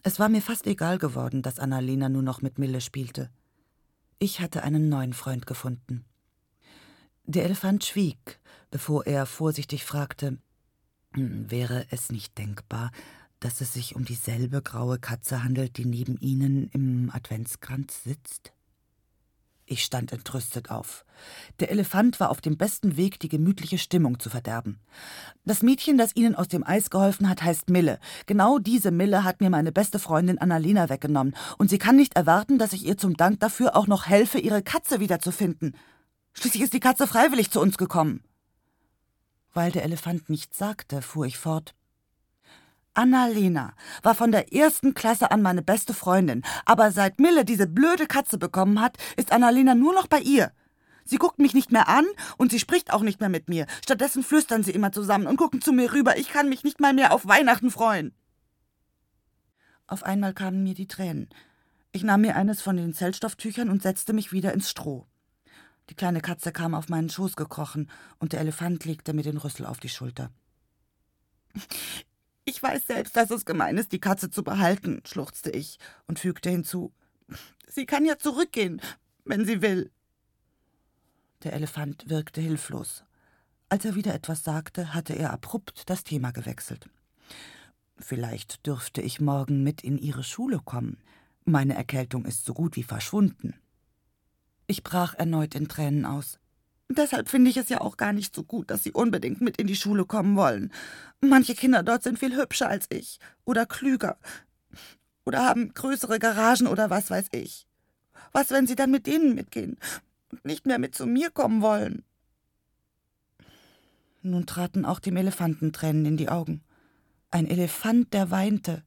Es 0.04 0.20
war 0.20 0.28
mir 0.28 0.40
fast 0.40 0.66
egal 0.68 0.98
geworden, 0.98 1.42
dass 1.42 1.58
Annalena 1.58 2.08
nur 2.08 2.22
noch 2.22 2.42
mit 2.42 2.58
Mille 2.58 2.80
spielte. 2.80 3.30
Ich 4.20 4.40
hatte 4.40 4.62
einen 4.62 4.88
neuen 4.88 5.14
Freund 5.14 5.46
gefunden. 5.46 6.04
Der 7.24 7.44
Elefant 7.44 7.84
schwieg, 7.84 8.40
bevor 8.70 9.06
er 9.06 9.26
vorsichtig 9.26 9.84
fragte 9.84 10.38
hm, 11.14 11.50
Wäre 11.50 11.86
es 11.90 12.10
nicht 12.10 12.38
denkbar, 12.38 12.92
dass 13.44 13.60
es 13.60 13.72
sich 13.72 13.96
um 13.96 14.04
dieselbe 14.04 14.62
graue 14.62 14.98
Katze 14.98 15.42
handelt, 15.42 15.76
die 15.76 15.84
neben 15.84 16.16
Ihnen 16.18 16.68
im 16.68 17.10
Adventskranz 17.12 18.04
sitzt? 18.04 18.52
Ich 19.64 19.84
stand 19.84 20.12
entrüstet 20.12 20.70
auf. 20.70 21.04
Der 21.60 21.70
Elefant 21.70 22.20
war 22.20 22.30
auf 22.30 22.40
dem 22.40 22.56
besten 22.56 22.96
Weg, 22.96 23.20
die 23.20 23.28
gemütliche 23.28 23.78
Stimmung 23.78 24.18
zu 24.20 24.28
verderben. 24.28 24.80
Das 25.44 25.62
Mädchen, 25.62 25.96
das 25.96 26.14
Ihnen 26.14 26.34
aus 26.34 26.48
dem 26.48 26.66
Eis 26.66 26.90
geholfen 26.90 27.28
hat, 27.28 27.42
heißt 27.42 27.70
Mille. 27.70 27.98
Genau 28.26 28.58
diese 28.58 28.90
Mille 28.90 29.24
hat 29.24 29.40
mir 29.40 29.50
meine 29.50 29.72
beste 29.72 29.98
Freundin 29.98 30.38
Annalena 30.38 30.88
weggenommen, 30.88 31.34
und 31.58 31.70
sie 31.70 31.78
kann 31.78 31.96
nicht 31.96 32.14
erwarten, 32.14 32.58
dass 32.58 32.72
ich 32.72 32.84
ihr 32.84 32.98
zum 32.98 33.16
Dank 33.16 33.40
dafür 33.40 33.76
auch 33.76 33.86
noch 33.86 34.06
helfe, 34.06 34.38
ihre 34.38 34.62
Katze 34.62 35.00
wiederzufinden. 35.00 35.76
Schließlich 36.34 36.62
ist 36.64 36.74
die 36.74 36.80
Katze 36.80 37.06
freiwillig 37.06 37.50
zu 37.50 37.60
uns 37.60 37.78
gekommen. 37.78 38.22
Weil 39.52 39.70
der 39.70 39.84
Elefant 39.84 40.28
nichts 40.28 40.58
sagte, 40.58 41.02
fuhr 41.02 41.26
ich 41.26 41.38
fort. 41.38 41.74
Annalena 42.94 43.74
war 44.02 44.14
von 44.14 44.32
der 44.32 44.52
ersten 44.52 44.94
Klasse 44.94 45.30
an 45.30 45.42
meine 45.42 45.62
beste 45.62 45.94
Freundin, 45.94 46.42
aber 46.64 46.92
seit 46.92 47.18
Mille 47.20 47.44
diese 47.44 47.66
blöde 47.66 48.06
Katze 48.06 48.38
bekommen 48.38 48.80
hat, 48.80 48.96
ist 49.16 49.32
Annalena 49.32 49.74
nur 49.74 49.94
noch 49.94 50.06
bei 50.06 50.20
ihr. 50.20 50.52
Sie 51.04 51.16
guckt 51.16 51.38
mich 51.38 51.54
nicht 51.54 51.72
mehr 51.72 51.88
an 51.88 52.04
und 52.36 52.52
sie 52.52 52.60
spricht 52.60 52.92
auch 52.92 53.02
nicht 53.02 53.20
mehr 53.20 53.28
mit 53.28 53.48
mir. 53.48 53.66
Stattdessen 53.82 54.22
flüstern 54.22 54.62
sie 54.62 54.70
immer 54.70 54.92
zusammen 54.92 55.26
und 55.26 55.36
gucken 55.36 55.60
zu 55.60 55.72
mir 55.72 55.92
rüber. 55.92 56.16
Ich 56.16 56.28
kann 56.28 56.48
mich 56.48 56.64
nicht 56.64 56.80
mal 56.80 56.92
mehr 56.92 57.12
auf 57.12 57.26
Weihnachten 57.26 57.70
freuen. 57.70 58.14
Auf 59.86 60.04
einmal 60.04 60.32
kamen 60.32 60.62
mir 60.62 60.74
die 60.74 60.86
Tränen. 60.86 61.28
Ich 61.90 62.04
nahm 62.04 62.22
mir 62.22 62.36
eines 62.36 62.62
von 62.62 62.76
den 62.76 62.94
Zellstofftüchern 62.94 63.68
und 63.68 63.82
setzte 63.82 64.12
mich 64.12 64.32
wieder 64.32 64.52
ins 64.52 64.70
Stroh. 64.70 65.06
Die 65.90 65.94
kleine 65.94 66.20
Katze 66.20 66.52
kam 66.52 66.74
auf 66.74 66.88
meinen 66.88 67.10
Schoß 67.10 67.36
gekrochen 67.36 67.90
und 68.18 68.32
der 68.32 68.40
Elefant 68.40 68.84
legte 68.84 69.12
mir 69.12 69.22
den 69.22 69.36
Rüssel 69.36 69.66
auf 69.66 69.80
die 69.80 69.88
Schulter. 69.88 70.30
Ich 72.44 72.62
weiß 72.62 72.86
selbst, 72.86 73.16
dass 73.16 73.30
es 73.30 73.44
gemein 73.44 73.78
ist, 73.78 73.92
die 73.92 74.00
Katze 74.00 74.30
zu 74.30 74.42
behalten, 74.42 75.00
schluchzte 75.06 75.50
ich 75.50 75.78
und 76.06 76.18
fügte 76.18 76.50
hinzu. 76.50 76.92
Sie 77.68 77.86
kann 77.86 78.04
ja 78.04 78.18
zurückgehen, 78.18 78.80
wenn 79.24 79.44
sie 79.44 79.62
will. 79.62 79.90
Der 81.44 81.52
Elefant 81.52 82.08
wirkte 82.08 82.40
hilflos. 82.40 83.04
Als 83.68 83.84
er 83.84 83.94
wieder 83.94 84.14
etwas 84.14 84.44
sagte, 84.44 84.92
hatte 84.92 85.14
er 85.14 85.32
abrupt 85.32 85.88
das 85.88 86.04
Thema 86.04 86.30
gewechselt. 86.30 86.88
Vielleicht 87.96 88.66
dürfte 88.66 89.00
ich 89.00 89.20
morgen 89.20 89.62
mit 89.62 89.82
in 89.82 89.96
Ihre 89.96 90.24
Schule 90.24 90.60
kommen. 90.62 90.98
Meine 91.44 91.74
Erkältung 91.74 92.24
ist 92.24 92.44
so 92.44 92.54
gut 92.54 92.76
wie 92.76 92.82
verschwunden. 92.82 93.54
Ich 94.66 94.82
brach 94.82 95.14
erneut 95.14 95.54
in 95.54 95.68
Tränen 95.68 96.04
aus. 96.04 96.38
Deshalb 96.94 97.28
finde 97.28 97.50
ich 97.50 97.56
es 97.56 97.68
ja 97.68 97.80
auch 97.80 97.96
gar 97.96 98.12
nicht 98.12 98.34
so 98.34 98.42
gut, 98.42 98.70
dass 98.70 98.82
Sie 98.82 98.92
unbedingt 98.92 99.40
mit 99.40 99.56
in 99.56 99.66
die 99.66 99.76
Schule 99.76 100.04
kommen 100.04 100.36
wollen. 100.36 100.72
Manche 101.20 101.54
Kinder 101.54 101.82
dort 101.82 102.02
sind 102.02 102.18
viel 102.18 102.36
hübscher 102.36 102.68
als 102.68 102.86
ich 102.90 103.18
oder 103.44 103.66
klüger 103.66 104.18
oder 105.24 105.44
haben 105.44 105.72
größere 105.74 106.18
Garagen 106.18 106.66
oder 106.66 106.90
was 106.90 107.10
weiß 107.10 107.26
ich. 107.32 107.66
Was, 108.32 108.50
wenn 108.50 108.66
Sie 108.66 108.74
dann 108.74 108.90
mit 108.90 109.06
denen 109.06 109.34
mitgehen 109.34 109.76
und 110.30 110.44
nicht 110.44 110.66
mehr 110.66 110.78
mit 110.78 110.94
zu 110.94 111.06
mir 111.06 111.30
kommen 111.30 111.62
wollen? 111.62 112.02
Nun 114.22 114.46
traten 114.46 114.84
auch 114.84 115.00
dem 115.00 115.16
Elefanten 115.16 115.72
Tränen 115.72 116.06
in 116.06 116.16
die 116.16 116.28
Augen. 116.28 116.62
Ein 117.30 117.46
Elefant, 117.46 118.12
der 118.12 118.30
weinte. 118.30 118.84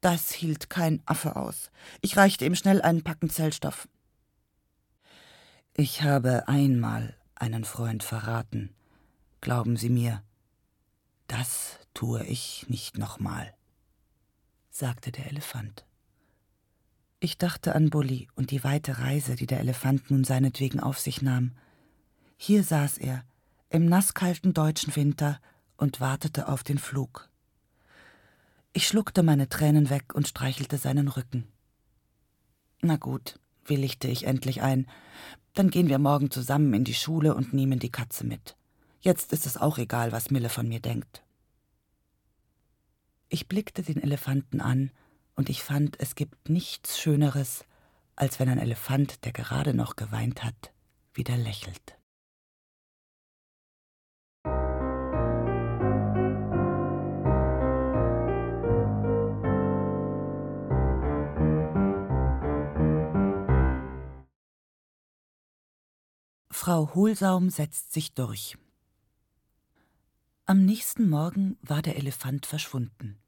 Das 0.00 0.32
hielt 0.32 0.68
kein 0.68 1.00
Affe 1.06 1.36
aus. 1.36 1.70
Ich 2.00 2.16
reichte 2.16 2.44
ihm 2.44 2.56
schnell 2.56 2.82
einen 2.82 3.02
Packen 3.02 3.30
Zellstoff. 3.30 3.88
Ich 5.74 6.02
habe 6.02 6.48
einmal 6.48 7.16
einen 7.34 7.64
Freund 7.64 8.02
verraten. 8.02 8.70
Glauben 9.40 9.76
Sie 9.76 9.88
mir, 9.88 10.22
das 11.26 11.78
tue 11.94 12.24
ich 12.24 12.66
nicht 12.68 12.98
nochmal, 12.98 13.54
sagte 14.70 15.12
der 15.12 15.26
Elefant. 15.26 15.84
Ich 17.20 17.38
dachte 17.38 17.74
an 17.74 17.90
Bulli 17.90 18.28
und 18.34 18.50
die 18.50 18.64
weite 18.64 18.98
Reise, 18.98 19.36
die 19.36 19.46
der 19.46 19.60
Elefant 19.60 20.10
nun 20.10 20.24
seinetwegen 20.24 20.80
auf 20.80 20.98
sich 20.98 21.22
nahm. 21.22 21.52
Hier 22.36 22.64
saß 22.64 22.98
er, 22.98 23.24
im 23.70 23.86
nasskalten 23.86 24.54
deutschen 24.54 24.94
Winter, 24.96 25.40
und 25.76 26.00
wartete 26.00 26.48
auf 26.48 26.62
den 26.62 26.78
Flug. 26.78 27.28
Ich 28.72 28.86
schluckte 28.86 29.22
meine 29.22 29.48
Tränen 29.48 29.90
weg 29.90 30.14
und 30.14 30.28
streichelte 30.28 30.78
seinen 30.78 31.08
Rücken. 31.08 31.48
Na 32.80 32.96
gut, 32.96 33.38
willigte 33.66 34.08
ich 34.08 34.26
endlich 34.26 34.62
ein, 34.62 34.86
dann 35.54 35.70
gehen 35.70 35.88
wir 35.88 35.98
morgen 35.98 36.30
zusammen 36.30 36.72
in 36.74 36.84
die 36.84 36.94
Schule 36.94 37.34
und 37.34 37.52
nehmen 37.52 37.78
die 37.78 37.90
Katze 37.90 38.26
mit. 38.26 38.56
Jetzt 39.00 39.32
ist 39.32 39.46
es 39.46 39.56
auch 39.56 39.78
egal, 39.78 40.12
was 40.12 40.30
Mille 40.30 40.48
von 40.48 40.68
mir 40.68 40.80
denkt. 40.80 41.22
Ich 43.28 43.48
blickte 43.48 43.82
den 43.82 44.02
Elefanten 44.02 44.60
an, 44.60 44.90
und 45.34 45.48
ich 45.48 45.62
fand, 45.62 45.98
es 45.98 46.14
gibt 46.14 46.50
nichts 46.50 47.00
Schöneres, 47.00 47.64
als 48.16 48.38
wenn 48.38 48.48
ein 48.48 48.58
Elefant, 48.58 49.24
der 49.24 49.32
gerade 49.32 49.74
noch 49.74 49.96
geweint 49.96 50.44
hat, 50.44 50.72
wieder 51.14 51.36
lächelt. 51.36 51.96
Frau 66.54 66.94
Hohlsaum 66.94 67.48
setzt 67.48 67.94
sich 67.94 68.12
durch. 68.12 68.58
Am 70.44 70.66
nächsten 70.66 71.08
Morgen 71.08 71.56
war 71.62 71.80
der 71.80 71.96
Elefant 71.96 72.44
verschwunden. 72.44 73.18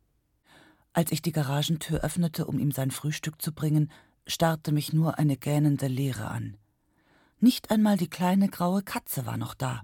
Als 0.93 1.11
ich 1.11 1.23
die 1.23 1.33
Garagentür 1.33 2.05
öffnete, 2.05 2.45
um 2.45 2.59
ihm 2.59 2.71
sein 2.71 2.91
Frühstück 2.91 3.41
zu 3.41 3.53
bringen, 3.53 3.91
starrte 4.27 4.73
mich 4.73 4.93
nur 4.93 5.19
eine 5.19 5.39
gähnende 5.39 5.89
Leere 5.89 6.29
an. 6.29 6.59
Nicht 7.41 7.71
einmal 7.71 7.97
die 7.97 8.11
kleine 8.11 8.51
graue 8.51 8.83
Katze 8.83 9.25
war 9.25 9.39
noch 9.39 9.55
da. 9.55 9.83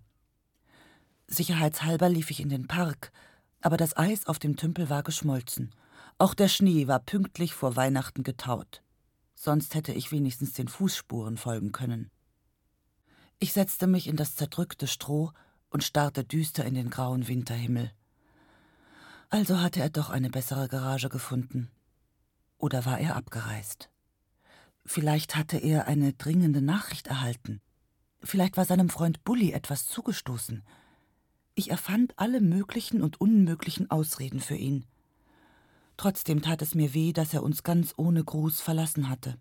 Sicherheitshalber 1.26 2.11
lief 2.11 2.30
ich 2.30 2.41
in 2.41 2.51
den 2.51 2.68
Park, 2.68 3.11
aber 3.62 3.78
das 3.78 3.97
Eis 3.97 4.26
auf 4.26 4.38
dem 4.38 4.57
Tümpel 4.57 4.91
war 4.91 5.03
geschmolzen. 5.03 5.74
Auch 6.18 6.34
der 6.34 6.49
Schnee 6.49 6.88
war 6.88 7.01
pünktlich 7.01 7.55
vor 7.55 7.74
Weihnachten 7.74 8.22
getaut. 8.22 8.82
Sonst 9.34 9.74
hätte 9.74 9.93
ich 9.93 10.12
wenigstens 10.12 10.53
den 10.53 10.68
Fußspuren 10.68 11.38
folgen 11.38 11.72
können. 11.72 12.11
Ich 13.43 13.55
setzte 13.55 13.86
mich 13.86 14.07
in 14.07 14.16
das 14.16 14.36
zerdrückte 14.36 14.86
Stroh 14.86 15.32
und 15.70 15.82
starrte 15.82 16.24
düster 16.24 16.66
in 16.66 16.74
den 16.74 16.91
grauen 16.91 17.26
Winterhimmel. 17.26 17.91
Also 19.30 19.61
hatte 19.61 19.80
er 19.80 19.88
doch 19.88 20.11
eine 20.11 20.28
bessere 20.28 20.68
Garage 20.68 21.09
gefunden. 21.09 21.70
Oder 22.59 22.84
war 22.84 22.99
er 22.99 23.16
abgereist? 23.16 23.88
Vielleicht 24.84 25.36
hatte 25.36 25.57
er 25.57 25.86
eine 25.86 26.12
dringende 26.12 26.61
Nachricht 26.61 27.07
erhalten. 27.07 27.62
Vielleicht 28.22 28.59
war 28.59 28.66
seinem 28.66 28.91
Freund 28.91 29.24
Bully 29.24 29.53
etwas 29.53 29.86
zugestoßen. 29.86 30.62
Ich 31.55 31.70
erfand 31.70 32.12
alle 32.16 32.43
möglichen 32.43 33.03
und 33.03 33.22
unmöglichen 33.22 33.91
Ausreden 33.91 34.41
für 34.41 34.57
ihn. 34.57 34.84
Trotzdem 35.97 36.43
tat 36.43 36.61
es 36.61 36.74
mir 36.74 36.93
weh, 36.93 37.14
dass 37.14 37.32
er 37.32 37.43
uns 37.43 37.62
ganz 37.62 37.95
ohne 37.97 38.22
Gruß 38.22 38.61
verlassen 38.61 39.09
hatte. 39.09 39.38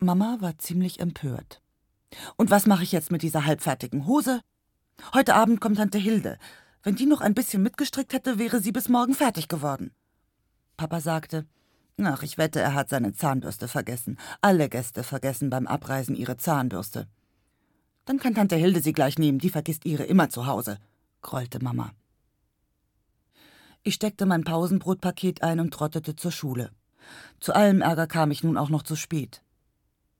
Mama 0.00 0.38
war 0.40 0.58
ziemlich 0.58 0.98
empört. 0.98 1.62
Und 2.36 2.50
was 2.50 2.66
mache 2.66 2.82
ich 2.82 2.92
jetzt 2.92 3.10
mit 3.10 3.22
dieser 3.22 3.46
halbfertigen 3.46 4.06
Hose? 4.06 4.40
Heute 5.14 5.34
Abend 5.34 5.60
kommt 5.60 5.76
Tante 5.76 5.98
Hilde. 5.98 6.38
Wenn 6.82 6.96
die 6.96 7.06
noch 7.06 7.20
ein 7.20 7.34
bisschen 7.34 7.62
mitgestrickt 7.62 8.12
hätte, 8.12 8.38
wäre 8.38 8.60
sie 8.60 8.72
bis 8.72 8.88
morgen 8.88 9.14
fertig 9.14 9.48
geworden. 9.48 9.92
Papa 10.76 11.00
sagte, 11.00 11.46
Ach, 12.02 12.22
ich 12.22 12.36
wette, 12.36 12.60
er 12.60 12.74
hat 12.74 12.90
seine 12.90 13.14
Zahnbürste 13.14 13.68
vergessen. 13.68 14.18
Alle 14.42 14.68
Gäste 14.68 15.02
vergessen 15.02 15.48
beim 15.48 15.66
Abreisen 15.66 16.14
ihre 16.14 16.36
Zahnbürste. 16.36 17.08
Dann 18.04 18.18
kann 18.18 18.34
Tante 18.34 18.56
Hilde 18.56 18.82
sie 18.82 18.92
gleich 18.92 19.18
nehmen, 19.18 19.38
die 19.38 19.50
vergisst 19.50 19.86
ihre 19.86 20.04
immer 20.04 20.28
zu 20.28 20.46
Hause, 20.46 20.78
grollte 21.22 21.62
Mama. 21.62 21.92
Ich 23.82 23.94
steckte 23.94 24.26
mein 24.26 24.44
Pausenbrotpaket 24.44 25.42
ein 25.42 25.60
und 25.60 25.72
trottete 25.72 26.16
zur 26.16 26.32
Schule. 26.32 26.70
Zu 27.40 27.54
allem 27.54 27.80
Ärger 27.80 28.06
kam 28.06 28.30
ich 28.30 28.44
nun 28.44 28.56
auch 28.58 28.68
noch 28.68 28.82
zu 28.82 28.94
spät. 28.94 29.42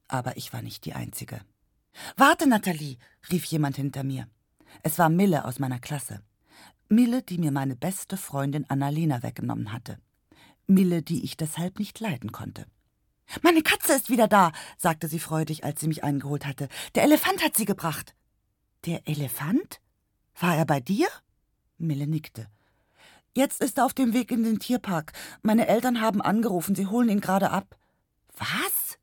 Aber 0.09 0.37
ich 0.37 0.53
war 0.53 0.63
nicht 0.63 0.85
die 0.85 0.95
Einzige. 0.95 1.41
Warte, 2.17 2.47
Nathalie, 2.47 2.99
rief 3.31 3.45
jemand 3.47 3.77
hinter 3.77 4.05
mir. 4.05 4.29
Es 4.83 4.99
war 4.99 5.09
Mille 5.09 5.45
aus 5.45 5.59
meiner 5.59 5.79
Klasse. 5.79 6.23
Mille, 6.89 7.23
die 7.23 7.39
mir 7.39 7.51
meine 7.51 7.77
beste 7.77 8.17
Freundin 8.17 8.69
Annalena 8.69 9.23
weggenommen 9.23 9.73
hatte. 9.73 9.99
Mille, 10.67 11.03
die 11.03 11.25
ich 11.25 11.37
deshalb 11.37 11.79
nicht 11.79 11.99
leiden 12.01 12.33
konnte. 12.33 12.67
Meine 13.43 13.63
Katze 13.63 13.95
ist 13.95 14.11
wieder 14.11 14.29
da, 14.29 14.53
sagte 14.77 15.09
sie 15.09 15.19
freudig, 15.19 15.65
als 15.65 15.81
sie 15.81 15.89
mich 15.89 16.05
eingeholt 16.05 16.47
hatte. 16.47 16.69
Der 16.95 17.03
Elefant 17.03 17.43
hat 17.43 17.57
sie 17.57 17.65
gebracht. 17.65 18.15
Der 18.85 19.07
Elefant? 19.09 19.81
War 20.39 20.57
er 20.57 20.65
bei 20.65 20.81
dir? 20.81 21.09
Mille 21.79 22.07
nickte. 22.07 22.49
Jetzt 23.35 23.61
ist 23.61 23.79
er 23.79 23.85
auf 23.85 23.95
dem 23.95 24.13
Weg 24.13 24.31
in 24.31 24.45
den 24.45 24.61
Tierpark. 24.61 25.13
Meine 25.43 25.67
Eltern 25.67 26.01
haben 26.01 26.23
angerufen, 26.23 26.75
sie 26.75 26.87
holen 26.87 27.09
ihn 27.09 27.21
gerade 27.21 27.51
ab. 27.51 27.77
Was? 28.37 28.99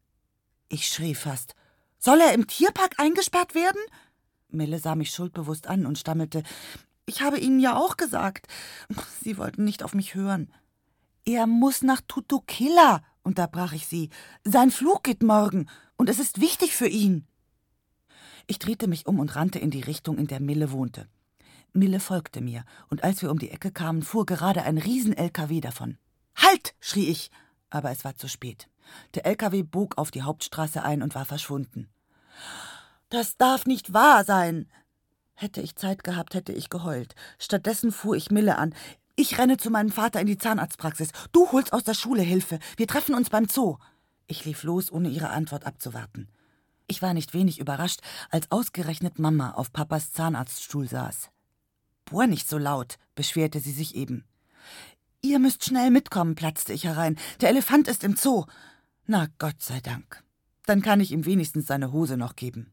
Ich 0.69 0.87
schrie 0.87 1.15
fast. 1.15 1.55
Soll 2.03 2.19
er 2.19 2.33
im 2.33 2.47
Tierpark 2.47 2.99
eingesperrt 2.99 3.55
werden? 3.55 3.79
Mille 4.49 4.77
sah 4.77 4.95
mich 4.95 5.11
schuldbewusst 5.11 5.67
an 5.67 5.85
und 5.85 5.97
stammelte. 5.97 6.43
Ich 7.05 7.21
habe 7.21 7.39
Ihnen 7.39 7.61
ja 7.61 7.77
auch 7.77 7.95
gesagt. 7.95 8.47
Sie 9.23 9.37
wollten 9.37 9.63
nicht 9.63 9.83
auf 9.83 9.93
mich 9.93 10.13
hören. 10.13 10.51
Er 11.23 11.47
muss 11.47 11.81
nach 11.81 12.01
Tutukilla, 12.05 13.01
unterbrach 13.23 13.71
ich 13.71 13.87
sie. 13.87 14.09
Sein 14.43 14.69
Flug 14.69 15.03
geht 15.03 15.23
morgen, 15.23 15.69
und 15.95 16.09
es 16.09 16.19
ist 16.19 16.41
wichtig 16.41 16.75
für 16.75 16.87
ihn. 16.87 17.25
Ich 18.47 18.59
drehte 18.59 18.89
mich 18.89 19.05
um 19.05 19.19
und 19.19 19.37
rannte 19.37 19.59
in 19.59 19.71
die 19.71 19.79
Richtung, 19.79 20.17
in 20.17 20.27
der 20.27 20.41
Mille 20.41 20.73
wohnte. 20.73 21.07
Mille 21.71 22.01
folgte 22.01 22.41
mir, 22.41 22.65
und 22.89 23.05
als 23.05 23.21
wir 23.21 23.31
um 23.31 23.39
die 23.39 23.49
Ecke 23.49 23.71
kamen, 23.71 24.01
fuhr 24.01 24.25
gerade 24.25 24.63
ein 24.63 24.77
Riesen-LKW 24.77 25.61
davon. 25.61 25.97
Halt! 26.35 26.75
schrie 26.81 27.07
ich, 27.07 27.31
aber 27.69 27.91
es 27.91 28.03
war 28.03 28.17
zu 28.17 28.27
spät. 28.27 28.67
Der 29.15 29.25
LKW 29.25 29.63
bog 29.63 29.97
auf 29.97 30.11
die 30.11 30.23
Hauptstraße 30.23 30.83
ein 30.83 31.01
und 31.01 31.15
war 31.15 31.25
verschwunden. 31.25 31.89
Das 33.09 33.37
darf 33.37 33.65
nicht 33.65 33.93
wahr 33.93 34.23
sein! 34.23 34.67
Hätte 35.35 35.61
ich 35.61 35.75
Zeit 35.75 36.03
gehabt, 36.03 36.35
hätte 36.35 36.53
ich 36.53 36.69
geheult. 36.69 37.15
Stattdessen 37.39 37.91
fuhr 37.91 38.15
ich 38.15 38.31
Mille 38.31 38.57
an. 38.57 38.73
Ich 39.15 39.37
renne 39.37 39.57
zu 39.57 39.69
meinem 39.69 39.91
Vater 39.91 40.19
in 40.21 40.27
die 40.27 40.37
Zahnarztpraxis. 40.37 41.09
Du 41.31 41.51
holst 41.51 41.73
aus 41.73 41.83
der 41.83 41.93
Schule 41.93 42.21
Hilfe. 42.21 42.59
Wir 42.77 42.87
treffen 42.87 43.13
uns 43.15 43.29
beim 43.29 43.47
Zoo. 43.47 43.77
Ich 44.27 44.45
lief 44.45 44.63
los, 44.63 44.91
ohne 44.91 45.09
ihre 45.09 45.29
Antwort 45.29 45.65
abzuwarten. 45.65 46.29
Ich 46.87 47.01
war 47.01 47.13
nicht 47.13 47.33
wenig 47.33 47.59
überrascht, 47.59 48.01
als 48.29 48.51
ausgerechnet 48.51 49.19
Mama 49.19 49.51
auf 49.51 49.71
Papas 49.71 50.11
Zahnarztstuhl 50.11 50.87
saß. 50.87 51.29
Bohr 52.05 52.27
nicht 52.27 52.49
so 52.49 52.57
laut, 52.57 52.97
beschwerte 53.15 53.59
sie 53.59 53.71
sich 53.71 53.95
eben. 53.95 54.25
Ihr 55.21 55.39
müsst 55.39 55.63
schnell 55.63 55.89
mitkommen, 55.89 56.35
platzte 56.35 56.73
ich 56.73 56.83
herein. 56.83 57.17
Der 57.41 57.49
Elefant 57.49 57.87
ist 57.87 58.03
im 58.03 58.15
Zoo. 58.15 58.45
Na 59.05 59.27
Gott 59.39 59.61
sei 59.61 59.79
Dank. 59.79 60.23
Dann 60.65 60.81
kann 60.81 61.01
ich 61.01 61.11
ihm 61.11 61.25
wenigstens 61.25 61.67
seine 61.67 61.91
Hose 61.91 62.17
noch 62.17 62.35
geben. 62.35 62.71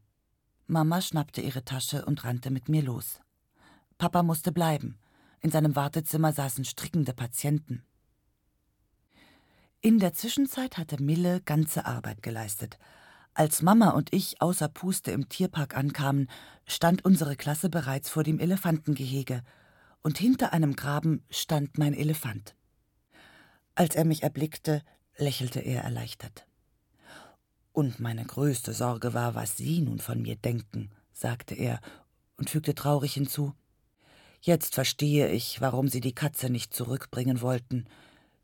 Mama 0.67 1.01
schnappte 1.01 1.41
ihre 1.41 1.65
Tasche 1.65 2.05
und 2.05 2.23
rannte 2.23 2.49
mit 2.49 2.69
mir 2.69 2.81
los. 2.81 3.19
Papa 3.97 4.23
musste 4.23 4.51
bleiben. 4.51 4.97
In 5.41 5.51
seinem 5.51 5.75
Wartezimmer 5.75 6.31
saßen 6.31 6.65
strickende 6.65 7.13
Patienten. 7.13 7.83
In 9.81 9.99
der 9.99 10.13
Zwischenzeit 10.13 10.77
hatte 10.77 11.01
Mille 11.01 11.41
ganze 11.41 11.85
Arbeit 11.85 12.21
geleistet. 12.21 12.77
Als 13.33 13.61
Mama 13.61 13.89
und 13.91 14.13
ich 14.13 14.41
außer 14.41 14.67
Puste 14.67 15.11
im 15.11 15.27
Tierpark 15.27 15.75
ankamen, 15.75 16.29
stand 16.67 17.03
unsere 17.03 17.35
Klasse 17.35 17.69
bereits 17.69 18.09
vor 18.09 18.23
dem 18.23 18.39
Elefantengehege, 18.39 19.43
und 20.03 20.17
hinter 20.17 20.53
einem 20.53 20.75
Graben 20.75 21.23
stand 21.29 21.77
mein 21.77 21.93
Elefant. 21.93 22.55
Als 23.75 23.95
er 23.95 24.05
mich 24.05 24.23
erblickte, 24.23 24.83
lächelte 25.17 25.59
er 25.59 25.83
erleichtert. 25.83 26.45
Und 27.73 27.99
meine 27.99 28.25
größte 28.25 28.73
Sorge 28.73 29.13
war, 29.13 29.35
was 29.35 29.57
Sie 29.57 29.81
nun 29.81 29.99
von 29.99 30.21
mir 30.21 30.35
denken, 30.35 30.89
sagte 31.13 31.55
er 31.55 31.79
und 32.37 32.49
fügte 32.49 32.75
traurig 32.75 33.13
hinzu. 33.13 33.53
Jetzt 34.41 34.75
verstehe 34.75 35.29
ich, 35.31 35.61
warum 35.61 35.87
Sie 35.87 36.01
die 36.01 36.15
Katze 36.15 36.49
nicht 36.49 36.73
zurückbringen 36.73 37.41
wollten. 37.41 37.85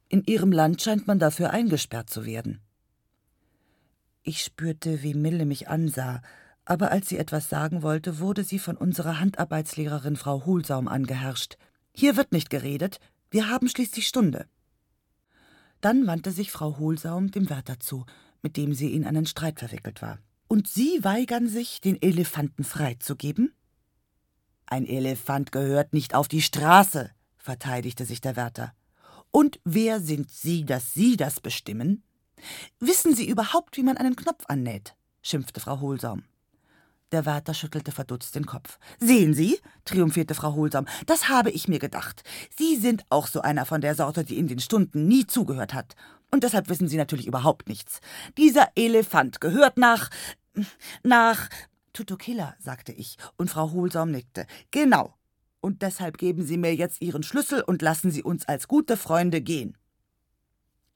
In 0.08 0.24
Ihrem 0.24 0.52
Land 0.52 0.82
scheint 0.82 1.08
man 1.08 1.20
dafür 1.20 1.50
eingesperrt 1.52 2.10
zu 2.10 2.26
werden. 2.26 2.62
Ich 4.24 4.44
spürte, 4.44 5.04
wie 5.04 5.14
Mille 5.14 5.46
mich 5.46 5.70
ansah, 5.70 6.22
aber 6.66 6.92
als 6.92 7.08
sie 7.08 7.18
etwas 7.18 7.48
sagen 7.50 7.82
wollte, 7.82 8.20
wurde 8.20 8.44
sie 8.44 8.60
von 8.60 8.76
unserer 8.76 9.22
Handarbeitslehrerin 9.22 10.18
Frau 10.18 10.46
Hulsaum 10.46 10.90
angeherrscht. 10.90 11.58
Hier 11.94 12.18
wird 12.18 12.34
nicht 12.34 12.50
geredet, 12.50 13.00
wir 13.32 13.50
haben 13.50 13.70
schließlich 13.70 14.06
Stunde. 14.06 14.46
Dann 15.80 16.08
wandte 16.08 16.32
sich 16.32 16.52
Frau 16.52 16.78
Hohlsaum 16.78 17.32
dem 17.32 17.50
Wärter 17.50 17.80
zu 17.80 18.06
mit 18.42 18.58
dem 18.58 18.74
sie 18.74 18.94
in 18.94 19.06
einen 19.06 19.26
Streit 19.26 19.60
verwickelt 19.60 20.02
war. 20.02 20.20
Und 20.48 20.68
Sie 20.68 21.04
weigern 21.04 21.50
sich, 21.50 21.82
den 21.82 22.02
Elefanten 22.02 22.64
freizugeben? 22.64 23.54
Ein 24.66 24.86
Elefant 24.86 25.52
gehört 25.52 25.94
nicht 25.94 26.16
auf 26.16 26.28
die 26.28 26.42
Straße, 26.42 27.12
verteidigte 27.38 28.06
sich 28.06 28.22
der 28.22 28.36
Wärter. 28.36 28.74
Und 29.32 29.60
wer 29.66 30.00
sind 30.00 30.32
Sie, 30.32 30.66
dass 30.66 30.94
Sie 30.94 31.18
das 31.18 31.42
bestimmen? 31.42 32.04
Wissen 32.80 33.14
Sie 33.14 33.28
überhaupt, 33.28 33.78
wie 33.78 33.84
man 33.84 33.98
einen 33.98 34.16
Knopf 34.16 34.46
annäht? 34.48 34.96
schimpfte 35.22 35.60
Frau 35.60 35.82
Hohlsaum. 35.82 36.24
Der 37.14 37.26
Wärter 37.26 37.54
schüttelte 37.54 37.94
verdutzt 37.94 38.36
den 38.36 38.46
Kopf. 38.46 38.80
Sehen 39.00 39.34
Sie, 39.34 39.60
triumphierte 39.86 40.36
Frau 40.36 40.54
Hohlsam, 40.56 40.88
das 41.06 41.30
habe 41.30 41.52
ich 41.52 41.70
mir 41.70 41.80
gedacht. 41.80 42.24
Sie 42.58 42.76
sind 42.76 43.06
auch 43.10 43.28
so 43.28 43.42
einer 43.42 43.66
von 43.66 43.80
der 43.80 43.96
Sorte, 43.96 44.26
die 44.26 44.38
in 44.38 44.50
den 44.50 44.60
Stunden 44.60 45.08
nie 45.08 45.26
zugehört 45.26 45.74
hat. 45.74 45.96
Und 46.32 46.44
deshalb 46.44 46.70
wissen 46.70 46.88
Sie 46.88 46.98
natürlich 46.98 47.28
überhaupt 47.28 47.70
nichts. 47.70 48.00
Dieser 48.38 48.70
Elefant 48.76 49.42
gehört 49.42 49.78
nach. 49.78 50.10
nach. 51.04 51.50
Tutukila, 51.94 52.56
sagte 52.60 52.92
ich, 52.92 53.18
und 53.38 53.50
Frau 53.50 53.72
Hohlsam 53.72 54.12
nickte. 54.12 54.46
Genau. 54.70 55.16
Und 55.62 55.82
deshalb 55.82 56.20
geben 56.20 56.46
Sie 56.46 56.58
mir 56.58 56.76
jetzt 56.76 57.02
Ihren 57.02 57.24
Schlüssel 57.24 57.62
und 57.62 57.82
lassen 57.82 58.12
Sie 58.12 58.22
uns 58.22 58.48
als 58.48 58.68
gute 58.68 58.98
Freunde 58.98 59.42
gehen. 59.42 59.76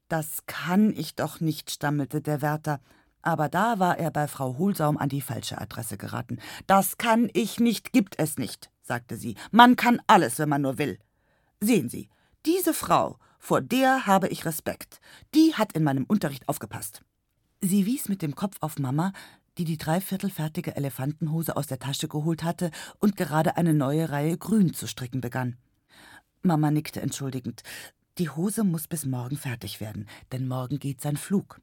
Das 0.07 0.45
kann 0.45 0.91
ich 0.91 1.15
doch 1.15 1.39
nicht, 1.39 1.71
stammelte 1.71 2.21
der 2.21 2.41
Wärter. 2.41 2.81
Aber 3.21 3.49
da 3.49 3.79
war 3.79 3.97
er 3.97 4.11
bei 4.11 4.27
Frau 4.27 4.57
Hohlsaum 4.57 4.97
an 4.97 5.09
die 5.09 5.21
falsche 5.21 5.59
Adresse 5.59 5.97
geraten. 5.97 6.39
Das 6.67 6.97
kann 6.97 7.29
ich 7.33 7.59
nicht, 7.59 7.93
gibt 7.93 8.19
es 8.19 8.37
nicht, 8.37 8.69
sagte 8.81 9.15
sie. 9.15 9.35
Man 9.51 9.75
kann 9.75 10.01
alles, 10.07 10.37
wenn 10.39 10.49
man 10.49 10.61
nur 10.61 10.77
will. 10.77 10.99
Sehen 11.59 11.89
Sie, 11.89 12.09
diese 12.45 12.73
Frau, 12.73 13.17
vor 13.41 13.59
der 13.59 14.05
habe 14.05 14.27
ich 14.27 14.45
Respekt. 14.45 15.01
Die 15.33 15.55
hat 15.55 15.73
in 15.73 15.83
meinem 15.83 16.05
Unterricht 16.05 16.47
aufgepasst. 16.47 17.01
Sie 17.59 17.87
wies 17.87 18.07
mit 18.07 18.21
dem 18.21 18.35
Kopf 18.35 18.57
auf 18.59 18.77
Mama, 18.77 19.13
die 19.57 19.65
die 19.65 19.77
dreiviertelfertige 19.77 20.75
Elefantenhose 20.75 21.57
aus 21.57 21.65
der 21.65 21.79
Tasche 21.79 22.07
geholt 22.07 22.43
hatte 22.43 22.69
und 22.99 23.17
gerade 23.17 23.57
eine 23.57 23.73
neue 23.73 24.11
Reihe 24.11 24.37
grün 24.37 24.75
zu 24.75 24.87
stricken 24.87 25.21
begann. 25.21 25.57
Mama 26.43 26.69
nickte 26.69 27.01
entschuldigend. 27.01 27.63
Die 28.19 28.29
Hose 28.29 28.63
muss 28.63 28.87
bis 28.87 29.05
morgen 29.05 29.37
fertig 29.37 29.81
werden, 29.81 30.07
denn 30.31 30.47
morgen 30.47 30.77
geht 30.77 31.01
sein 31.01 31.17
Flug. 31.17 31.61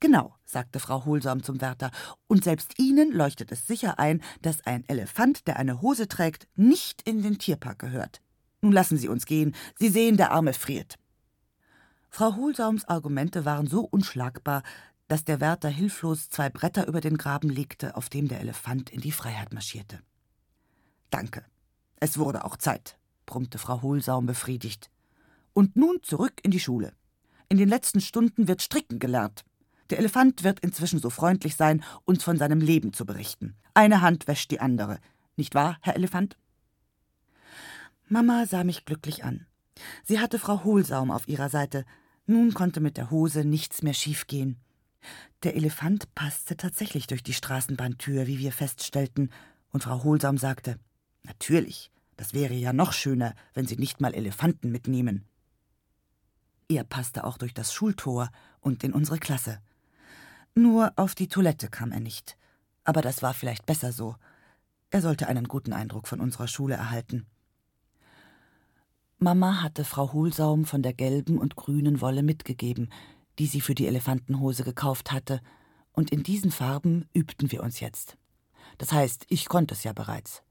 Genau, 0.00 0.34
sagte 0.44 0.80
Frau 0.80 1.04
Hohlsam 1.04 1.44
zum 1.44 1.60
Wärter, 1.60 1.92
und 2.26 2.42
selbst 2.42 2.78
Ihnen 2.80 3.12
leuchtet 3.12 3.52
es 3.52 3.66
sicher 3.66 4.00
ein, 4.00 4.22
dass 4.42 4.66
ein 4.66 4.84
Elefant, 4.88 5.46
der 5.46 5.56
eine 5.56 5.80
Hose 5.82 6.08
trägt, 6.08 6.48
nicht 6.56 7.02
in 7.02 7.22
den 7.22 7.38
Tierpark 7.38 7.78
gehört. 7.78 8.20
Nun 8.60 8.72
lassen 8.72 8.96
Sie 8.98 9.08
uns 9.08 9.24
gehen, 9.24 9.54
Sie 9.78 9.88
sehen, 9.88 10.16
der 10.16 10.32
Arme 10.32 10.52
friert. 10.52 10.98
Frau 12.14 12.36
Hohlsaums 12.36 12.84
Argumente 12.84 13.46
waren 13.46 13.66
so 13.66 13.80
unschlagbar, 13.80 14.62
dass 15.08 15.24
der 15.24 15.40
Wärter 15.40 15.70
hilflos 15.70 16.28
zwei 16.28 16.50
Bretter 16.50 16.86
über 16.86 17.00
den 17.00 17.16
Graben 17.16 17.48
legte, 17.48 17.96
auf 17.96 18.10
dem 18.10 18.28
der 18.28 18.40
Elefant 18.40 18.90
in 18.90 19.00
die 19.00 19.12
Freiheit 19.12 19.54
marschierte. 19.54 19.98
Danke. 21.08 21.42
Es 22.00 22.18
wurde 22.18 22.44
auch 22.44 22.58
Zeit, 22.58 22.98
brummte 23.24 23.56
Frau 23.56 23.80
Hohlsaum 23.80 24.26
befriedigt. 24.26 24.90
Und 25.54 25.74
nun 25.74 26.02
zurück 26.02 26.34
in 26.42 26.50
die 26.50 26.60
Schule. 26.60 26.92
In 27.48 27.56
den 27.56 27.70
letzten 27.70 28.02
Stunden 28.02 28.46
wird 28.46 28.60
Stricken 28.60 28.98
gelernt. 28.98 29.46
Der 29.88 29.98
Elefant 29.98 30.44
wird 30.44 30.60
inzwischen 30.60 31.00
so 31.00 31.08
freundlich 31.08 31.56
sein, 31.56 31.82
uns 32.04 32.22
von 32.22 32.36
seinem 32.36 32.60
Leben 32.60 32.92
zu 32.92 33.06
berichten. 33.06 33.56
Eine 33.72 34.02
Hand 34.02 34.28
wäscht 34.28 34.50
die 34.50 34.60
andere. 34.60 34.98
Nicht 35.36 35.54
wahr, 35.54 35.78
Herr 35.80 35.96
Elefant? 35.96 36.36
Mama 38.06 38.44
sah 38.44 38.64
mich 38.64 38.84
glücklich 38.84 39.24
an. 39.24 39.46
Sie 40.04 40.20
hatte 40.20 40.38
Frau 40.38 40.62
Hohlsaum 40.62 41.10
auf 41.10 41.26
ihrer 41.26 41.48
Seite. 41.48 41.86
Nun 42.32 42.54
konnte 42.54 42.80
mit 42.80 42.96
der 42.96 43.10
Hose 43.10 43.44
nichts 43.44 43.82
mehr 43.82 43.92
schiefgehen. 43.92 44.56
Der 45.42 45.54
Elefant 45.54 46.14
passte 46.14 46.56
tatsächlich 46.56 47.06
durch 47.06 47.22
die 47.22 47.34
Straßenbahntür, 47.34 48.26
wie 48.26 48.38
wir 48.38 48.52
feststellten, 48.52 49.28
und 49.70 49.84
Frau 49.84 50.02
Hohlsaum 50.02 50.38
sagte: 50.38 50.78
Natürlich, 51.24 51.90
das 52.16 52.32
wäre 52.32 52.54
ja 52.54 52.72
noch 52.72 52.94
schöner, 52.94 53.34
wenn 53.52 53.66
Sie 53.66 53.76
nicht 53.76 54.00
mal 54.00 54.14
Elefanten 54.14 54.72
mitnehmen. 54.72 55.26
Er 56.68 56.84
passte 56.84 57.24
auch 57.24 57.36
durch 57.36 57.52
das 57.52 57.74
Schultor 57.74 58.30
und 58.60 58.82
in 58.82 58.94
unsere 58.94 59.18
Klasse. 59.18 59.60
Nur 60.54 60.94
auf 60.96 61.14
die 61.14 61.28
Toilette 61.28 61.68
kam 61.68 61.92
er 61.92 62.00
nicht. 62.00 62.38
Aber 62.84 63.02
das 63.02 63.22
war 63.22 63.34
vielleicht 63.34 63.66
besser 63.66 63.92
so. 63.92 64.16
Er 64.88 65.02
sollte 65.02 65.28
einen 65.28 65.48
guten 65.48 65.74
Eindruck 65.74 66.08
von 66.08 66.18
unserer 66.18 66.48
Schule 66.48 66.76
erhalten. 66.76 67.26
Mama 69.22 69.62
hatte 69.62 69.84
Frau 69.84 70.12
Hohlsaum 70.12 70.64
von 70.64 70.82
der 70.82 70.92
gelben 70.92 71.38
und 71.38 71.54
grünen 71.54 72.00
Wolle 72.00 72.24
mitgegeben, 72.24 72.92
die 73.38 73.46
sie 73.46 73.60
für 73.60 73.76
die 73.76 73.86
Elefantenhose 73.86 74.64
gekauft 74.64 75.12
hatte, 75.12 75.40
und 75.92 76.10
in 76.10 76.24
diesen 76.24 76.50
Farben 76.50 77.08
übten 77.14 77.52
wir 77.52 77.62
uns 77.62 77.78
jetzt. 77.78 78.16
Das 78.78 78.92
heißt, 78.92 79.26
ich 79.28 79.48
konnte 79.48 79.74
es 79.74 79.84
ja 79.84 79.92
bereits. 79.92 80.42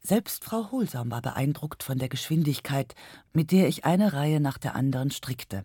Selbst 0.00 0.44
Frau 0.44 0.70
Hohlsaum 0.70 1.10
war 1.10 1.22
beeindruckt 1.22 1.82
von 1.82 1.98
der 1.98 2.08
Geschwindigkeit, 2.08 2.94
mit 3.32 3.50
der 3.50 3.66
ich 3.66 3.84
eine 3.84 4.12
Reihe 4.12 4.38
nach 4.38 4.58
der 4.58 4.76
anderen 4.76 5.10
strickte. 5.10 5.64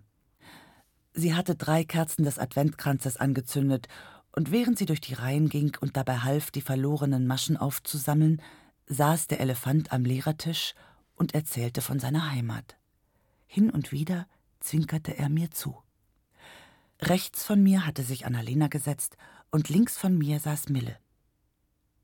Sie 1.14 1.36
hatte 1.36 1.54
drei 1.54 1.84
Kerzen 1.84 2.24
des 2.24 2.40
Adventkranzes 2.40 3.18
angezündet, 3.18 3.88
und 4.32 4.52
während 4.52 4.80
sie 4.80 4.88
durch 4.88 5.02
die 5.02 5.14
Reihen 5.14 5.50
ging 5.50 5.78
und 5.82 5.98
dabei 5.98 6.20
half, 6.20 6.50
die 6.50 6.62
verlorenen 6.62 7.28
Maschen 7.28 7.58
aufzusammeln, 7.58 8.42
saß 8.88 9.28
der 9.28 9.40
Elefant 9.40 9.92
am 9.92 10.04
Lehrertisch 10.04 10.74
und 11.20 11.36
erzählte 11.36 11.82
von 11.82 12.00
seiner 12.00 12.32
Heimat. 12.32 12.76
Hin 13.46 13.70
und 13.70 13.92
wieder 13.92 14.28
zwinkerte 14.60 15.16
er 15.16 15.30
mir 15.30 15.52
zu. 15.52 15.78
Rechts 17.00 17.44
von 17.44 17.62
mir 17.62 17.86
hatte 17.86 18.02
sich 18.02 18.26
Annalena 18.26 18.68
gesetzt 18.68 19.18
und 19.52 19.70
links 19.70 19.96
von 19.96 20.18
mir 20.18 20.40
saß 20.40 20.70
Mille. 20.70 20.98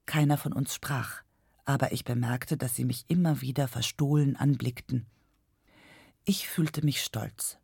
Keiner 0.05 0.37
von 0.37 0.53
uns 0.53 0.75
sprach 0.75 1.25
aber 1.65 1.91
ich 1.91 2.05
bemerkte, 2.05 2.57
dass 2.57 2.75
sie 2.75 2.85
mich 2.85 3.05
immer 3.07 3.41
wieder 3.41 3.67
verstohlen 3.67 4.35
anblickten. 4.35 5.07
Ich 6.23 6.47
fühlte 6.47 6.85
mich 6.85 7.03
stolz. 7.03 7.57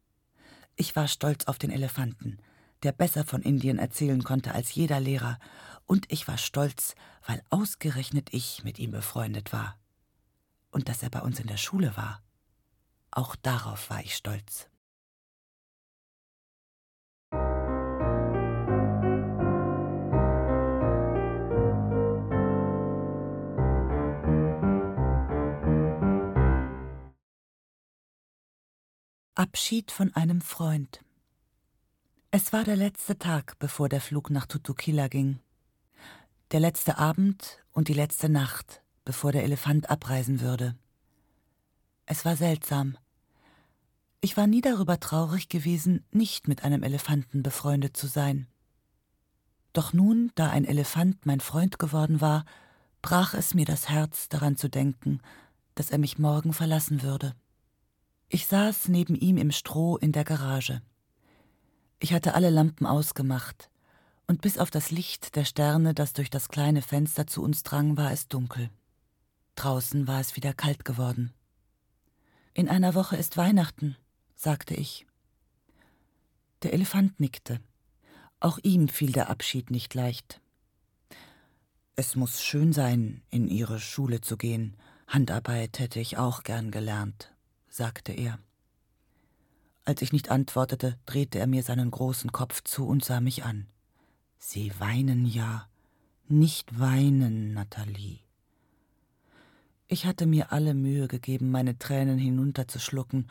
Ich 0.76 0.96
war 0.96 1.08
stolz 1.08 1.46
auf 1.46 1.60
den 1.60 1.70
Elefanten, 1.70 2.40
der 2.84 2.92
besser 2.92 3.24
von 3.24 3.44
Indien 3.44 3.78
erzählen 3.78 4.24
konnte 4.24 4.54
als 4.54 4.74
jeder 4.74 5.00
Lehrer, 5.00 5.40
und 5.86 6.06
ich 6.12 6.28
war 6.28 6.38
stolz, 6.38 6.96
weil 7.28 7.44
ausgerechnet 7.50 8.30
ich 8.32 8.64
mit 8.64 8.80
ihm 8.80 8.92
befreundet 8.92 9.54
war. 9.54 9.78
Und 10.72 10.90
dass 10.90 11.04
er 11.04 11.10
bei 11.10 11.22
uns 11.22 11.40
in 11.40 11.48
der 11.48 11.58
Schule 11.58 11.96
war. 11.96 12.24
Auch 13.12 13.36
darauf 13.36 13.90
war 13.90 14.00
ich 14.02 14.16
stolz. 14.16 14.70
Abschied 29.42 29.92
von 29.92 30.14
einem 30.16 30.40
Freund. 30.40 31.04
Es 32.30 32.54
war 32.54 32.64
der 32.64 32.76
letzte 32.76 33.18
Tag, 33.18 33.58
bevor 33.60 33.90
der 33.90 34.00
Flug 34.00 34.30
nach 34.30 34.46
Tutukila 34.46 35.08
ging. 35.08 35.40
Der 36.52 36.60
letzte 36.60 36.98
Abend 37.00 37.64
und 37.72 37.88
die 37.88 37.94
letzte 37.94 38.30
Nacht, 38.30 38.81
bevor 39.06 39.32
der 39.32 39.44
Elefant 39.44 39.90
abreisen 39.90 40.42
würde. 40.42 40.76
Es 42.06 42.26
war 42.26 42.36
seltsam. 42.36 42.98
Ich 44.20 44.38
war 44.38 44.48
nie 44.48 44.62
darüber 44.62 45.00
traurig 45.00 45.50
gewesen, 45.50 46.06
nicht 46.12 46.48
mit 46.48 46.64
einem 46.64 46.84
Elefanten 46.84 47.42
befreundet 47.42 47.98
zu 47.98 48.08
sein. 48.08 48.48
Doch 49.74 49.94
nun, 49.94 50.32
da 50.36 50.50
ein 50.50 50.66
Elefant 50.66 51.26
mein 51.26 51.40
Freund 51.40 51.80
geworden 51.80 52.22
war, 52.22 52.46
brach 53.02 53.34
es 53.34 53.54
mir 53.54 53.66
das 53.66 53.90
Herz, 53.90 54.30
daran 54.30 54.58
zu 54.58 54.70
denken, 54.70 55.20
dass 55.76 55.90
er 55.90 55.98
mich 55.98 56.20
morgen 56.20 56.54
verlassen 56.54 57.02
würde. 57.02 57.34
Ich 58.28 58.46
saß 58.48 58.90
neben 58.90 59.16
ihm 59.16 59.38
im 59.38 59.52
Stroh 59.52 59.98
in 59.98 60.12
der 60.12 60.24
Garage. 60.24 60.82
Ich 62.00 62.14
hatte 62.14 62.34
alle 62.34 62.50
Lampen 62.50 62.86
ausgemacht, 62.86 63.70
und 64.28 64.42
bis 64.42 64.58
auf 64.58 64.72
das 64.72 64.92
Licht 64.92 65.36
der 65.36 65.46
Sterne, 65.46 65.94
das 65.94 66.14
durch 66.14 66.30
das 66.30 66.50
kleine 66.50 66.82
Fenster 66.82 67.28
zu 67.28 67.44
uns 67.44 67.64
drang, 67.64 67.98
war 67.98 68.12
es 68.12 68.28
dunkel. 68.28 68.70
Draußen 69.56 70.08
war 70.08 70.20
es 70.20 70.36
wieder 70.36 70.54
kalt 70.54 70.86
geworden. 70.86 71.34
In 72.54 72.68
einer 72.68 72.96
Woche 72.96 73.16
ist 73.16 73.38
Weihnachten, 73.38 73.96
sagte 74.36 74.74
ich. 74.74 75.06
Der 76.64 76.74
Elefant 76.74 77.20
nickte. 77.20 77.60
Auch 78.40 78.60
ihm 78.64 78.88
fiel 78.88 79.12
der 79.12 79.30
Abschied 79.30 79.72
nicht 79.72 79.94
leicht. 79.94 80.42
Es 81.96 82.16
muss 82.16 82.42
schön 82.42 82.74
sein, 82.74 83.22
in 83.30 83.48
Ihre 83.48 83.80
Schule 83.80 84.22
zu 84.22 84.38
gehen. 84.38 84.76
Handarbeit 85.08 85.80
hätte 85.80 86.00
ich 86.00 86.18
auch 86.18 86.44
gern 86.44 86.72
gelernt, 86.72 87.34
sagte 87.70 88.14
er. 88.14 88.40
Als 89.84 90.02
ich 90.02 90.14
nicht 90.14 90.30
antwortete, 90.30 90.98
drehte 91.06 91.40
er 91.40 91.48
mir 91.48 91.64
seinen 91.64 91.92
großen 91.92 92.32
Kopf 92.32 92.64
zu 92.64 92.88
und 92.88 93.04
sah 93.04 93.20
mich 93.20 93.44
an. 93.44 93.68
Sie 94.38 94.72
weinen 94.80 95.26
ja. 95.26 95.68
Nicht 96.28 96.80
weinen, 96.80 97.54
Nathalie. 97.54 98.20
Ich 99.92 100.06
hatte 100.06 100.26
mir 100.26 100.54
alle 100.54 100.74
Mühe 100.74 101.10
gegeben, 101.10 101.52
meine 101.52 101.78
Tränen 101.78 102.18
hinunterzuschlucken, 102.18 103.30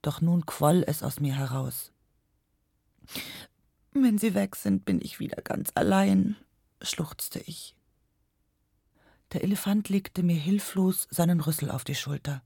doch 0.00 0.22
nun 0.22 0.46
quoll 0.46 0.82
es 0.86 1.02
aus 1.02 1.20
mir 1.20 1.36
heraus. 1.36 1.92
Wenn 3.92 4.16
Sie 4.16 4.32
weg 4.32 4.56
sind, 4.56 4.86
bin 4.86 5.02
ich 5.02 5.20
wieder 5.20 5.42
ganz 5.42 5.72
allein, 5.74 6.36
schluchzte 6.80 7.40
ich. 7.40 7.74
Der 9.34 9.44
Elefant 9.44 9.90
legte 9.90 10.22
mir 10.22 10.38
hilflos 10.38 11.06
seinen 11.10 11.38
Rüssel 11.38 11.70
auf 11.70 11.84
die 11.84 11.94
Schulter. 11.94 12.42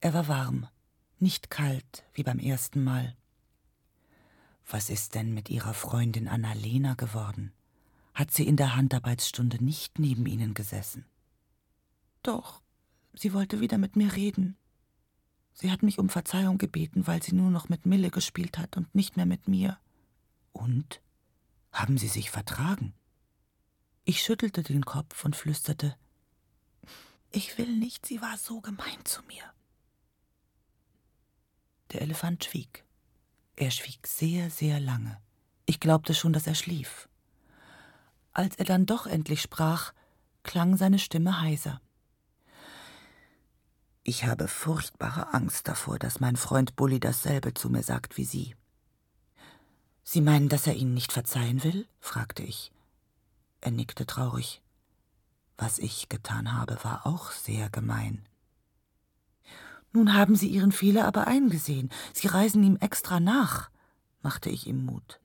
Er 0.00 0.12
war 0.12 0.28
warm, 0.28 0.68
nicht 1.18 1.48
kalt 1.48 2.04
wie 2.12 2.22
beim 2.22 2.38
ersten 2.38 2.84
Mal. 2.84 3.16
Was 4.68 4.90
ist 4.90 5.14
denn 5.14 5.32
mit 5.32 5.48
Ihrer 5.48 5.72
Freundin 5.72 6.28
Annalena 6.28 6.92
geworden? 6.92 7.54
Hat 8.12 8.30
sie 8.30 8.46
in 8.46 8.58
der 8.58 8.76
Handarbeitsstunde 8.76 9.64
nicht 9.64 9.98
neben 9.98 10.26
Ihnen 10.26 10.52
gesessen? 10.52 11.06
Doch, 12.22 12.60
sie 13.14 13.32
wollte 13.32 13.60
wieder 13.60 13.78
mit 13.78 13.96
mir 13.96 14.14
reden. 14.14 14.56
Sie 15.52 15.70
hat 15.70 15.82
mich 15.82 15.98
um 15.98 16.08
Verzeihung 16.08 16.58
gebeten, 16.58 17.06
weil 17.06 17.22
sie 17.22 17.34
nur 17.34 17.50
noch 17.50 17.68
mit 17.68 17.86
Mille 17.86 18.10
gespielt 18.10 18.58
hat 18.58 18.76
und 18.76 18.92
nicht 18.94 19.16
mehr 19.16 19.26
mit 19.26 19.48
mir. 19.48 19.78
Und? 20.52 21.00
Haben 21.72 21.98
Sie 21.98 22.08
sich 22.08 22.30
vertragen? 22.30 22.94
Ich 24.04 24.22
schüttelte 24.22 24.62
den 24.62 24.84
Kopf 24.84 25.24
und 25.24 25.34
flüsterte 25.34 25.96
Ich 27.30 27.56
will 27.58 27.76
nicht, 27.76 28.06
sie 28.06 28.20
war 28.20 28.36
so 28.36 28.60
gemein 28.60 29.04
zu 29.04 29.22
mir. 29.22 29.42
Der 31.92 32.02
Elefant 32.02 32.44
schwieg. 32.44 32.84
Er 33.56 33.70
schwieg 33.70 34.06
sehr, 34.06 34.50
sehr 34.50 34.80
lange. 34.80 35.20
Ich 35.66 35.80
glaubte 35.80 36.14
schon, 36.14 36.32
dass 36.32 36.46
er 36.46 36.54
schlief. 36.54 37.08
Als 38.32 38.56
er 38.56 38.64
dann 38.64 38.84
doch 38.84 39.06
endlich 39.06 39.40
sprach, 39.40 39.92
klang 40.42 40.76
seine 40.76 40.98
Stimme 40.98 41.40
heiser. 41.40 41.80
Ich 44.06 44.26
habe 44.26 44.48
furchtbare 44.48 45.32
Angst 45.32 45.66
davor, 45.66 45.98
dass 45.98 46.20
mein 46.20 46.36
Freund 46.36 46.76
Bully 46.76 47.00
dasselbe 47.00 47.54
zu 47.54 47.70
mir 47.70 47.82
sagt 47.82 48.18
wie 48.18 48.26
Sie. 48.26 48.54
Sie 50.02 50.20
meinen, 50.20 50.50
dass 50.50 50.66
er 50.66 50.74
Ihnen 50.74 50.92
nicht 50.92 51.10
verzeihen 51.10 51.64
will? 51.64 51.88
fragte 52.00 52.42
ich. 52.42 52.70
Er 53.62 53.70
nickte 53.70 54.04
traurig. 54.04 54.60
Was 55.56 55.78
ich 55.78 56.10
getan 56.10 56.52
habe, 56.52 56.76
war 56.82 57.06
auch 57.06 57.30
sehr 57.30 57.70
gemein. 57.70 58.28
Nun 59.94 60.12
haben 60.12 60.36
Sie 60.36 60.48
Ihren 60.48 60.72
Fehler 60.72 61.06
aber 61.06 61.26
eingesehen. 61.26 61.88
Sie 62.12 62.26
reisen 62.26 62.62
ihm 62.62 62.76
extra 62.76 63.20
nach, 63.20 63.70
machte 64.20 64.50
ich 64.50 64.66
ihm 64.66 64.84
Mut. 64.84 65.18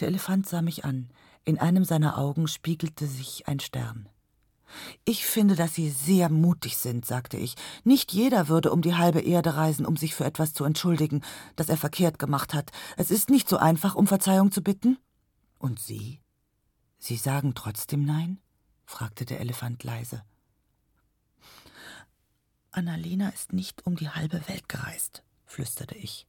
Der 0.00 0.08
Elefant 0.08 0.46
sah 0.46 0.60
mich 0.60 0.84
an. 0.84 1.08
In 1.44 1.58
einem 1.58 1.84
seiner 1.84 2.18
Augen 2.18 2.46
spiegelte 2.46 3.06
sich 3.06 3.48
ein 3.48 3.60
Stern. 3.60 4.10
Ich 5.04 5.26
finde, 5.26 5.54
dass 5.54 5.74
Sie 5.74 5.90
sehr 5.90 6.28
mutig 6.28 6.76
sind, 6.76 7.06
sagte 7.06 7.36
ich. 7.36 7.54
Nicht 7.84 8.12
jeder 8.12 8.48
würde 8.48 8.72
um 8.72 8.82
die 8.82 8.94
halbe 8.94 9.20
Erde 9.20 9.56
reisen, 9.56 9.86
um 9.86 9.96
sich 9.96 10.14
für 10.14 10.24
etwas 10.24 10.52
zu 10.52 10.64
entschuldigen, 10.64 11.22
das 11.54 11.68
er 11.68 11.76
verkehrt 11.76 12.18
gemacht 12.18 12.54
hat. 12.54 12.72
Es 12.96 13.10
ist 13.10 13.30
nicht 13.30 13.48
so 13.48 13.56
einfach, 13.56 13.94
um 13.94 14.06
Verzeihung 14.06 14.52
zu 14.52 14.62
bitten. 14.62 14.98
Und 15.58 15.78
Sie? 15.80 16.20
Sie 16.98 17.16
sagen 17.16 17.54
trotzdem 17.54 18.04
Nein? 18.04 18.38
fragte 18.84 19.24
der 19.24 19.40
Elefant 19.40 19.82
leise. 19.84 20.22
Annalena 22.70 23.30
ist 23.30 23.52
nicht 23.52 23.86
um 23.86 23.96
die 23.96 24.10
halbe 24.10 24.46
Welt 24.48 24.68
gereist, 24.68 25.22
flüsterte 25.44 25.96
ich. 25.96 26.26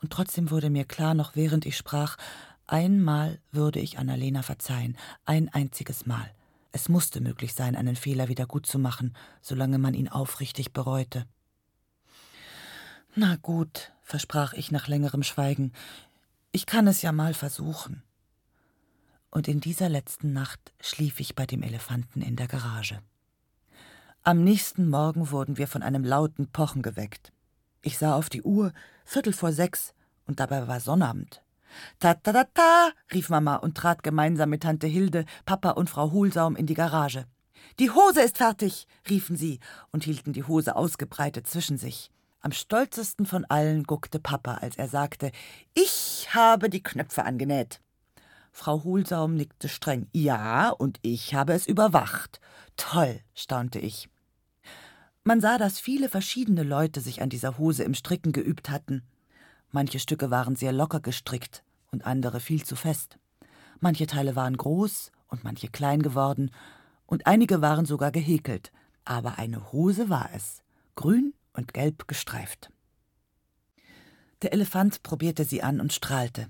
Und 0.00 0.12
trotzdem 0.12 0.50
wurde 0.50 0.70
mir 0.70 0.84
klar, 0.84 1.14
noch 1.14 1.34
während 1.34 1.66
ich 1.66 1.76
sprach, 1.76 2.16
einmal 2.66 3.40
würde 3.50 3.80
ich 3.80 3.98
Annalena 3.98 4.42
verzeihen, 4.42 4.96
ein 5.24 5.48
einziges 5.48 6.06
Mal. 6.06 6.32
Es 6.72 6.88
musste 6.88 7.20
möglich 7.20 7.54
sein, 7.54 7.76
einen 7.76 7.96
Fehler 7.96 8.28
wieder 8.28 8.46
gut 8.46 8.66
zu 8.66 8.78
machen, 8.78 9.14
solange 9.40 9.78
man 9.78 9.94
ihn 9.94 10.08
aufrichtig 10.08 10.72
bereute. 10.72 11.26
Na 13.14 13.36
gut, 13.36 13.92
versprach 14.02 14.52
ich 14.52 14.70
nach 14.70 14.86
längerem 14.86 15.22
Schweigen. 15.22 15.72
Ich 16.52 16.66
kann 16.66 16.86
es 16.86 17.02
ja 17.02 17.12
mal 17.12 17.34
versuchen. 17.34 18.02
Und 19.30 19.48
in 19.48 19.60
dieser 19.60 19.88
letzten 19.88 20.32
Nacht 20.32 20.72
schlief 20.80 21.20
ich 21.20 21.34
bei 21.34 21.46
dem 21.46 21.62
Elefanten 21.62 22.22
in 22.22 22.36
der 22.36 22.48
Garage. 22.48 23.00
Am 24.22 24.44
nächsten 24.44 24.88
Morgen 24.88 25.30
wurden 25.30 25.58
wir 25.58 25.68
von 25.68 25.82
einem 25.82 26.04
lauten 26.04 26.48
Pochen 26.48 26.82
geweckt. 26.82 27.32
Ich 27.82 27.98
sah 27.98 28.14
auf 28.14 28.28
die 28.28 28.42
Uhr, 28.42 28.72
Viertel 29.04 29.32
vor 29.32 29.52
sechs, 29.52 29.94
und 30.26 30.40
dabei 30.40 30.68
war 30.68 30.80
Sonnabend. 30.80 31.42
Ta 31.98 32.14
ta 32.14 32.32
ta 32.32 32.44
ta, 32.44 32.90
rief 33.12 33.28
Mama 33.28 33.56
und 33.56 33.76
trat 33.76 34.02
gemeinsam 34.02 34.50
mit 34.50 34.62
Tante 34.62 34.86
Hilde, 34.86 35.24
Papa 35.44 35.70
und 35.70 35.90
Frau 35.90 36.10
Hohlsaum 36.12 36.56
in 36.56 36.66
die 36.66 36.74
Garage. 36.74 37.24
Die 37.78 37.90
Hose 37.90 38.22
ist 38.22 38.38
fertig, 38.38 38.86
riefen 39.08 39.36
sie 39.36 39.60
und 39.92 40.04
hielten 40.04 40.32
die 40.32 40.44
Hose 40.44 40.76
ausgebreitet 40.76 41.46
zwischen 41.46 41.78
sich. 41.78 42.10
Am 42.40 42.52
stolzesten 42.52 43.26
von 43.26 43.44
allen 43.46 43.84
guckte 43.84 44.20
Papa, 44.20 44.54
als 44.54 44.76
er 44.76 44.88
sagte: 44.88 45.32
Ich 45.74 46.28
habe 46.32 46.70
die 46.70 46.82
Knöpfe 46.82 47.24
angenäht. 47.24 47.80
Frau 48.52 48.82
Hohlsaum 48.84 49.34
nickte 49.34 49.68
streng. 49.68 50.08
Ja, 50.12 50.70
und 50.70 50.98
ich 51.02 51.34
habe 51.34 51.52
es 51.52 51.66
überwacht. 51.66 52.40
Toll, 52.76 53.20
staunte 53.34 53.78
ich. 53.78 54.08
Man 55.24 55.40
sah, 55.40 55.58
dass 55.58 55.78
viele 55.78 56.08
verschiedene 56.08 56.62
Leute 56.62 57.00
sich 57.00 57.22
an 57.22 57.28
dieser 57.28 57.58
Hose 57.58 57.84
im 57.84 57.94
Stricken 57.94 58.32
geübt 58.32 58.70
hatten. 58.70 59.02
Manche 59.70 59.98
Stücke 59.98 60.30
waren 60.30 60.56
sehr 60.56 60.72
locker 60.72 61.00
gestrickt 61.00 61.62
und 61.90 62.04
andere 62.06 62.40
viel 62.40 62.64
zu 62.64 62.76
fest. 62.76 63.18
Manche 63.80 64.06
Teile 64.06 64.34
waren 64.34 64.56
groß 64.56 65.12
und 65.28 65.44
manche 65.44 65.68
klein 65.68 66.02
geworden, 66.02 66.50
und 67.06 67.26
einige 67.26 67.62
waren 67.62 67.86
sogar 67.86 68.10
gehäkelt, 68.10 68.70
aber 69.04 69.38
eine 69.38 69.72
Hose 69.72 70.10
war 70.10 70.28
es, 70.34 70.62
grün 70.94 71.32
und 71.54 71.72
gelb 71.72 72.06
gestreift. 72.06 72.70
Der 74.42 74.52
Elefant 74.52 75.02
probierte 75.02 75.44
sie 75.44 75.62
an 75.62 75.80
und 75.80 75.92
strahlte. 75.92 76.48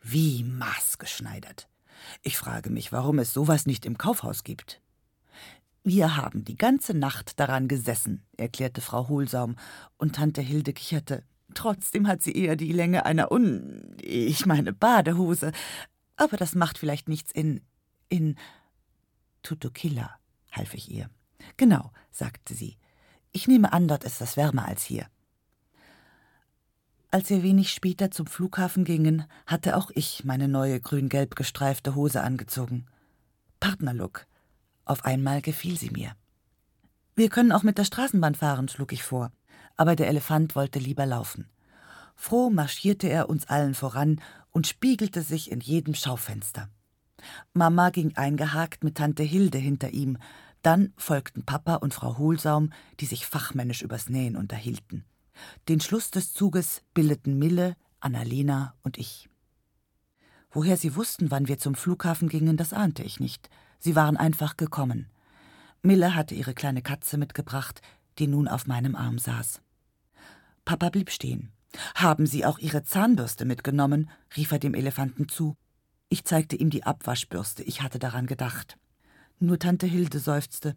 Wie 0.00 0.44
maßgeschneidert. 0.44 1.68
Ich 2.22 2.38
frage 2.38 2.70
mich, 2.70 2.92
warum 2.92 3.18
es 3.18 3.32
sowas 3.32 3.66
nicht 3.66 3.84
im 3.84 3.98
Kaufhaus 3.98 4.44
gibt. 4.44 4.80
Wir 5.82 6.16
haben 6.16 6.44
die 6.44 6.56
ganze 6.56 6.94
Nacht 6.94 7.38
daran 7.38 7.68
gesessen, 7.68 8.24
erklärte 8.36 8.80
Frau 8.80 9.08
Hohlsaum, 9.08 9.56
und 9.98 10.16
Tante 10.16 10.40
Hilde 10.40 10.72
kicherte. 10.72 11.22
Trotzdem 11.56 12.06
hat 12.06 12.22
sie 12.22 12.32
eher 12.32 12.54
die 12.54 12.70
Länge 12.70 13.06
einer 13.06 13.32
Un. 13.32 13.96
ich 14.02 14.44
meine 14.44 14.74
Badehose. 14.74 15.52
Aber 16.16 16.36
das 16.36 16.54
macht 16.54 16.76
vielleicht 16.76 17.08
nichts 17.08 17.32
in. 17.32 17.62
in. 18.10 18.36
Tutukilla, 19.42 20.18
half 20.52 20.74
ich 20.74 20.90
ihr. 20.90 21.08
Genau, 21.56 21.92
sagte 22.10 22.54
sie. 22.54 22.76
Ich 23.32 23.48
nehme 23.48 23.72
an, 23.72 23.88
dort 23.88 24.04
ist 24.04 24.20
es 24.20 24.36
wärmer 24.36 24.66
als 24.66 24.84
hier. 24.84 25.06
Als 27.10 27.30
wir 27.30 27.42
wenig 27.42 27.72
später 27.72 28.10
zum 28.10 28.26
Flughafen 28.26 28.84
gingen, 28.84 29.24
hatte 29.46 29.76
auch 29.76 29.90
ich 29.94 30.24
meine 30.24 30.48
neue 30.48 30.78
grün-gelb 30.78 31.36
gestreifte 31.36 31.94
Hose 31.94 32.22
angezogen. 32.22 32.84
Partnerlook. 33.60 34.26
Auf 34.84 35.06
einmal 35.06 35.40
gefiel 35.40 35.78
sie 35.78 35.90
mir. 35.90 36.12
Wir 37.14 37.30
können 37.30 37.52
auch 37.52 37.62
mit 37.62 37.78
der 37.78 37.84
Straßenbahn 37.84 38.34
fahren, 38.34 38.68
schlug 38.68 38.92
ich 38.92 39.02
vor. 39.02 39.32
Aber 39.76 39.96
der 39.96 40.08
Elefant 40.08 40.56
wollte 40.56 40.78
lieber 40.78 41.06
laufen. 41.06 41.48
Froh 42.14 42.50
marschierte 42.50 43.08
er 43.08 43.28
uns 43.28 43.46
allen 43.46 43.74
voran 43.74 44.20
und 44.52 44.66
spiegelte 44.66 45.22
sich 45.22 45.50
in 45.50 45.60
jedem 45.60 45.94
Schaufenster. 45.94 46.68
Mama 47.52 47.90
ging 47.90 48.16
eingehakt 48.16 48.84
mit 48.84 48.96
Tante 48.96 49.22
Hilde 49.22 49.58
hinter 49.58 49.90
ihm, 49.90 50.18
dann 50.62 50.92
folgten 50.96 51.44
Papa 51.44 51.76
und 51.76 51.94
Frau 51.94 52.18
Hohlsaum, 52.18 52.70
die 53.00 53.06
sich 53.06 53.26
fachmännisch 53.26 53.82
übers 53.82 54.08
Nähen 54.08 54.36
unterhielten. 54.36 55.04
Den 55.68 55.80
Schluss 55.80 56.10
des 56.10 56.32
Zuges 56.32 56.82
bildeten 56.94 57.38
Mille, 57.38 57.76
Annalena 58.00 58.74
und 58.82 58.98
ich. 58.98 59.28
Woher 60.50 60.76
sie 60.76 60.96
wussten, 60.96 61.30
wann 61.30 61.48
wir 61.48 61.58
zum 61.58 61.74
Flughafen 61.74 62.28
gingen, 62.28 62.56
das 62.56 62.72
ahnte 62.72 63.02
ich 63.02 63.20
nicht. 63.20 63.50
Sie 63.78 63.94
waren 63.94 64.16
einfach 64.16 64.56
gekommen. 64.56 65.10
Mille 65.82 66.14
hatte 66.14 66.34
ihre 66.34 66.54
kleine 66.54 66.82
Katze 66.82 67.18
mitgebracht, 67.18 67.82
die 68.18 68.26
nun 68.26 68.48
auf 68.48 68.66
meinem 68.66 68.96
Arm 68.96 69.18
saß. 69.18 69.60
Papa 70.66 70.90
blieb 70.90 71.10
stehen. 71.10 71.52
Haben 71.94 72.26
Sie 72.26 72.44
auch 72.44 72.58
Ihre 72.58 72.82
Zahnbürste 72.82 73.44
mitgenommen? 73.44 74.10
rief 74.36 74.50
er 74.52 74.58
dem 74.58 74.74
Elefanten 74.74 75.28
zu. 75.28 75.56
Ich 76.08 76.24
zeigte 76.24 76.56
ihm 76.56 76.70
die 76.70 76.82
Abwaschbürste, 76.82 77.62
ich 77.62 77.82
hatte 77.82 77.98
daran 77.98 78.26
gedacht. 78.26 78.76
Nur 79.38 79.58
Tante 79.58 79.86
Hilde 79.86 80.18
seufzte. 80.18 80.74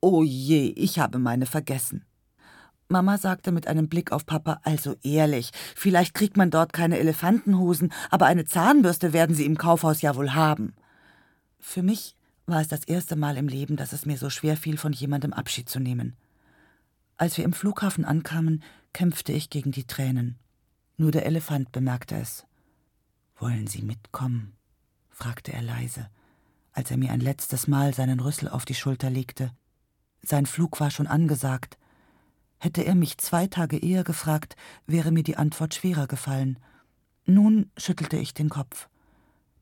Oh 0.00 0.22
je, 0.24 0.68
ich 0.76 0.98
habe 0.98 1.18
meine 1.18 1.46
vergessen. 1.46 2.04
Mama 2.88 3.18
sagte 3.18 3.52
mit 3.52 3.66
einem 3.66 3.88
Blick 3.88 4.12
auf 4.12 4.24
Papa, 4.24 4.60
also 4.62 4.96
ehrlich, 5.02 5.50
vielleicht 5.76 6.14
kriegt 6.14 6.38
man 6.38 6.50
dort 6.50 6.72
keine 6.72 6.98
Elefantenhosen, 6.98 7.92
aber 8.10 8.26
eine 8.26 8.46
Zahnbürste 8.46 9.12
werden 9.12 9.36
sie 9.36 9.44
im 9.44 9.58
Kaufhaus 9.58 10.00
ja 10.00 10.16
wohl 10.16 10.34
haben. 10.34 10.74
Für 11.58 11.82
mich 11.82 12.16
war 12.46 12.62
es 12.62 12.68
das 12.68 12.84
erste 12.84 13.16
Mal 13.16 13.36
im 13.36 13.48
Leben, 13.48 13.76
dass 13.76 13.92
es 13.92 14.06
mir 14.06 14.16
so 14.16 14.30
schwer 14.30 14.56
fiel, 14.56 14.78
von 14.78 14.92
jemandem 14.92 15.34
Abschied 15.34 15.68
zu 15.68 15.80
nehmen. 15.80 16.16
Als 17.22 17.38
wir 17.38 17.44
im 17.44 17.52
Flughafen 17.52 18.04
ankamen, 18.04 18.64
kämpfte 18.92 19.30
ich 19.30 19.48
gegen 19.48 19.70
die 19.70 19.86
Tränen. 19.86 20.40
Nur 20.96 21.12
der 21.12 21.24
Elefant 21.24 21.70
bemerkte 21.70 22.16
es. 22.16 22.44
Wollen 23.36 23.68
Sie 23.68 23.82
mitkommen? 23.82 24.54
fragte 25.08 25.52
er 25.52 25.62
leise, 25.62 26.08
als 26.72 26.90
er 26.90 26.96
mir 26.96 27.12
ein 27.12 27.20
letztes 27.20 27.68
Mal 27.68 27.94
seinen 27.94 28.18
Rüssel 28.18 28.48
auf 28.48 28.64
die 28.64 28.74
Schulter 28.74 29.08
legte. 29.08 29.52
Sein 30.22 30.46
Flug 30.46 30.80
war 30.80 30.90
schon 30.90 31.06
angesagt, 31.06 31.78
Hätte 32.58 32.82
er 32.82 32.96
mich 32.96 33.18
zwei 33.18 33.46
Tage 33.46 33.78
eher 33.78 34.02
gefragt, 34.02 34.56
wäre 34.88 35.12
mir 35.12 35.22
die 35.22 35.36
Antwort 35.36 35.74
schwerer 35.74 36.08
gefallen. 36.08 36.58
Nun 37.24 37.70
schüttelte 37.76 38.16
ich 38.16 38.34
den 38.34 38.48
Kopf. 38.48 38.88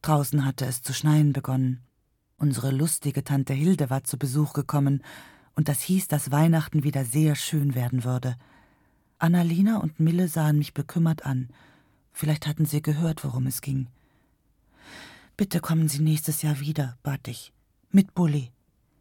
Draußen 0.00 0.46
hatte 0.46 0.64
es 0.64 0.80
zu 0.80 0.94
schneien 0.94 1.34
begonnen. 1.34 1.82
Unsere 2.38 2.70
lustige 2.70 3.22
Tante 3.22 3.52
Hilde 3.52 3.90
war 3.90 4.02
zu 4.04 4.16
Besuch 4.16 4.54
gekommen, 4.54 5.02
und 5.61 5.68
das 5.68 5.82
hieß, 5.82 6.08
dass 6.08 6.30
Weihnachten 6.30 6.84
wieder 6.84 7.04
sehr 7.04 7.34
schön 7.34 7.74
werden 7.74 8.02
würde. 8.02 8.34
Annalena 9.18 9.76
und 9.76 10.00
Mille 10.00 10.26
sahen 10.26 10.56
mich 10.56 10.72
bekümmert 10.72 11.26
an. 11.26 11.50
Vielleicht 12.14 12.46
hatten 12.46 12.64
sie 12.64 12.80
gehört, 12.80 13.24
worum 13.24 13.46
es 13.46 13.61
ging. 13.61 13.86
Bitte 15.36 15.61
kommen 15.61 15.86
Sie 15.86 15.98
nächstes 15.98 16.40
Jahr 16.40 16.61
wieder, 16.61 16.96
bat 17.02 17.28
ich. 17.28 17.52
Mit 17.90 18.14
Bulli. 18.14 18.52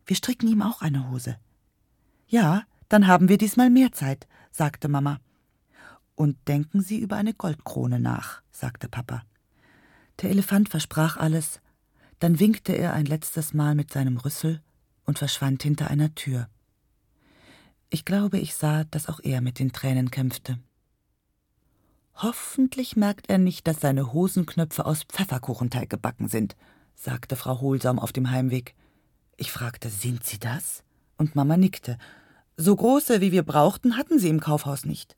Wir 0.06 0.18
stricken 0.18 0.50
ihm 0.50 0.62
auch 0.62 0.82
eine 0.82 1.10
Hose. 1.10 1.38
Ja, 2.28 2.64
dann 2.90 3.08
haben 3.08 3.30
wir 3.30 3.38
diesmal 3.38 3.70
mehr 3.70 3.94
Zeit, 3.94 4.28
sagte 4.52 4.90
Mama. 4.90 5.22
Und 6.16 6.36
denken 6.50 6.82
Sie 6.82 7.00
über 7.00 7.16
eine 7.16 7.34
Goldkrone 7.34 8.02
nach, 8.02 8.42
sagte 8.52 8.90
Papa. 8.90 9.24
Der 10.22 10.30
Elefant 10.30 10.68
versprach 10.68 11.16
alles, 11.16 11.62
dann 12.20 12.38
winkte 12.42 12.74
er 12.74 12.92
ein 12.92 13.06
letztes 13.06 13.54
Mal 13.54 13.76
mit 13.76 13.94
seinem 13.94 14.18
Rüssel 14.18 14.62
und 15.10 15.20
verschwand 15.20 15.64
hinter 15.64 15.90
einer 15.90 16.16
Tür. 16.16 16.48
Ich 17.90 18.06
glaube, 18.06 18.38
ich 18.40 18.54
sah, 18.54 18.86
dass 18.86 19.10
auch 19.10 19.20
er 19.22 19.42
mit 19.42 19.60
den 19.60 19.74
Tränen 19.74 20.12
kämpfte. 20.12 20.60
Hoffentlich 22.16 22.96
merkt 22.96 23.30
er 23.30 23.40
nicht, 23.40 23.68
dass 23.68 23.82
seine 23.82 24.14
Hosenknöpfe 24.14 24.86
aus 24.86 25.04
Pfefferkuchenteig 25.04 25.90
gebacken 25.90 26.28
sind, 26.28 26.56
sagte 26.96 27.36
Frau 27.36 27.60
Hohlsam 27.60 27.98
auf 27.98 28.14
dem 28.14 28.30
Heimweg. 28.30 28.76
Ich 29.36 29.52
fragte, 29.52 29.90
sind 29.90 30.26
sie 30.26 30.38
das? 30.38 30.84
Und 31.18 31.36
Mama 31.36 31.58
nickte 31.58 31.98
so 32.56 32.76
große, 32.76 33.22
wie 33.22 33.32
wir 33.32 33.44
brauchten, 33.44 33.98
hatten 33.98 34.20
sie 34.20 34.28
im 34.28 34.42
Kaufhaus 34.42 34.86
nicht. 34.86 35.16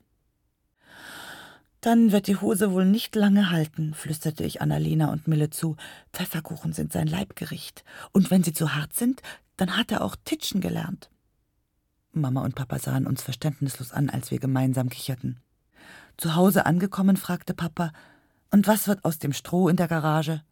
Dann 1.82 2.12
wird 2.12 2.28
die 2.28 2.36
Hose 2.36 2.70
wohl 2.70 2.84
nicht 2.84 3.16
lange 3.16 3.50
halten, 3.50 3.92
flüsterte 3.92 4.44
ich 4.44 4.62
Annalena 4.62 5.10
und 5.10 5.26
Mille 5.26 5.50
zu. 5.50 5.76
Pfefferkuchen 6.12 6.72
sind 6.72 6.92
sein 6.92 7.08
Leibgericht. 7.08 7.84
Und 8.12 8.30
wenn 8.30 8.44
sie 8.44 8.52
zu 8.52 8.76
hart 8.76 8.94
sind, 8.94 9.20
dann 9.56 9.76
hat 9.76 9.90
er 9.90 10.02
auch 10.02 10.14
Titschen 10.24 10.60
gelernt. 10.60 11.10
Mama 12.12 12.42
und 12.42 12.54
Papa 12.54 12.78
sahen 12.78 13.04
uns 13.04 13.22
verständnislos 13.22 13.90
an, 13.90 14.10
als 14.10 14.30
wir 14.30 14.38
gemeinsam 14.38 14.90
kicherten. 14.90 15.40
Zu 16.16 16.36
Hause 16.36 16.66
angekommen, 16.66 17.16
fragte 17.16 17.52
Papa, 17.52 17.92
und 18.52 18.68
was 18.68 18.86
wird 18.86 19.04
aus 19.04 19.18
dem 19.18 19.32
Stroh 19.32 19.68
in 19.68 19.76
der 19.76 19.88
Garage? 19.88 20.42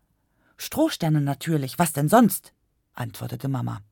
Strohsterne 0.56 1.20
natürlich, 1.20 1.78
was 1.78 1.92
denn 1.92 2.08
sonst? 2.08 2.54
antwortete 2.94 3.46
Mama. 3.46 3.82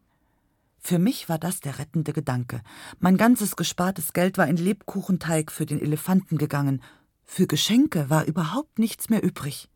Für 0.80 0.98
mich 0.98 1.28
war 1.28 1.38
das 1.38 1.60
der 1.60 1.78
rettende 1.78 2.12
Gedanke. 2.12 2.62
Mein 2.98 3.16
ganzes 3.16 3.54
gespartes 3.54 4.12
Geld 4.12 4.38
war 4.38 4.48
in 4.48 4.56
Lebkuchenteig 4.56 5.52
für 5.52 5.66
den 5.66 5.80
Elefanten 5.80 6.36
gegangen. 6.36 6.82
Für 7.30 7.46
Geschenke 7.46 8.10
war 8.10 8.24
überhaupt 8.24 8.80
nichts 8.80 9.10
mehr 9.10 9.22
übrig. 9.22 9.68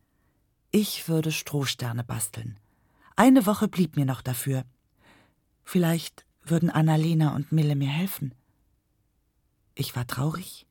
Ich 0.72 1.06
würde 1.06 1.30
Strohsterne 1.30 2.02
basteln. 2.02 2.58
Eine 3.14 3.46
Woche 3.46 3.68
blieb 3.68 3.94
mir 3.94 4.06
noch 4.06 4.22
dafür. 4.22 4.64
Vielleicht 5.62 6.24
würden 6.42 6.70
Annalena 6.70 7.36
und 7.36 7.52
Mille 7.52 7.76
mir 7.76 7.90
helfen. 7.90 8.34
Ich 9.74 9.94
war 9.94 10.06
traurig 10.06 10.66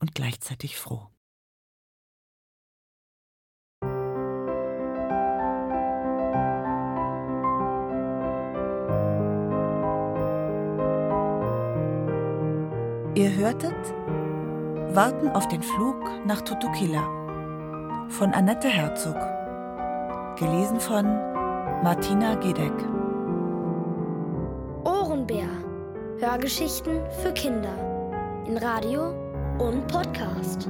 und 0.00 0.14
gleichzeitig 0.14 0.76
froh. 0.76 1.08
Ihr 13.14 13.32
hörtet 13.36 14.03
Warten 14.94 15.28
auf 15.30 15.48
den 15.48 15.60
Flug 15.60 15.96
nach 16.24 16.40
Tutukila 16.42 17.02
von 18.10 18.32
Annette 18.32 18.68
Herzog. 18.68 19.16
Gelesen 20.36 20.78
von 20.78 21.04
Martina 21.82 22.36
Gedeck. 22.36 22.72
Ohrenbär. 24.84 25.48
Hörgeschichten 26.20 27.00
für 27.20 27.32
Kinder. 27.32 27.74
In 28.46 28.56
Radio 28.56 29.08
und 29.58 29.84
Podcast. 29.88 30.68